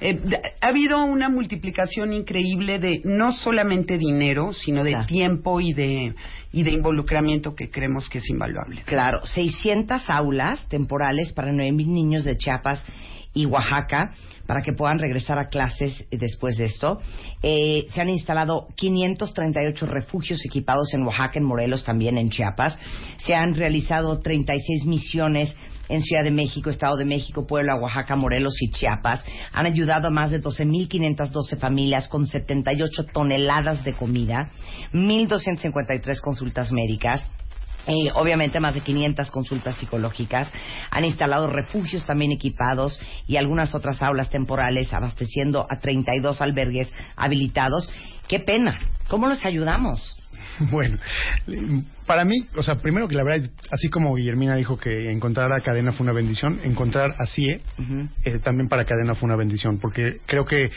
[0.00, 0.20] Eh,
[0.60, 6.14] ha habido una multiplicación increíble de no solamente dinero, sino de tiempo y de,
[6.52, 8.82] y de involucramiento que creemos que es invaluable.
[8.84, 12.84] Claro, 600 aulas temporales para 9.000 niños de Chiapas
[13.32, 14.12] y Oaxaca
[14.46, 17.00] para que puedan regresar a clases después de esto.
[17.42, 22.78] Eh, se han instalado 538 refugios equipados en Oaxaca, en Morelos, también en Chiapas.
[23.18, 25.56] Se han realizado 36 misiones
[25.88, 29.24] en Ciudad de México, Estado de México, Puebla, Oaxaca, Morelos y Chiapas.
[29.52, 34.50] Han ayudado a más de 12.512 familias con 78 toneladas de comida,
[34.92, 37.28] 1.253 consultas médicas.
[37.88, 40.50] Eh, obviamente más de 500 consultas psicológicas.
[40.90, 47.88] Han instalado refugios también equipados y algunas otras aulas temporales, abasteciendo a 32 albergues habilitados.
[48.26, 48.76] Qué pena.
[49.08, 50.16] ¿Cómo los ayudamos?
[50.70, 50.98] Bueno,
[52.06, 55.60] para mí, o sea, primero que la verdad, así como Guillermina dijo que encontrar a
[55.60, 57.60] Cadena fue una bendición, encontrar a CIE
[58.24, 60.70] eh, también para Cadena fue una bendición, porque creo que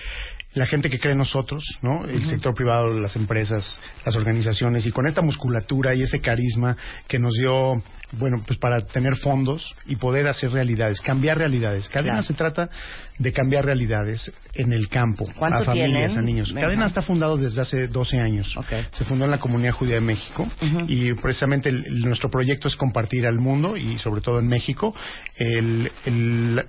[0.53, 2.06] la gente que cree en nosotros, ¿no?
[2.06, 6.76] El sector privado, las empresas, las organizaciones, y con esta musculatura y ese carisma
[7.07, 7.84] que nos dio,
[8.14, 11.88] bueno, pues para tener fondos y poder hacer realidades, cambiar realidades.
[11.90, 12.27] Cadena Claro.
[12.27, 12.69] se trata
[13.18, 16.18] de cambiar realidades en el campo, ¿Cuánto a familias, tienen?
[16.18, 16.53] a niños.
[16.53, 18.56] Cadena está fundado desde hace 12 años.
[18.94, 20.48] Se fundó en la Comunidad Judía de México
[20.88, 24.94] y precisamente el- el- nuestro proyecto es compartir al mundo y sobre todo en México
[25.36, 25.91] el-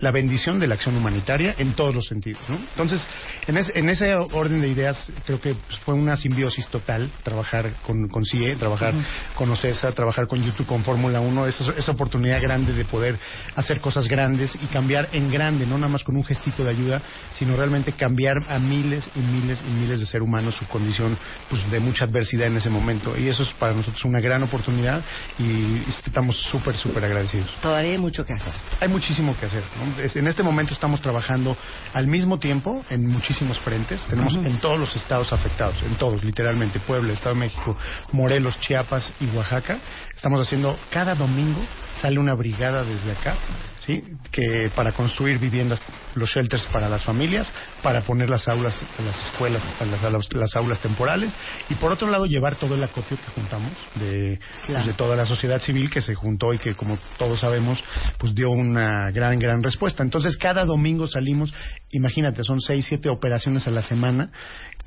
[0.00, 2.42] la bendición de la acción humanitaria en todos los sentidos.
[2.48, 2.56] ¿no?
[2.56, 3.06] Entonces,
[3.46, 7.70] en, es- en ese orden de ideas creo que pues, fue una simbiosis total trabajar
[7.86, 9.04] con, con CIE, trabajar Ujú.
[9.36, 13.18] con OCESA, trabajar con YouTube, con Fórmula 1, esa, esa oportunidad grande de poder
[13.56, 17.02] hacer cosas grandes y cambiar en grande, no nada más con un gestito de ayuda,
[17.38, 21.16] sino realmente cambiar a miles y miles y miles de seres humanos su condición
[21.48, 23.16] pues, de mucha adversidad en ese momento.
[23.16, 25.02] Y eso es para nosotros una gran oportunidad
[25.38, 27.50] y estamos súper, súper agradecidos.
[27.60, 28.52] Todavía hay mucho que hacer.
[28.80, 29.62] Hay muchísimo que hacer.
[29.78, 30.02] ¿no?
[30.20, 31.56] En este momento estamos trabajando
[31.94, 34.04] al mismo tiempo en muchísimos frentes.
[34.06, 34.46] Tenemos Ujú.
[34.46, 37.76] en todos los estados afectados, en todos, literalmente, Puebla, Estado de México,
[38.12, 39.78] Morelos, Chiapas y Oaxaca.
[40.14, 41.60] Estamos haciendo cada domingo
[41.92, 43.36] sale una brigada desde acá,
[43.86, 44.02] ¿sí?
[44.32, 45.80] Que para construir viviendas,
[46.14, 47.52] los shelters para las familias,
[47.82, 51.32] para poner las aulas, las escuelas, las, aulas- las aulas temporales
[51.68, 54.86] y por otro lado llevar todo el acopio que juntamos de, Claro.
[54.86, 57.82] de toda la sociedad civil que se juntó y que como todos sabemos
[58.18, 61.52] pues dio una gran gran respuesta entonces cada domingo salimos
[61.90, 64.30] imagínate son seis siete operaciones a la semana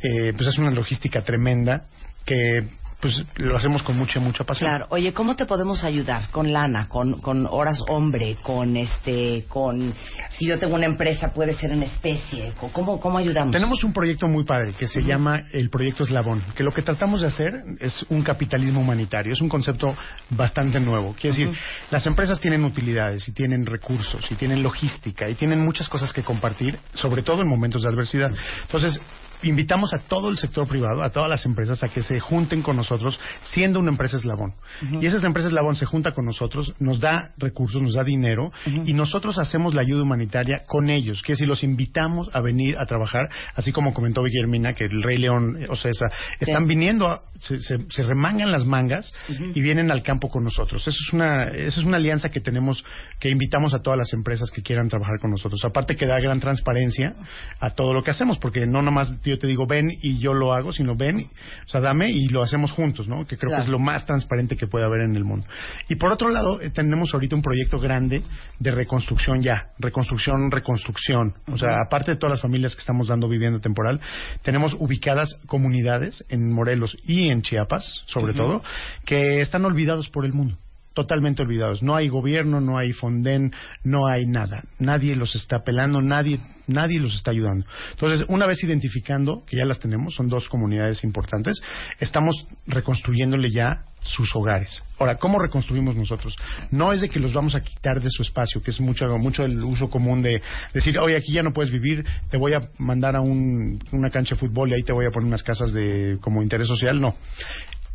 [0.01, 1.85] eh, pues es una logística tremenda
[2.26, 2.68] que
[3.04, 4.88] pues lo hacemos con mucha mucha pasión Claro.
[4.90, 6.30] Oye, ¿cómo te podemos ayudar?
[6.32, 9.94] Con lana, con, con horas hombre, con este, con...
[10.30, 12.54] Si yo tengo una empresa, puede ser en especie.
[12.72, 13.52] ¿Cómo, cómo ayudamos?
[13.52, 17.20] Tenemos un proyecto muy padre que se llama el Proyecto Eslabón, que lo que tratamos
[17.20, 19.94] de hacer es un capitalismo humanitario, es un concepto
[20.30, 21.14] bastante nuevo.
[21.20, 21.58] Quiere decir,
[21.92, 26.24] las empresas tienen utilidades y tienen recursos y tienen logística y tienen muchas cosas que
[26.24, 28.32] compartir, sobre todo en momentos de adversidad.
[28.62, 28.98] Entonces,
[29.44, 32.76] invitamos a todo el sector privado, a todas las empresas, a que se junten con
[32.76, 34.53] nosotros siendo una empresa eslabón.
[35.02, 38.52] Y esa empresa eslabón se junta con nosotros, nos da recursos, nos da dinero
[38.86, 41.22] y nosotros hacemos la ayuda humanitaria con ellos.
[41.22, 45.18] Que si los invitamos a venir a trabajar, así como comentó Guillermina, que el Rey
[45.18, 46.10] León, eh, o sea, esa-
[46.40, 49.14] están viniendo, a- se, se- se remangan las mangas
[49.53, 50.82] y vienen al campo con nosotros.
[50.88, 52.84] Eso es una, eso es una alianza que tenemos,
[53.20, 55.64] que invitamos a todas las empresas que quieran trabajar con nosotros.
[55.65, 57.15] Aparte que da gran transparencia
[57.60, 60.53] a todo lo que hacemos, porque no nomás yo te digo ven y yo lo
[60.53, 61.30] hago, sino ven,
[61.65, 63.26] o sea, dame y lo hacemos juntos, ¿no?
[63.26, 63.64] Que creo Claro.
[63.64, 65.45] que es lo más transparente que puede haber en el mundo.
[65.89, 68.22] Y por otro lado, eh, tenemos ahorita un proyecto grande
[68.60, 71.34] de reconstrucción ya, reconstrucción, reconstrucción.
[71.51, 73.99] O sea, aparte de todas las familias que estamos dando vivienda temporal,
[74.43, 78.61] tenemos ubicadas comunidades en Morelos y en Chiapas, sobre todo,
[79.05, 80.57] que están olvidados por el mundo.
[80.94, 81.82] Totalmente olvidados.
[81.82, 83.52] No hay gobierno, no hay Fonden,
[83.84, 84.64] no hay nada.
[84.78, 87.65] Nadie los está pelando, nadie, nadie los está ayudando.
[87.91, 91.60] Entonces, una vez identificando, que ya las tenemos, son dos comunidades importantes,
[91.99, 94.84] estamos reconstruyéndole ya sus hogares.
[94.99, 96.36] Ahora, ¿cómo reconstruimos nosotros?
[96.70, 99.45] No es de que los vamos a quitar de su espacio, que es mucho, mucho
[99.45, 100.41] el uso común de
[100.74, 104.36] decir, oye, aquí ya no puedes vivir, te voy a mandar a un- una cancha
[104.36, 106.99] de fútbol y ahí te voy a poner unas casas de como interés social.
[107.02, 107.15] No.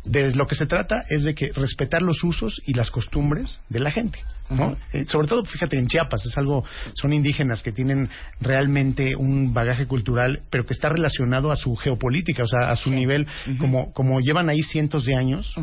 [0.05, 3.79] De lo que se trata es de que respetar los usos y las costumbres de
[3.81, 4.19] la gente.
[4.49, 4.75] ¿no?
[4.93, 6.63] Eh, sobre todo, fíjate, en Chiapas es algo,
[6.95, 8.09] son indígenas que tienen
[8.41, 12.89] realmente un bagaje cultural, pero que está relacionado a su geopolítica, o sea, a su
[12.89, 13.27] nivel,
[13.59, 15.53] como, como llevan ahí cientos de años,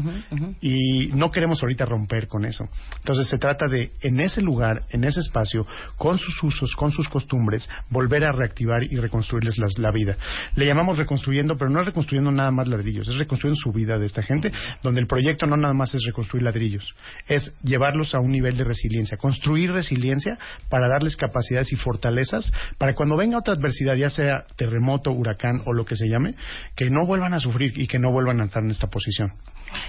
[0.60, 2.68] y no queremos ahorita romper con eso.
[2.98, 7.08] Entonces se trata de, en ese lugar, en ese espacio, con sus usos, con sus
[7.08, 10.16] costumbres, volver a reactivar y reconstruirles las- la vida.
[10.54, 14.06] Le llamamos reconstruyendo, pero no es reconstruyendo nada más ladrillos, es reconstruyendo su vida de
[14.06, 16.94] esta gente, donde el proyecto no nada más es reconstruir ladrillos,
[17.28, 20.38] es llevarlos a un nivel de resiliencia, construir resiliencia
[20.68, 25.72] para darles capacidades y fortalezas para cuando venga otra adversidad, ya sea terremoto, huracán o
[25.72, 26.34] lo que se llame,
[26.74, 29.32] que no vuelvan a sufrir y que no vuelvan a estar en esta posición.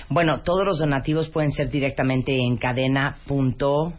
[0.10, 3.94] Bueno, todos los donativos pueden ser directamente en cadena.ngo,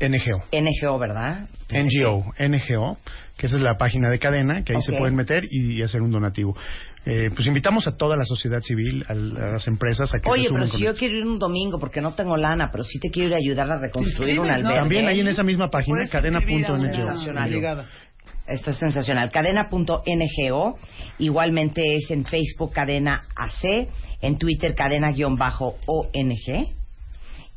[0.00, 0.98] NGO.
[0.98, 1.48] ¿verdad?
[1.70, 2.98] NGO, NGO,
[3.36, 6.10] que esa es la página de cadena, que ahí se pueden meter y, hacer un
[6.10, 6.56] donativo.
[7.04, 9.14] Eh, pues invitamos a toda la sociedad civil, a, a
[9.52, 10.98] las empresas, a que Oye, se pero si yo esto.
[11.00, 13.70] quiero ir un domingo porque no tengo lana, pero sí te quiero ir a ayudar
[13.72, 14.78] a reconstruir un albergue.
[14.78, 16.76] También ahí en esa misma página, cadena.ngo.
[16.76, 17.86] sensacional.
[18.46, 19.30] Esto es sensacional.
[19.30, 20.76] Cadena.ngo.
[21.18, 23.88] Igualmente es en Facebook Cadena AC,
[24.20, 25.22] en Twitter Cadena-ONG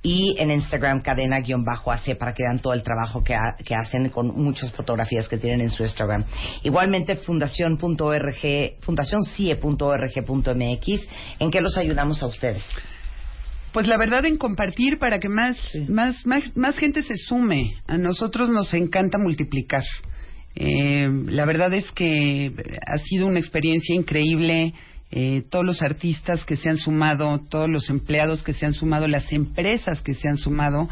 [0.08, 4.28] y en Instagram Cadena-AC para que vean todo el trabajo que, ha- que hacen con
[4.40, 6.24] muchas fotografías que tienen en su Instagram.
[6.62, 8.36] Igualmente fundación.org,
[8.82, 11.08] fundacioncie.org.mx,
[11.40, 12.64] en que los ayudamos a ustedes.
[13.74, 15.58] Pues la verdad en compartir para que más,
[15.90, 17.74] más, más, más gente se sume.
[17.88, 19.82] A nosotros nos encanta multiplicar.
[20.56, 22.52] Eh, la verdad es que
[22.86, 24.72] ha sido una experiencia increíble.
[25.12, 29.08] Eh, todos los artistas que se han sumado, todos los empleados que se han sumado,
[29.08, 30.90] las empresas que se han sumado,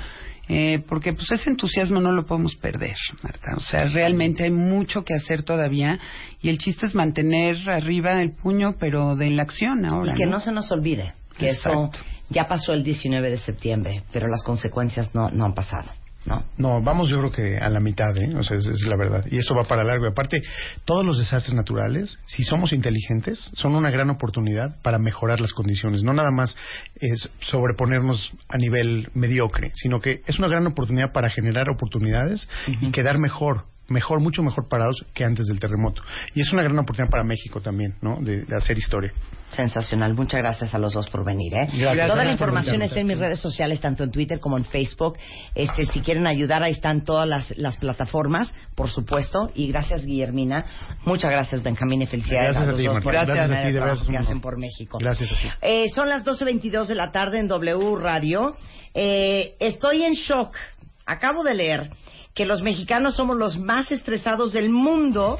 [0.49, 3.55] eh, porque pues ese entusiasmo no lo podemos perder, Marta.
[3.55, 5.99] O sea, realmente hay mucho que hacer todavía
[6.41, 10.13] y el chiste es mantener arriba el puño, pero de la acción ahora.
[10.13, 11.91] y que no se nos olvide que Exacto.
[11.93, 15.89] eso ya pasó el 19 de septiembre, pero las consecuencias no, no han pasado.
[16.25, 16.45] ¿No?
[16.57, 18.35] No, vamos yo creo que a la mitad, ¿eh?
[18.35, 19.25] O sea, es, es la verdad.
[19.29, 20.05] Y esto va para largo.
[20.05, 20.41] Y aparte,
[20.85, 26.03] todos los desastres naturales, si somos inteligentes, son una gran oportunidad para mejorar las condiciones.
[26.03, 26.55] No nada más
[26.95, 32.47] es sobreponernos a nivel mediocre, sino que es una gran oportunidad para generar oportunidades
[32.81, 36.01] y quedar mejor mejor, mucho mejor parados que antes del terremoto.
[36.33, 38.17] Y es una gran oportunidad para México también, ¿no?
[38.19, 39.13] De, de hacer historia.
[39.51, 40.15] Sensacional.
[40.15, 41.53] Muchas gracias a los dos por venir.
[41.53, 41.67] ¿eh?
[41.73, 42.07] Gracias.
[42.07, 45.17] Toda la información está en mis redes sociales, tanto en Twitter como en Facebook.
[45.53, 49.51] Este, si quieren ayudar, ahí están todas las, las plataformas, por supuesto.
[49.53, 50.65] Y gracias, Guillermina.
[51.05, 53.71] Muchas gracias, Benjamín, y felicidades Gracias a a los ti, dos por Gracias a ti,
[53.71, 54.97] de que hacen por México.
[54.99, 55.47] Gracias a ti.
[55.61, 58.55] Eh, son las 12.22 de la tarde en W Radio.
[58.93, 60.55] Eh, estoy en shock.
[61.05, 61.89] Acabo de leer
[62.33, 65.37] que los mexicanos somos los más estresados del mundo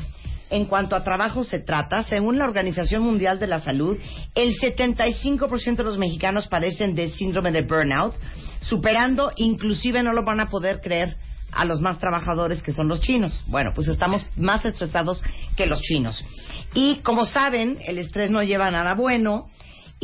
[0.50, 2.04] en cuanto a trabajo se trata.
[2.04, 3.98] Según la Organización Mundial de la Salud,
[4.36, 8.14] el 75% de los mexicanos padecen de síndrome de burnout,
[8.60, 11.18] superando, inclusive no lo van a poder creer,
[11.56, 13.44] a los más trabajadores que son los chinos.
[13.48, 15.22] Bueno, pues estamos más estresados
[15.56, 16.24] que los chinos.
[16.74, 19.50] Y como saben, el estrés no lleva nada bueno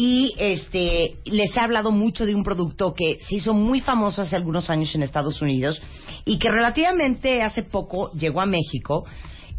[0.01, 4.37] y este les he hablado mucho de un producto que se hizo muy famoso hace
[4.37, 5.81] algunos años en Estados Unidos
[6.23, 9.03] y que relativamente hace poco llegó a México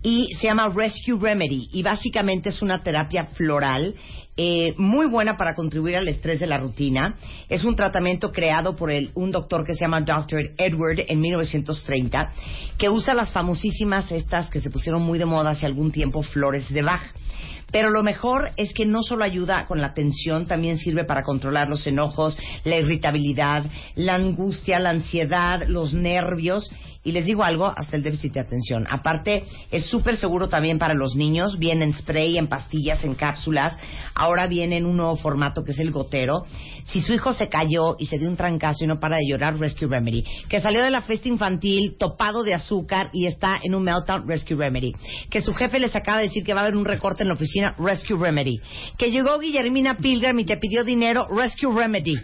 [0.03, 3.95] y se llama Rescue Remedy y básicamente es una terapia floral
[4.35, 7.17] eh, muy buena para contribuir al estrés de la rutina.
[7.51, 10.53] Es un tratamiento creado por el, un doctor que se llama Dr.
[10.57, 12.33] Edward en 1930
[12.79, 16.73] que usa las famosísimas estas que se pusieron muy de moda hace algún tiempo, flores
[16.73, 17.03] de Bach.
[17.73, 21.69] Pero lo mejor es que no solo ayuda con la tensión, también sirve para controlar
[21.69, 23.65] los enojos, la irritabilidad,
[23.95, 26.71] la angustia, la ansiedad, los nervios
[27.03, 28.87] y les digo algo, hasta el déficit de atención.
[28.91, 33.77] Aparte, es súper seguro también para los niños, viene en spray, en pastillas, en cápsulas.
[34.15, 36.45] Ahora viene en un nuevo formato que es el gotero.
[36.85, 39.59] Si su hijo se cayó y se dio un trancazo y no para de llorar,
[39.59, 40.25] Rescue Remedy.
[40.51, 44.57] Que salió de la fiesta infantil topado de azúcar y está en un meltdown, Rescue
[44.57, 44.93] Remedy.
[45.31, 47.35] Que su jefe les acaba de decir que va a haber un recorte en la
[47.35, 48.61] oficina, Rescue Remedy.
[48.99, 52.17] Que llegó Guillermina Pilgrim y te pidió dinero, Rescue Remedy.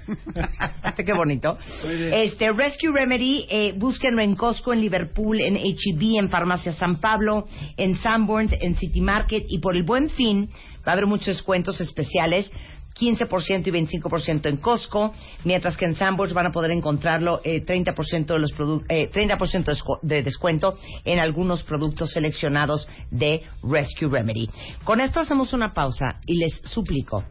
[0.96, 1.58] Qué bonito.
[1.84, 7.46] Este Rescue Remedy, eh, búsquenlo en Costco, en Liverpool, en H-E-B, en Farmacia San Pablo,
[7.76, 10.48] en Sanborns, en City Market y por el Buen Fin
[10.86, 12.50] va a haber muchos descuentos especiales.
[12.98, 15.12] 15% y 25% en Costco,
[15.44, 18.52] mientras que en Sanborns van a poder encontrarlo eh, 30% de los
[18.88, 24.48] eh, 30% de descu- de descuento en algunos productos seleccionados de Rescue Remedy.
[24.84, 27.24] Con esto hacemos una pausa y les suplico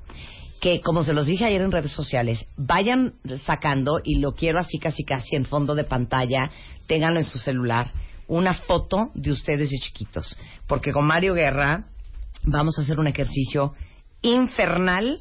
[0.62, 3.16] que, como se los dije ayer en redes sociales, vayan
[3.46, 6.50] sacando, y lo quiero así casi casi en fondo de pantalla,
[6.88, 7.92] ténganlo en su celular,
[8.28, 10.38] una foto de ustedes de chiquitos.
[10.68, 11.86] Porque con Mario Guerra
[12.44, 13.74] vamos a hacer un ejercicio
[14.22, 15.20] infernal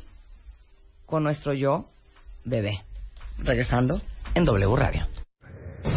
[1.06, 1.90] con nuestro yo
[2.44, 2.82] bebé.
[3.38, 4.00] Regresando
[4.34, 5.06] en W Radio.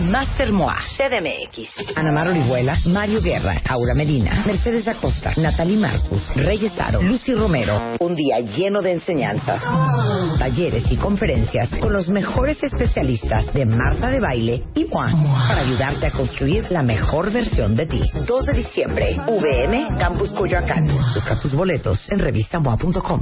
[0.02, 6.74] Master Moa, CDMX, Ana Mar Orihuela, Mario Guerra, Aura Medina, Mercedes Acosta, Natalie Marcus, Reyes
[6.80, 7.96] Aro, Lucy Romero.
[8.00, 9.62] Un día lleno de enseñanzas,
[10.40, 15.12] talleres y conferencias con los mejores especialistas de Marta de Baile y Moa
[15.48, 18.02] para ayudarte a construir la mejor versión de ti.
[18.26, 20.88] 2 de diciembre, VM, Campus Coyoacán.
[21.14, 23.22] Busca tus boletos en revistamoa.com.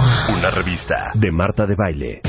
[0.00, 2.22] Una revista de Marta de Baile.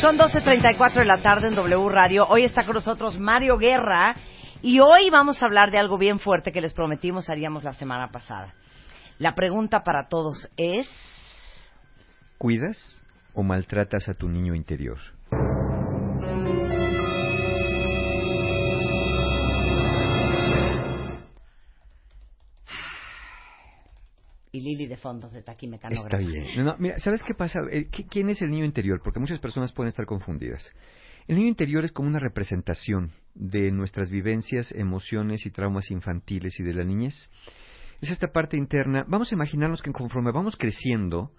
[0.00, 2.26] Son 12.34 de la tarde en W Radio.
[2.28, 4.14] Hoy está con nosotros Mario Guerra
[4.60, 8.10] y hoy vamos a hablar de algo bien fuerte que les prometimos haríamos la semana
[8.10, 8.52] pasada.
[9.18, 10.86] La pregunta para todos es...
[12.36, 14.98] ¿Cuidas o maltratas a tu niño interior?
[24.52, 26.16] Y Lili de fondos de Está taquimecanógrafa.
[26.18, 26.64] bien.
[26.64, 27.60] No, mira, ¿sabes qué pasa?
[27.70, 29.00] Eh, ¿qui- ¿Quién es el niño interior?
[29.02, 30.72] Porque muchas personas pueden estar confundidas.
[31.28, 36.64] El niño interior es como una representación de nuestras vivencias, emociones y traumas infantiles y
[36.64, 37.30] de la niñez.
[38.00, 39.04] Es esta parte interna.
[39.06, 41.30] Vamos a imaginarnos que conforme vamos creciendo,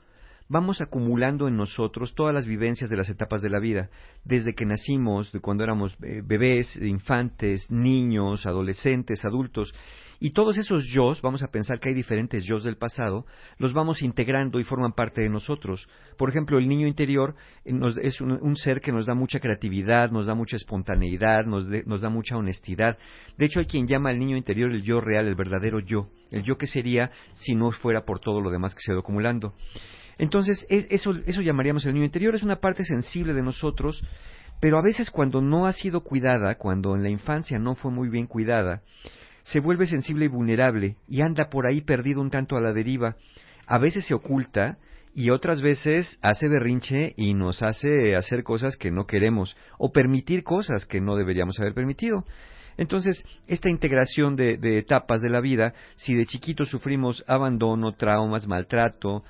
[0.52, 3.90] vamos acumulando en nosotros todas las vivencias de las etapas de la vida,
[4.26, 9.74] desde que nacimos, de cuando éramos eh, bebés, infantes, niños, adolescentes, adultos,
[10.20, 13.26] y todos esos yos, vamos a pensar que hay diferentes yos del pasado,
[13.60, 15.88] los vamos integrando y forman parte de nosotros.
[16.18, 17.34] Por ejemplo, el niño interior
[17.64, 17.72] eh,
[18.04, 21.84] es un, un ser que nos da mucha creatividad, nos da mucha espontaneidad, nos, de-
[21.86, 22.98] nos da mucha honestidad.
[23.38, 26.44] De hecho, hay quien llama al niño interior el yo real, el verdadero yo, el
[26.44, 29.54] yo que sería si no fuera por todo lo demás que se ha ido acumulando.
[30.22, 34.04] Entonces, es- eso, eso llamaríamos el niño interior, es una parte sensible de nosotros,
[34.60, 38.08] pero a veces cuando no ha sido cuidada, cuando en la infancia no fue muy
[38.08, 38.84] bien cuidada,
[39.42, 43.16] se vuelve sensible y vulnerable y anda por ahí perdido un tanto a la deriva.
[43.66, 44.78] A veces se oculta
[45.16, 50.44] y otras veces hace berrinche y nos hace hacer cosas que no queremos o permitir
[50.44, 52.26] cosas que no deberíamos haber permitido.
[52.78, 58.46] Entonces, esta integración de, de etapas de la vida, si de chiquitos sufrimos abandono, traumas,
[58.46, 59.24] maltrato,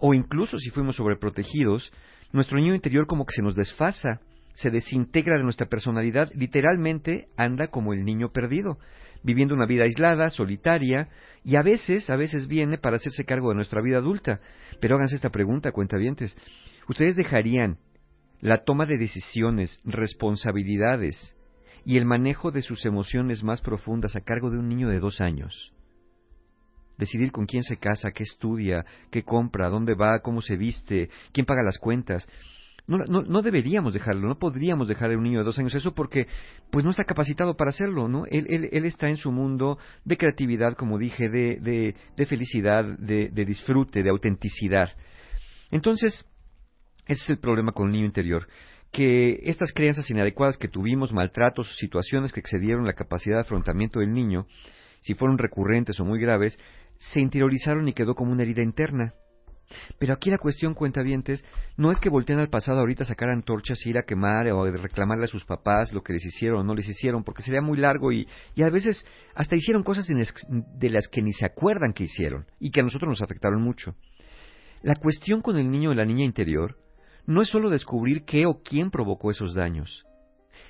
[0.00, 1.92] o incluso si fuimos sobreprotegidos,
[2.32, 4.20] nuestro niño interior como que se nos desfasa,
[4.54, 8.78] se desintegra de nuestra personalidad, literalmente anda como el niño perdido,
[9.22, 11.08] viviendo una vida aislada, solitaria,
[11.44, 14.40] y a veces, a veces viene para hacerse cargo de nuestra vida adulta.
[14.80, 16.36] Pero háganse esta pregunta, cuentavientes.
[16.88, 17.78] ¿Ustedes dejarían
[18.40, 21.36] la toma de decisiones, responsabilidades
[21.84, 25.20] y el manejo de sus emociones más profundas a cargo de un niño de dos
[25.20, 25.75] años?
[26.98, 31.46] Decidir con quién se casa, qué estudia, qué compra, dónde va, cómo se viste, quién
[31.46, 32.28] paga las cuentas.
[32.86, 35.92] No, no, no deberíamos dejarlo, no podríamos dejar a un niño de dos años eso
[35.92, 36.28] porque
[36.70, 38.26] pues no está capacitado para hacerlo, ¿no?
[38.26, 42.84] Él, él, él está en su mundo de creatividad, como dije, de, de, de felicidad,
[42.84, 44.90] de, de disfrute, de autenticidad.
[45.72, 46.24] Entonces,
[47.06, 48.46] ese es el problema con el niño interior
[48.92, 54.12] que estas creencias inadecuadas que tuvimos, maltratos, situaciones que excedieron la capacidad de afrontamiento del
[54.12, 54.46] niño,
[55.02, 56.58] si fueron recurrentes o muy graves,
[56.98, 59.14] se interiorizaron y quedó como una herida interna.
[59.98, 61.44] Pero aquí la cuestión, cuentavientes,
[61.76, 64.64] no es que volteen al pasado ahorita a sacar antorchas y ir a quemar o
[64.70, 67.78] reclamarle a sus papás lo que les hicieron o no les hicieron, porque sería muy
[67.78, 69.04] largo y, y a veces
[69.34, 73.08] hasta hicieron cosas de las que ni se acuerdan que hicieron y que a nosotros
[73.08, 73.94] nos afectaron mucho.
[74.82, 76.76] La cuestión con el niño o la niña interior
[77.26, 80.04] no es solo descubrir qué o quién provocó esos daños,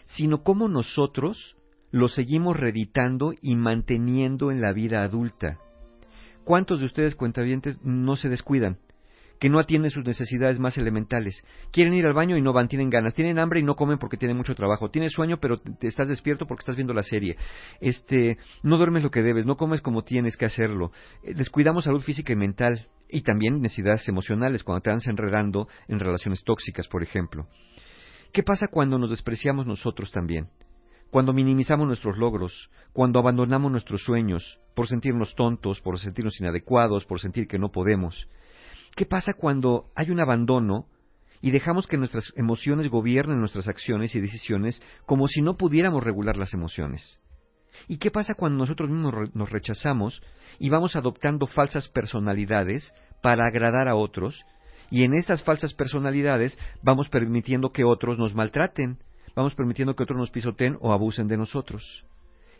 [0.06, 1.56] sino cómo nosotros
[1.90, 5.58] los seguimos reeditando y manteniendo en la vida adulta.
[6.46, 8.78] ¿Cuántos de ustedes, cuentavientes, no se descuidan?
[9.40, 11.44] que no atienden sus necesidades más elementales.
[11.70, 14.16] Quieren ir al baño y no van, tienen ganas, tienen hambre y no comen porque
[14.16, 17.36] tienen mucho trabajo, tienes sueño pero te estás despierto porque estás viendo la serie.
[17.82, 20.90] Este, no duermes lo que debes, no comes como tienes que hacerlo.
[21.22, 26.00] Eh, Descuidamos salud física y mental y también necesidades emocionales cuando te vas enredando en
[26.00, 27.46] relaciones tóxicas, por ejemplo.
[28.32, 30.48] ¿Qué pasa cuando nos despreciamos nosotros también?
[31.10, 37.20] Cuando minimizamos nuestros logros, cuando abandonamos nuestros sueños, por sentirnos tontos, por sentirnos inadecuados, por
[37.20, 38.28] sentir que no podemos.
[38.94, 40.86] ¿Qué pasa cuando hay un abandono
[41.40, 46.36] y dejamos que nuestras emociones gobiernen nuestras acciones y decisiones como si no pudiéramos regular
[46.36, 47.20] las emociones?
[47.88, 50.22] ¿Y qué pasa cuando nosotros mismos nos rechazamos
[50.58, 52.92] y vamos adoptando falsas personalidades
[53.22, 54.42] para agradar a otros?
[54.90, 58.98] Y en estas falsas personalidades vamos permitiendo que otros nos maltraten,
[59.36, 62.04] vamos permitiendo que otros nos pisoteen o abusen de nosotros.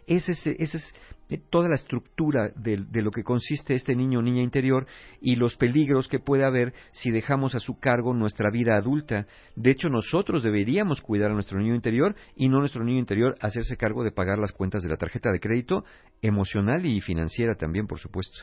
[0.06, 0.94] Esa es, esa es
[1.30, 4.86] eh, toda la estructura de, de lo que consiste este niño o niña interior
[5.20, 9.26] y los peligros que puede haber si dejamos a su cargo nuestra vida adulta.
[9.56, 13.76] De hecho, nosotros deberíamos cuidar a nuestro niño interior y no nuestro niño interior hacerse
[13.76, 15.84] cargo de pagar las cuentas de la tarjeta de crédito,
[16.22, 18.38] emocional y financiera también, por supuesto.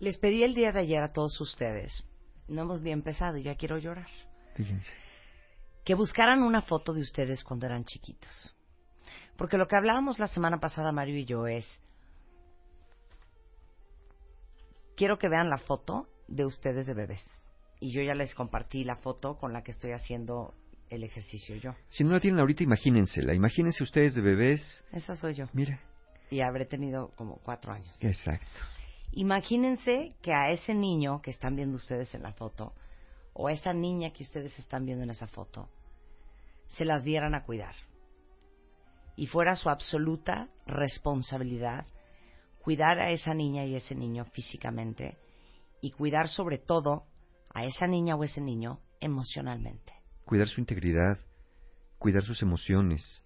[0.00, 2.04] Les pedí el día de ayer a todos ustedes,
[2.48, 4.08] no hemos ni empezado y ya quiero llorar,
[4.54, 5.03] Fíjense.
[5.84, 8.54] Que buscaran una foto de ustedes cuando eran chiquitos.
[9.36, 11.66] Porque lo que hablábamos la semana pasada, Mario y yo, es,
[14.96, 17.24] quiero que vean la foto de ustedes de bebés.
[17.80, 20.54] Y yo ya les compartí la foto con la que estoy haciendo
[20.88, 21.74] el ejercicio yo.
[21.90, 23.34] Si no la tienen ahorita, imagínensela.
[23.34, 24.84] Imagínense ustedes de bebés.
[24.92, 25.46] Esa soy yo.
[25.52, 25.80] Mira.
[26.30, 27.92] Y habré tenido como cuatro años.
[28.00, 28.46] Exacto.
[29.12, 32.72] Imagínense que a ese niño que están viendo ustedes en la foto,
[33.34, 35.68] o a esa niña que ustedes están viendo en esa foto,
[36.68, 37.74] se las dieran a cuidar.
[39.16, 41.86] Y fuera su absoluta responsabilidad
[42.64, 45.18] cuidar a esa niña y ese niño físicamente
[45.82, 47.04] y cuidar sobre todo
[47.52, 49.92] a esa niña o ese niño emocionalmente.
[50.24, 51.18] Cuidar su integridad,
[51.98, 53.22] cuidar sus emociones,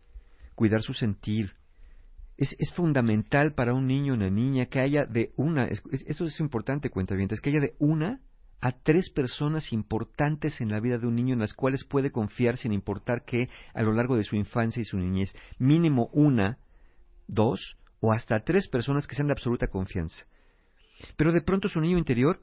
[0.56, 1.52] cuidar su sentir.
[2.36, 6.04] Es, es fundamental para un niño o una niña que haya de una, es- es-
[6.08, 8.20] esto es importante, cuenta bien, es que haya de una
[8.60, 12.56] a tres personas importantes en la vida de un niño en las cuales puede confiar
[12.56, 16.58] sin importar que a lo largo de su infancia y su niñez, mínimo una,
[17.26, 20.24] dos o hasta tres personas que sean de absoluta confianza.
[21.16, 22.40] Pero de pronto su niño interior,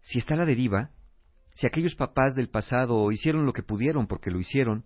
[0.00, 0.90] si está a la deriva,
[1.54, 4.84] si aquellos papás del pasado hicieron lo que pudieron porque lo hicieron,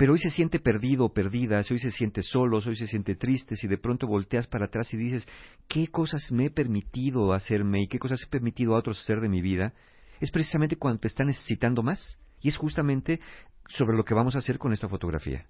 [0.00, 3.16] pero hoy se siente perdido o perdida, si hoy se siente solo, hoy se siente
[3.16, 5.28] triste, si de pronto volteas para atrás y dices,
[5.68, 9.28] ¿qué cosas me he permitido hacerme y qué cosas he permitido a otros hacer de
[9.28, 9.74] mi vida?
[10.18, 12.18] Es precisamente cuando te está necesitando más.
[12.40, 13.20] Y es justamente
[13.68, 15.46] sobre lo que vamos a hacer con esta fotografía.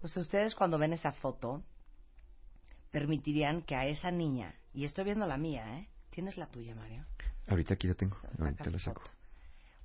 [0.00, 1.62] Pues ustedes cuando ven esa foto,
[2.90, 5.88] permitirían que a esa niña, y estoy viendo la mía, ¿eh?
[6.10, 7.04] ¿Tienes la tuya, Mario?
[7.46, 9.02] Ahorita aquí la tengo, ahorita la saco.
[9.02, 9.14] foto.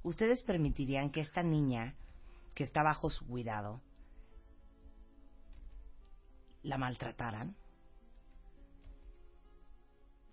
[0.01, 1.93] ¿Ustedes permitirían que esta niña,
[2.57, 3.83] que está bajo su cuidado,
[6.63, 7.55] la maltrataran?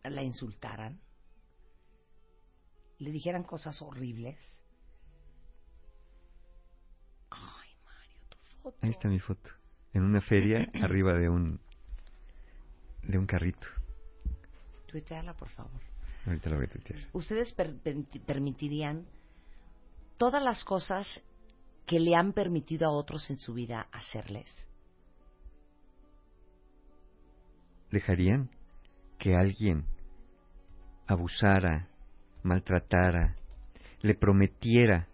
[0.05, 0.99] ¿La insultaran?
[2.99, 4.39] ¿Le dijeran cosas horribles?
[7.29, 8.79] Ay, Mario, tu foto.
[8.81, 9.51] Ahí está mi foto.
[9.93, 11.61] En una feria arriba de un
[13.03, 13.67] de un carrito.
[14.87, 15.83] Tuiteala, por favor.
[16.25, 17.01] Ahorita la voy a tuitear.
[17.13, 19.05] ¿Ustedes per- per- permitirían
[20.17, 21.23] todas las cosas
[21.87, 24.69] que le han permitido a otros en su vida hacerles?
[27.91, 28.51] ¿Dejarían
[29.19, 29.85] que alguien
[31.07, 31.89] abusara,
[32.43, 33.37] maltratara,
[34.01, 35.09] le prometiera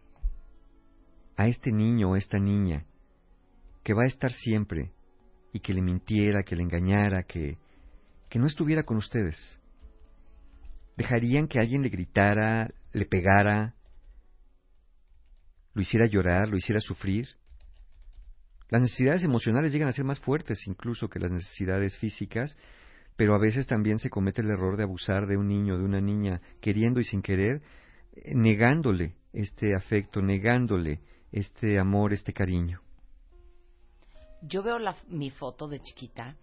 [1.36, 2.84] a este niño o esta niña
[3.82, 4.92] que va a estar siempre
[5.52, 7.58] y que le mintiera, que le engañara, que,
[8.28, 9.60] que no estuviera con ustedes?
[10.96, 13.74] ¿Dejarían que alguien le gritara, le pegara,
[15.74, 17.28] lo hiciera llorar, lo hiciera sufrir?
[18.68, 22.56] Las necesidades emocionales llegan a ser más fuertes incluso que las necesidades físicas,
[23.16, 26.00] pero a veces también se comete el error de abusar de un niño, de una
[26.00, 27.62] niña, queriendo y sin querer,
[28.14, 31.00] eh, negándole este afecto, negándole
[31.32, 32.80] este amor, este cariño.
[34.42, 36.36] Yo veo la- mi foto de chiquita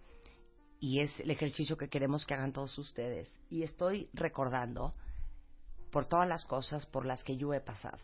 [0.80, 3.28] y es el ejercicio que queremos que hagan todos ustedes.
[3.50, 4.94] Y estoy recordando
[5.92, 7.98] por todas las cosas por las que yo he pasado.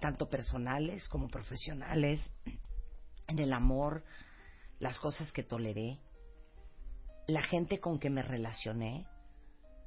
[0.00, 2.34] Tanto personales como profesionales,
[3.26, 4.04] en el amor,
[4.78, 5.98] las cosas que toleré,
[7.26, 9.06] la gente con que me relacioné,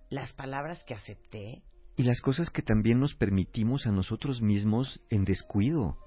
[0.09, 1.63] las palabras que acepté.
[1.95, 5.97] Y las cosas que también nos permitimos a nosotros mismos en descuido.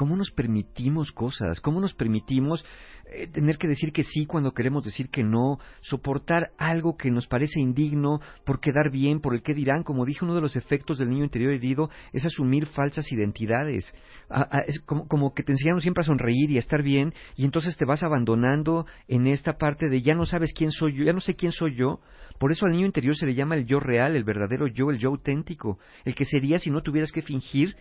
[0.00, 1.60] ¿Cómo nos permitimos cosas?
[1.60, 2.64] ¿Cómo nos permitimos
[3.12, 5.58] eh, tener que decir que sí cuando queremos decir que no?
[5.82, 9.82] Soportar algo que nos parece indigno por quedar bien, por el que dirán.
[9.82, 13.94] Como dije, uno de los efectos del niño interior herido es asumir falsas identidades.
[14.30, 17.44] A- es como, como que te enseñaron siempre a sonreír y a estar bien y
[17.44, 21.12] entonces te vas abandonando en esta parte de ya no sabes quién soy yo, ya
[21.12, 22.00] no sé quién soy yo.
[22.38, 24.96] Por eso al niño interior se le llama el yo real, el verdadero yo, el
[24.96, 27.76] yo auténtico, el que sería si no tuvieras que fingir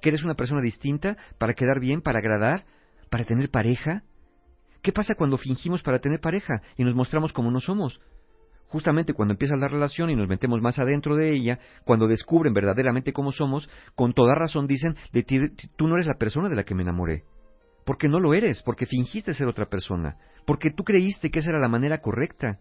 [0.00, 2.64] que eres una persona distinta para quedar bien, para agradar,
[3.10, 4.02] para tener pareja.
[4.82, 8.00] ¿Qué pasa cuando fingimos para tener pareja y nos mostramos como no somos?
[8.68, 13.12] Justamente cuando empieza la relación y nos metemos más adentro de ella, cuando descubren verdaderamente
[13.12, 15.38] cómo somos, con toda razón dicen, de ti,
[15.76, 17.22] tú no eres la persona de la que me enamoré.
[17.86, 21.60] Porque no lo eres, porque fingiste ser otra persona, porque tú creíste que esa era
[21.60, 22.58] la manera correcta.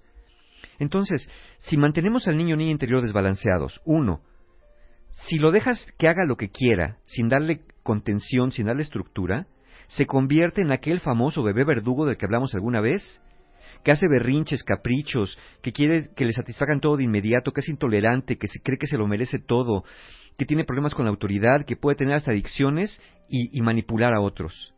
[0.79, 1.27] Entonces,
[1.59, 4.21] si mantenemos al niño niña interior desbalanceados, uno,
[5.13, 9.47] si lo dejas que haga lo que quiera, sin darle contención, sin darle estructura,
[9.87, 13.21] se convierte en aquel famoso bebé verdugo del que hablamos alguna vez,
[13.83, 18.37] que hace berrinches, caprichos, que quiere que le satisfagan todo de inmediato, que es intolerante,
[18.37, 19.83] que se cree que se lo merece todo,
[20.37, 22.99] que tiene problemas con la autoridad, que puede tener hasta adicciones
[23.29, 24.73] y, y manipular a otros.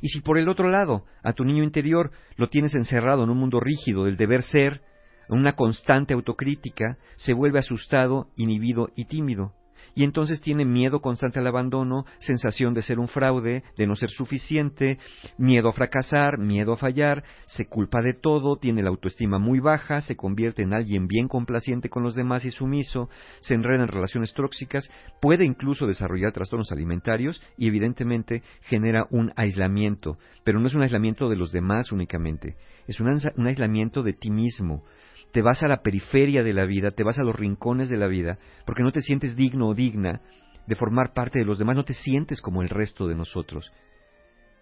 [0.00, 3.38] Y si por el otro lado, a tu niño interior lo tienes encerrado en un
[3.38, 4.80] mundo rígido del deber ser,
[5.28, 9.52] en una constante autocrítica, se vuelve asustado, inhibido y tímido
[9.96, 14.10] y entonces tiene miedo constante al abandono, sensación de ser un fraude, de no ser
[14.10, 14.98] suficiente,
[15.38, 20.02] miedo a fracasar, miedo a fallar, se culpa de todo, tiene la autoestima muy baja,
[20.02, 23.08] se convierte en alguien bien complaciente con los demás y sumiso,
[23.40, 24.86] se enreda en relaciones tóxicas,
[25.22, 31.30] puede incluso desarrollar trastornos alimentarios y evidentemente genera un aislamiento, pero no es un aislamiento
[31.30, 32.56] de los demás únicamente,
[32.86, 33.08] es un,
[33.46, 34.84] aislamiento de ti mismo,
[35.32, 38.06] te vas a la periferia de la vida, te vas a los rincones de la
[38.06, 40.20] vida, porque no te sientes digno o digna
[40.66, 43.70] de formar parte de los demás, no te sientes como el resto de nosotros.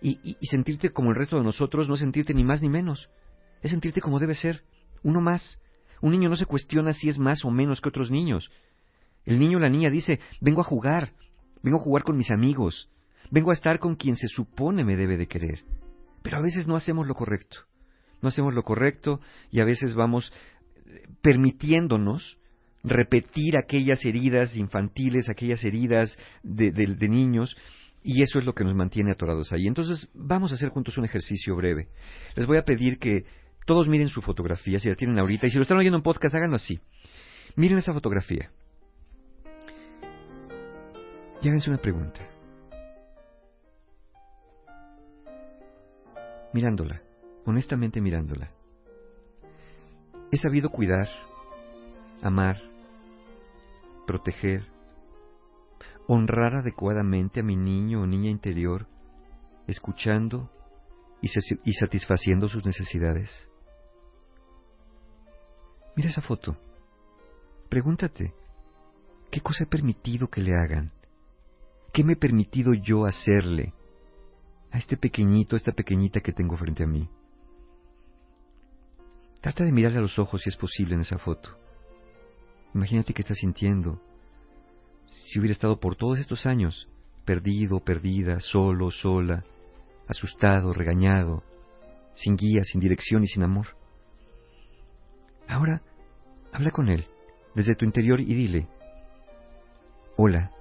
[0.00, 3.08] Y, sentirte como el resto de nosotros no es sentirte ni más ni menos,
[3.62, 4.62] es sentirte como debe ser,
[5.02, 5.60] uno más.
[6.02, 8.50] Un niño no se cuestiona si es más o menos que otros niños.
[9.24, 11.12] El niño o la niña dice, vengo a jugar,
[11.62, 12.90] vengo a jugar con mis amigos,
[13.30, 15.64] vengo a estar con quien se supone me debe de querer.
[16.22, 17.60] Pero a veces no hacemos lo correcto,
[18.20, 19.20] no hacemos lo correcto
[19.50, 20.30] y a veces vamos
[21.22, 22.38] permitiéndonos
[22.82, 27.56] repetir aquellas heridas infantiles, aquellas heridas de, de- niños,
[28.02, 29.66] y eso es lo que nos mantiene atorados ahí.
[29.66, 31.88] Entonces, vamos a hacer juntos un ejercicio breve.
[32.36, 33.24] Les voy a pedir que
[33.64, 36.34] todos miren su fotografía, si la tienen ahorita, y si lo están oyendo en podcast,
[36.34, 36.78] háganlo así.
[37.56, 38.50] Miren esa fotografía.
[41.40, 42.20] Y háganse una pregunta.
[46.52, 47.00] Mirándola,
[47.46, 48.50] honestamente mirándola.
[50.34, 51.08] He sabido cuidar,
[52.20, 52.60] amar,
[54.04, 54.66] proteger,
[56.08, 58.88] honrar adecuadamente a mi niño o niña interior,
[59.68, 60.50] escuchando
[61.22, 63.30] y, sa- y satisfaciendo sus necesidades.
[65.94, 66.56] Mira esa foto.
[67.68, 68.34] Pregúntate,
[69.30, 70.90] ¿qué cosa he permitido que le hagan?
[71.92, 73.72] ¿Qué me he permitido yo hacerle
[74.72, 77.08] a este pequeñito, a esta pequeñita que tengo frente a mí?
[79.44, 81.50] Trata de mirarle a los ojos si es posible en esa foto.
[82.74, 84.00] Imagínate qué está sintiendo.
[85.04, 86.88] Si hubiera estado por todos estos años,
[87.26, 89.44] perdido, perdida, solo, sola,
[90.08, 91.42] asustado, regañado,
[92.14, 93.66] sin guía, sin dirección y sin amor.
[95.46, 95.82] Ahora,
[96.50, 97.06] habla con él,
[97.54, 98.66] desde tu interior y dile,
[100.16, 100.52] hola,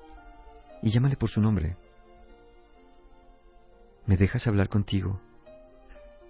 [0.82, 1.78] y llámale por su nombre.
[4.08, 5.22] ¿Me dejas hablar contigo?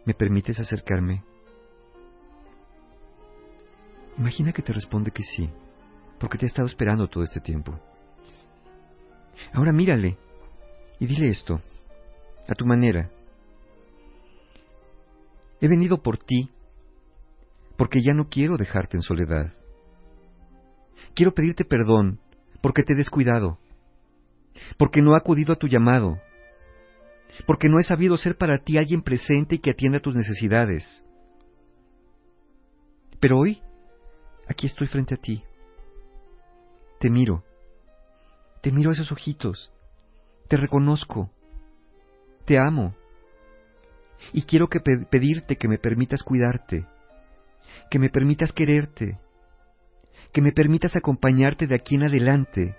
[0.05, 1.23] ¿Me permites acercarme?
[4.17, 5.49] Imagina que te responde que sí,
[6.19, 7.79] porque te ha estado esperando todo este tiempo.
[9.53, 10.17] Ahora mírale
[10.99, 11.61] y dile esto,
[12.47, 13.09] a tu manera.
[15.59, 16.49] He venido por ti
[17.77, 19.53] porque ya no quiero dejarte en soledad.
[21.15, 22.19] Quiero pedirte perdón
[22.61, 23.57] porque te he descuidado,
[24.77, 26.19] porque no he acudido a tu llamado,
[27.45, 31.03] porque no he sabido ser para ti alguien presente y que atienda tus necesidades.
[33.19, 33.61] Pero hoy,
[34.47, 35.43] aquí estoy frente a ti.
[36.99, 37.43] Te miro,
[38.61, 39.71] te miro a esos ojitos,
[40.47, 41.29] te reconozco,
[42.45, 42.95] te amo,
[44.31, 46.85] y quiero que pe- pedirte que me permitas cuidarte,
[47.89, 49.19] que me permitas quererte,
[50.31, 52.75] que me permitas acompañarte de aquí en adelante.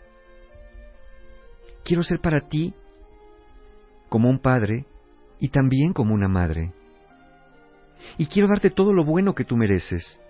[1.85, 2.75] Quiero ser para ti
[4.09, 4.87] como un padre
[5.39, 6.73] y también como una madre.
[8.17, 10.21] Y quiero darte todo lo bueno que tú mereces,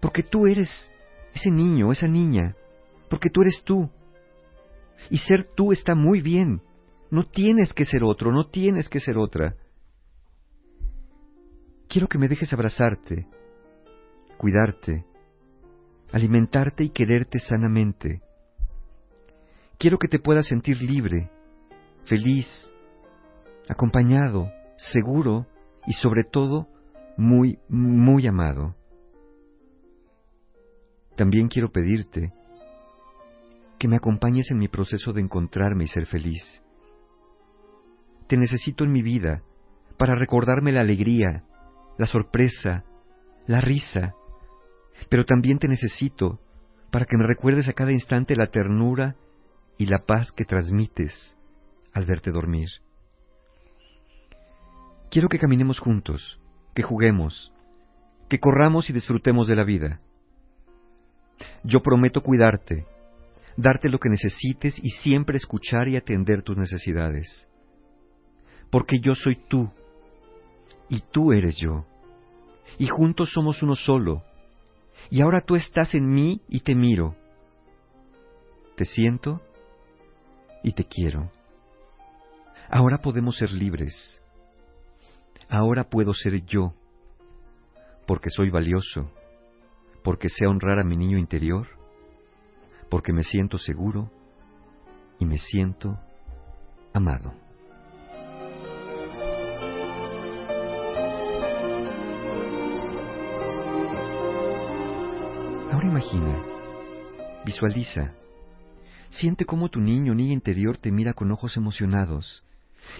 [0.00, 0.90] porque tú eres
[1.34, 2.56] ese niño, esa niña,
[3.08, 3.90] porque tú eres tú.
[5.10, 6.62] Y ser tú está muy bien.
[7.10, 9.56] No tienes que ser otro, no tienes que ser otra.
[11.88, 13.26] Quiero que me dejes abrazarte,
[14.36, 15.04] cuidarte,
[16.12, 18.22] alimentarte y quererte sanamente.
[19.76, 21.30] Quiero que te puedas sentir libre,
[22.04, 22.46] feliz,
[23.68, 25.46] acompañado, seguro
[25.86, 26.68] y sobre todo
[27.16, 28.76] muy, muy amado.
[31.20, 32.32] También quiero pedirte
[33.78, 36.62] que me acompañes en mi proceso de encontrarme y ser feliz.
[38.26, 39.42] Te necesito en mi vida
[39.98, 41.44] para recordarme la alegría,
[41.98, 42.84] la sorpresa,
[43.46, 44.14] la risa,
[45.10, 46.40] pero también te necesito
[46.90, 49.14] para que me recuerdes a cada instante la ternura
[49.76, 51.36] y la paz que transmites
[51.92, 52.70] al verte dormir.
[55.10, 56.40] Quiero que caminemos juntos,
[56.74, 57.52] que juguemos,
[58.30, 60.00] que corramos y disfrutemos de la vida.
[61.64, 62.86] Yo prometo cuidarte,
[63.56, 67.48] darte lo que necesites y siempre escuchar y atender tus necesidades.
[68.70, 69.70] Porque yo soy tú
[70.88, 71.84] y tú eres yo.
[72.78, 74.22] Y juntos somos uno solo.
[75.10, 77.16] Y ahora tú estás en mí y te miro.
[78.76, 79.40] Te siento
[80.62, 81.30] y te quiero.
[82.70, 84.22] Ahora podemos ser libres.
[85.48, 86.74] Ahora puedo ser yo,
[88.06, 89.10] porque soy valioso,
[90.02, 91.66] porque sé honrar a mi niño interior,
[92.88, 94.10] porque me siento seguro
[95.18, 95.98] y me siento
[96.92, 97.32] amado.
[105.72, 106.42] Ahora imagina,
[107.44, 108.12] visualiza,
[109.08, 112.44] siente cómo tu niño, niña interior te mira con ojos emocionados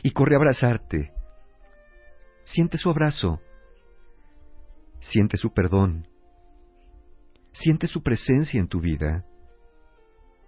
[0.02, 1.12] y corre a abrazarte.
[2.44, 3.40] Siente su abrazo,
[5.01, 6.06] siente su perdón,
[7.52, 9.24] siente su presencia en tu vida.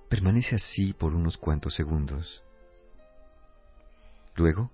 [0.08, 2.42] Permanece así por unos cuantos segundos.
[4.34, 4.70] Luego,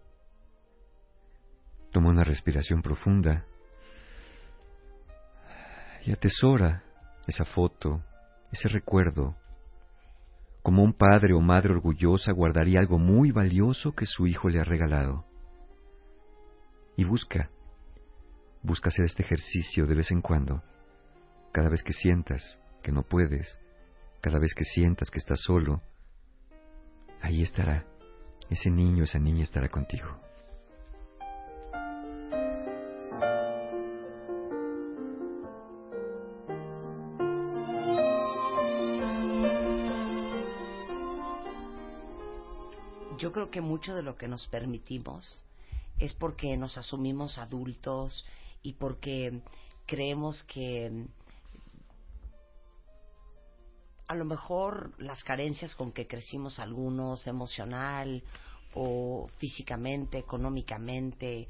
[1.91, 3.45] toma una respiración profunda
[6.05, 6.83] y atesora
[7.27, 8.03] esa foto,
[8.53, 9.37] ese recuerdo,
[10.63, 14.65] como un padre o madre orgullosa guardaría algo muy valioso que su hijo le ha
[14.65, 15.25] regalado.
[16.97, 17.51] Y busca,
[18.63, 20.63] busca hacer este ejercicio de vez en cuando,
[21.59, 23.59] cada vez que sientas que no puedes,
[24.21, 25.83] cada vez que sientas que estás solo,
[27.21, 27.85] ahí estará,
[28.49, 30.07] ese niño, esa niña estará contigo.
[43.19, 45.43] Yo creo que mucho de lo que nos permitimos
[45.99, 48.25] es porque nos asumimos adultos
[48.63, 49.41] y porque
[49.87, 51.09] creemos que
[54.09, 58.23] a lo mejor las carencias con que crecimos algunos, emocional
[58.75, 61.47] o físicamente, económicamente,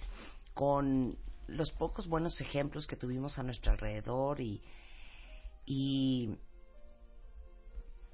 [0.54, 1.16] con
[1.46, 4.60] los pocos buenos ejemplos que tuvimos a nuestro alrededor y,
[5.66, 6.36] y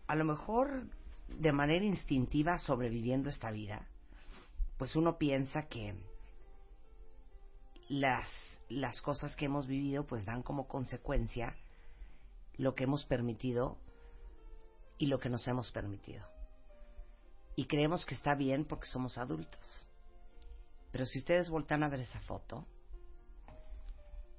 [0.07, 0.89] a lo mejor
[1.29, 3.89] de manera instintiva sobreviviendo esta vida,
[4.77, 5.95] pues uno piensa que
[7.89, 8.29] las,
[8.69, 11.57] las cosas que hemos vivido pues dan como consecuencia
[12.59, 13.79] lo que hemos permitido
[14.99, 16.25] y lo que nos hemos permitido.
[17.57, 19.87] Y creemos que está bien porque somos adultos.
[20.91, 22.66] Pero si ustedes voltan a ver esa foto,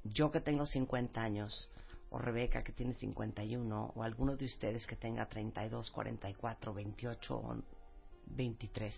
[0.04, 1.70] yo que tengo 50 años,
[2.10, 7.58] o Rebeca que tiene 51, o alguno de ustedes que tenga 32, 44, 28 o
[8.28, 8.96] 23,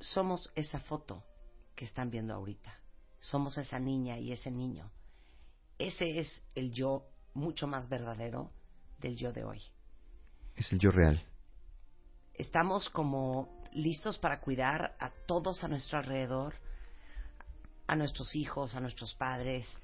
[0.00, 1.22] somos esa foto
[1.74, 2.72] que están viendo ahorita.
[3.20, 4.90] Somos esa niña y ese niño.
[5.78, 7.04] Ese es el yo
[7.34, 8.50] mucho más verdadero
[8.98, 9.62] del yo de hoy.
[10.56, 11.22] Es el yo real.
[12.34, 16.54] Estamos como listos para cuidar a todos a nuestro alrededor,
[17.86, 19.78] a nuestros hijos, a nuestros padres,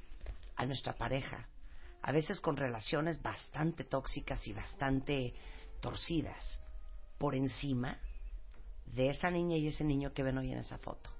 [0.56, 1.48] a nuestra pareja,
[2.02, 5.34] a veces con relaciones bastante tóxicas y bastante
[5.80, 6.60] torcidas,
[7.18, 7.98] por encima
[8.86, 11.10] de esa niña y ese niño que ven hoy en esa foto.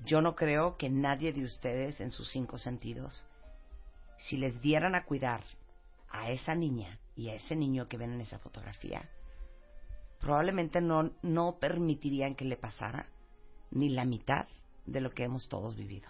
[0.00, 3.24] Yo no creo que nadie de ustedes en sus cinco sentidos,
[4.18, 5.42] si les dieran a cuidar
[6.14, 9.10] a esa niña y a ese niño que ven en esa fotografía,
[10.20, 13.08] probablemente no, no permitirían que le pasara
[13.72, 14.46] ni la mitad
[14.86, 16.08] de lo que hemos todos vivido.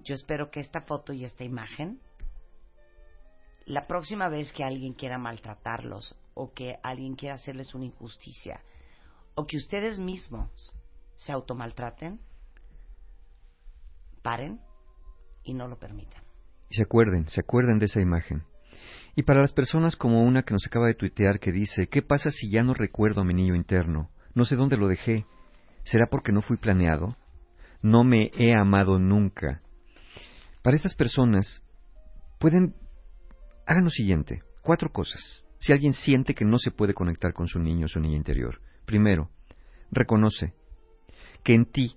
[0.00, 2.00] Yo espero que esta foto y esta imagen,
[3.64, 8.60] la próxima vez que alguien quiera maltratarlos o que alguien quiera hacerles una injusticia
[9.36, 10.72] o que ustedes mismos
[11.14, 12.20] se automaltraten,
[14.22, 14.60] paren
[15.44, 16.25] y no lo permitan.
[16.68, 18.44] Y se acuerden, se acuerden de esa imagen.
[19.14, 22.30] Y para las personas como una que nos acaba de tuitear que dice, ¿qué pasa
[22.30, 24.10] si ya no recuerdo a mi niño interno?
[24.34, 25.24] No sé dónde lo dejé.
[25.84, 27.16] ¿Será porque no fui planeado?
[27.80, 29.62] No me he amado nunca.
[30.62, 31.62] Para estas personas,
[32.38, 32.74] pueden...
[33.66, 35.46] Hagan lo siguiente, cuatro cosas.
[35.58, 38.60] Si alguien siente que no se puede conectar con su niño o su niña interior.
[38.84, 39.30] Primero,
[39.90, 40.52] reconoce
[41.42, 41.96] que en ti,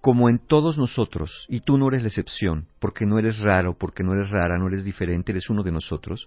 [0.00, 4.02] como en todos nosotros, y tú no eres la excepción, porque no eres raro, porque
[4.02, 6.26] no eres rara, no eres diferente, eres uno de nosotros,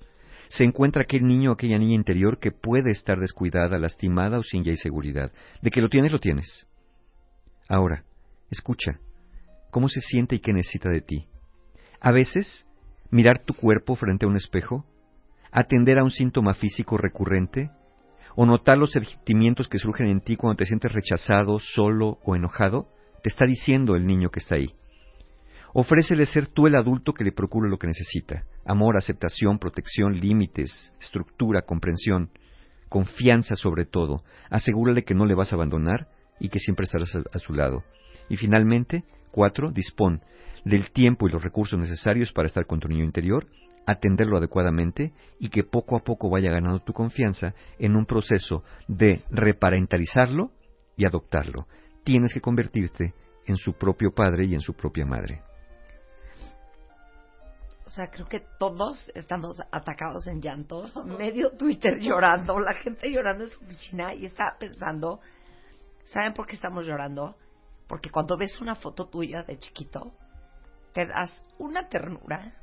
[0.49, 4.63] se encuentra aquel niño o aquella niña interior que puede estar descuidada, lastimada o sin
[4.63, 5.31] ya seguridad.
[5.63, 6.67] De que lo tienes, lo tienes.
[7.67, 8.03] Ahora,
[8.51, 8.99] escucha,
[9.71, 11.25] ¿cómo se siente y qué necesita de ti?
[11.99, 12.67] A veces,
[13.09, 14.85] mirar tu cuerpo frente a un espejo,
[15.51, 17.71] atender a un síntoma físico recurrente,
[18.35, 22.92] o notar los sentimientos que surgen en ti cuando te sientes rechazado, solo o enojado,
[23.23, 24.75] te está diciendo el niño que está ahí.
[25.73, 28.43] Ofrécele ser tú el adulto que le procure lo que necesita.
[28.65, 32.29] Amor, aceptación, protección, límites, estructura, comprensión,
[32.89, 34.23] confianza sobre todo.
[34.51, 36.09] Asegúrale que no le vas a abandonar
[36.39, 37.83] y que siempre estarás a, su lado.
[38.29, 40.21] Y finalmente, cuatro, dispón
[40.65, 43.47] del tiempo y los recursos necesarios para estar con tu niño interior,
[43.87, 49.23] atenderlo adecuadamente y que poco a poco vaya ganando tu confianza en un proceso de
[49.31, 50.51] reparentalizarlo
[50.97, 51.67] y adoptarlo.
[52.03, 53.13] Tienes que convertirte
[53.45, 55.41] en su propio padre y en su propia madre.
[57.85, 63.43] O sea, creo que todos estamos atacados en llanto, medio Twitter llorando, la gente llorando
[63.43, 65.19] en su oficina y estaba pensando,
[66.05, 67.35] ¿saben por qué estamos llorando?
[67.87, 70.13] Porque cuando ves una foto tuya de chiquito,
[70.93, 72.53] te das una ternura,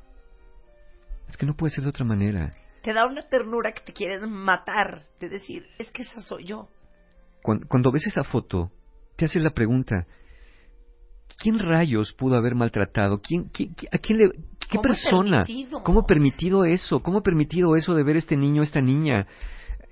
[1.29, 2.53] Es que no puede ser de otra manera.
[2.81, 6.67] te da una ternura que te quieres matar, de decir, es que esa soy yo.
[7.41, 8.71] Cuando, cuando ves esa foto,
[9.21, 10.07] te haces la pregunta,
[11.37, 13.21] ¿quién rayos pudo haber maltratado?
[13.21, 13.51] ¿Quién,
[13.91, 15.43] ¿A quién le, ¿Qué ¿Cómo persona?
[15.43, 15.83] permitido?
[15.83, 17.01] ¿Cómo permitido eso?
[17.01, 19.27] ¿Cómo permitido eso de ver este niño, esta niña?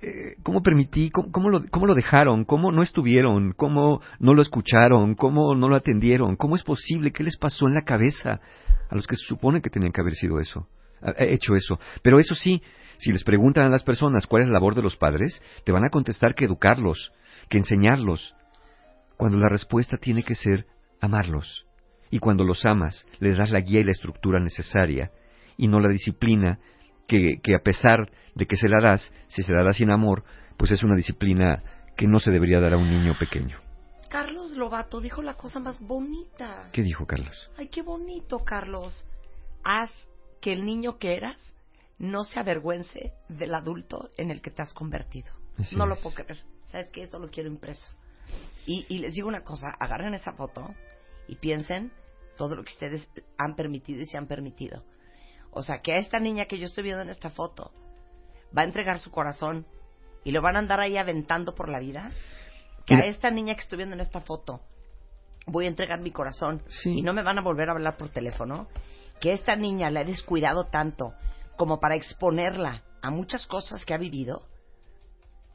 [0.02, 1.10] Eh, ¿Cómo permití?
[1.10, 2.44] Cómo, cómo lo, ¿Cómo lo dejaron?
[2.44, 3.52] ¿Cómo no estuvieron?
[3.52, 5.14] ¿Cómo no lo escucharon?
[5.14, 6.34] ¿Cómo no lo atendieron?
[6.34, 7.12] ¿Cómo es posible?
[7.12, 8.40] ¿Qué les pasó en la cabeza
[8.88, 10.66] a los que se supone que tenían que haber sido eso?
[11.18, 11.78] hecho eso.
[12.02, 12.60] Pero eso sí,
[12.98, 15.84] si les preguntan a las personas cuál es la labor de los padres, te van
[15.84, 17.12] a contestar que educarlos,
[17.48, 18.34] que enseñarlos,
[19.20, 20.64] cuando la respuesta tiene que ser
[20.98, 21.66] amarlos.
[22.10, 25.10] Y cuando los amas, les das la guía y la estructura necesaria,
[25.58, 26.58] y no la disciplina
[27.06, 30.24] que, que a pesar de que se la das, si se la das sin amor,
[30.56, 31.62] pues es una disciplina
[31.98, 33.60] que no se debería dar a un niño pequeño.
[34.08, 36.70] Carlos Lobato dijo la cosa más bonita.
[36.72, 37.50] ¿Qué dijo Carlos?
[37.58, 39.04] Ay, qué bonito, Carlos.
[39.62, 39.90] Haz
[40.40, 41.54] que el niño que eras
[41.98, 45.30] no se avergüence del adulto en el que te has convertido.
[45.58, 46.42] Así no lo puedo creer.
[46.64, 47.02] ¿Sabes qué?
[47.02, 47.92] Eso lo quiero impreso.
[48.66, 50.74] Y, y les digo una cosa, agarren esa foto
[51.28, 51.92] y piensen
[52.36, 53.08] todo lo que ustedes
[53.38, 54.84] han permitido y se han permitido.
[55.50, 57.72] O sea, que a esta niña que yo estoy viendo en esta foto
[58.56, 59.66] va a entregar su corazón
[60.24, 62.12] y lo van a andar ahí aventando por la vida.
[62.86, 64.60] Que a esta niña que estoy viendo en esta foto
[65.46, 66.98] voy a entregar mi corazón Sí.
[66.98, 68.68] y no me van a volver a hablar por teléfono.
[69.20, 71.12] Que esta niña la he descuidado tanto
[71.56, 74.42] como para exponerla a muchas cosas que ha vivido.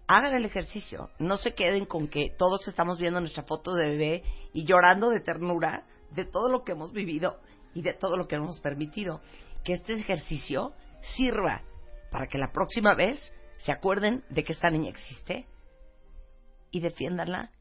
[0.07, 1.09] Hagan el ejercicio.
[1.19, 4.23] No se queden con que todos estamos viendo nuestra foto de bebé
[4.53, 7.39] y llorando de ternura de todo lo que hemos vivido
[7.73, 9.21] y de todo lo que hemos permitido.
[9.63, 10.73] Que este ejercicio
[11.15, 11.63] sirva
[12.11, 15.47] para que la próxima vez se acuerden de que esta niña existe
[16.71, 17.51] y defiéndanla,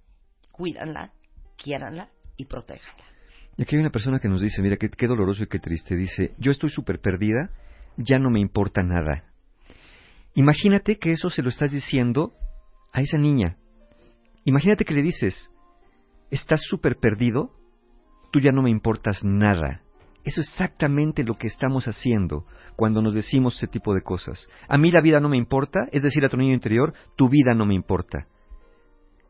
[0.50, 1.12] cuídanla,
[1.56, 3.04] quiéranla y protéjanla.
[3.56, 5.94] Y aquí hay una persona que nos dice, mira, qué, qué doloroso y qué triste.
[5.96, 7.50] Dice, yo estoy súper perdida,
[7.96, 9.24] ya no me importa nada.
[10.34, 12.32] Imagínate que eso se lo estás diciendo
[12.92, 13.56] a esa niña.
[14.44, 15.50] Imagínate que le dices,
[16.30, 17.50] estás súper perdido,
[18.32, 19.82] tú ya no me importas nada.
[20.24, 22.46] Eso es exactamente lo que estamos haciendo
[22.76, 24.48] cuando nos decimos ese tipo de cosas.
[24.68, 27.54] A mí la vida no me importa, es decir, a tu niño interior, tu vida
[27.54, 28.26] no me importa.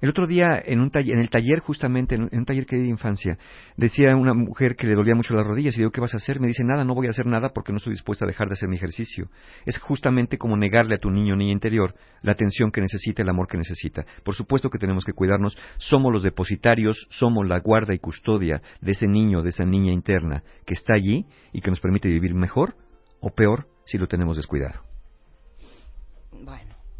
[0.05, 2.77] El otro día, en, un en el taller, justamente, en un, en un taller que
[2.77, 3.39] di de infancia,
[3.79, 6.41] decía una mujer que le dolía mucho las rodillas y digo, ¿qué vas a hacer?
[6.41, 8.53] Me dice, nada, no voy a hacer nada porque no estoy dispuesta a dejar de
[8.53, 9.31] hacer mi ejercicio.
[9.65, 13.31] Es justamente como negarle a tu niño o niña interior la atención que necesita, el
[13.31, 14.05] amor que necesita.
[14.23, 18.93] Por supuesto que tenemos que cuidarnos, somos los depositarios, somos la guarda y custodia de
[18.93, 22.77] ese niño, de esa niña interna que está allí y que nos permite vivir mejor
[23.21, 24.94] o peor si lo tenemos descuidado.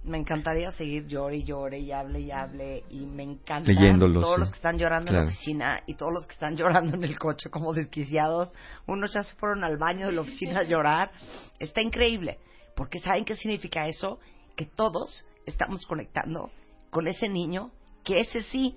[0.05, 4.35] Me encantaría seguir llore y llore y hable y hable y me encanta Leyéndolos, todos
[4.35, 4.41] sí.
[4.41, 7.19] los que están llorando en la oficina y todos los que están llorando en el
[7.19, 8.53] coche como desquiciados.
[8.87, 11.11] Unos ya se fueron al baño de la oficina a llorar.
[11.59, 12.39] Está increíble,
[12.77, 14.19] porque ¿saben qué significa eso?
[14.57, 16.51] Que todos estamos conectando
[16.91, 17.71] con ese niño,
[18.05, 18.77] que ese sí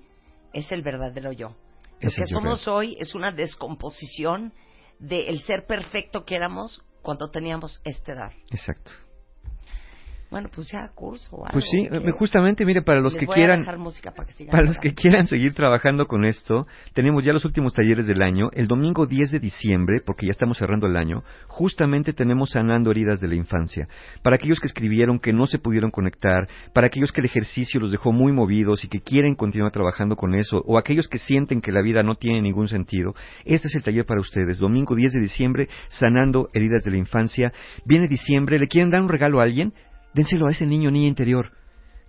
[0.53, 1.49] es el verdadero yo.
[1.99, 4.53] Lo Ese que yo somos hoy es una descomposición
[4.99, 8.31] del ser perfecto que éramos cuando teníamos esta edad.
[8.49, 8.91] Exacto.
[10.29, 11.53] Bueno, pues ya curso o algo.
[11.53, 14.93] Pues sí, que- justamente, mire, para los que quieran, para que sigan para los que
[14.93, 18.49] quieran seguir trabajando con esto, tenemos ya los últimos talleres del año.
[18.51, 23.21] El domingo 10 de diciembre, porque ya estamos cerrando el año, justamente tenemos sanando heridas
[23.21, 23.87] de la infancia.
[24.21, 27.91] Para aquellos que escribieron que no se pudieron conectar, para aquellos que el ejercicio los
[27.91, 31.71] dejó muy movidos y que quieren continuar trabajando con eso, o aquellos que sienten que
[31.71, 33.13] la vida no tiene ningún sentido,
[33.45, 34.57] este es el taller para ustedes.
[34.59, 37.53] Domingo 10 de diciembre, sanando heridas de la infancia.
[37.85, 39.71] Viene diciembre, ¿le quieren dar un regalo a alguien?
[40.17, 41.51] Dénselo a ese niño niña interior.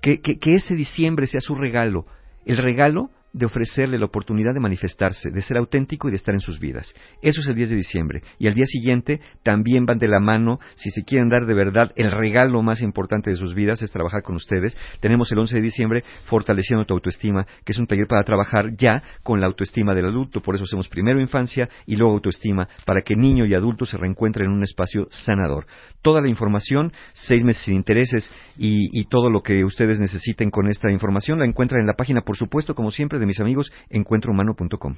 [0.01, 2.07] Que, que, que ese diciembre sea su regalo.
[2.47, 6.41] El regalo de ofrecerle la oportunidad de manifestarse, de ser auténtico y de estar en
[6.41, 6.95] sus vidas.
[7.23, 8.23] Eso es el 10 de diciembre.
[8.39, 11.93] Y al día siguiente también van de la mano, si se quieren dar de verdad
[11.97, 14.77] el regalo más importante de sus vidas, es trabajar con ustedes.
[15.01, 19.03] Tenemos el 11 de diciembre Fortaleciendo tu autoestima, que es un taller para trabajar ya
[19.23, 20.41] con la autoestima del adulto.
[20.41, 24.47] Por eso hacemos primero infancia y luego autoestima, para que niño y adulto se reencuentren
[24.47, 25.67] en un espacio sanador.
[26.03, 30.69] Toda la información, seis meses sin intereses y, y todo lo que ustedes necesiten con
[30.69, 34.97] esta información la encuentran en la página, por supuesto, como siempre, de mis amigos, encuentrohumano.com.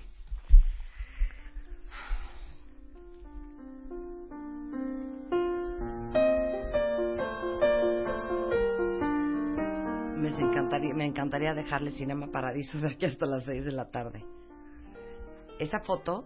[11.00, 14.24] Me encantaría, dejarle Cinema Paradiso de aquí hasta las 6 de la tarde.
[15.58, 16.24] Esa foto,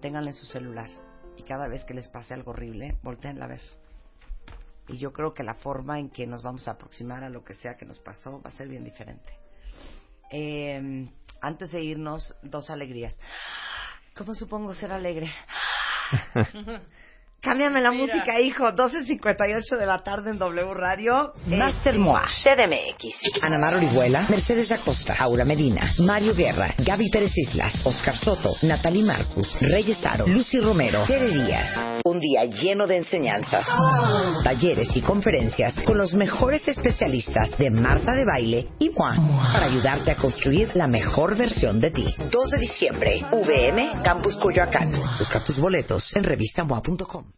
[0.00, 0.90] ténganla en su celular.
[1.36, 3.62] Y cada vez que les pase algo horrible, volteenla a ver.
[4.88, 7.54] Y yo creo que la forma en que nos vamos a aproximar a lo que
[7.54, 9.32] sea que nos pasó va a ser bien diferente.
[10.30, 11.08] Eh,
[11.40, 13.18] antes de irnos, dos alegrías.
[14.16, 15.32] ¿Cómo supongo ser alegre?
[17.40, 18.64] Cámbiame la música, hijo.
[18.64, 21.32] 12.58 de la tarde en W Radio.
[21.46, 23.42] Master Moa, CDMX.
[23.42, 29.04] Ana Mar Orihuela, Mercedes Acosta, Aura Medina, Mario Guerra, Gaby Pérez Islas, Oscar Soto, Natalie
[29.04, 32.00] Marcus, Reyes Aro, Lucy Romero, Tere Díaz.
[32.04, 33.64] Un día lleno de enseñanzas,
[34.42, 39.16] talleres y conferencias con los mejores especialistas de Marta de Baile y Moa
[39.52, 42.14] para ayudarte a construir la mejor versión de ti.
[42.18, 44.90] 2 de diciembre, VM, Campus Coyoacán.
[45.18, 47.37] Busca tus boletos en revistamoa.com.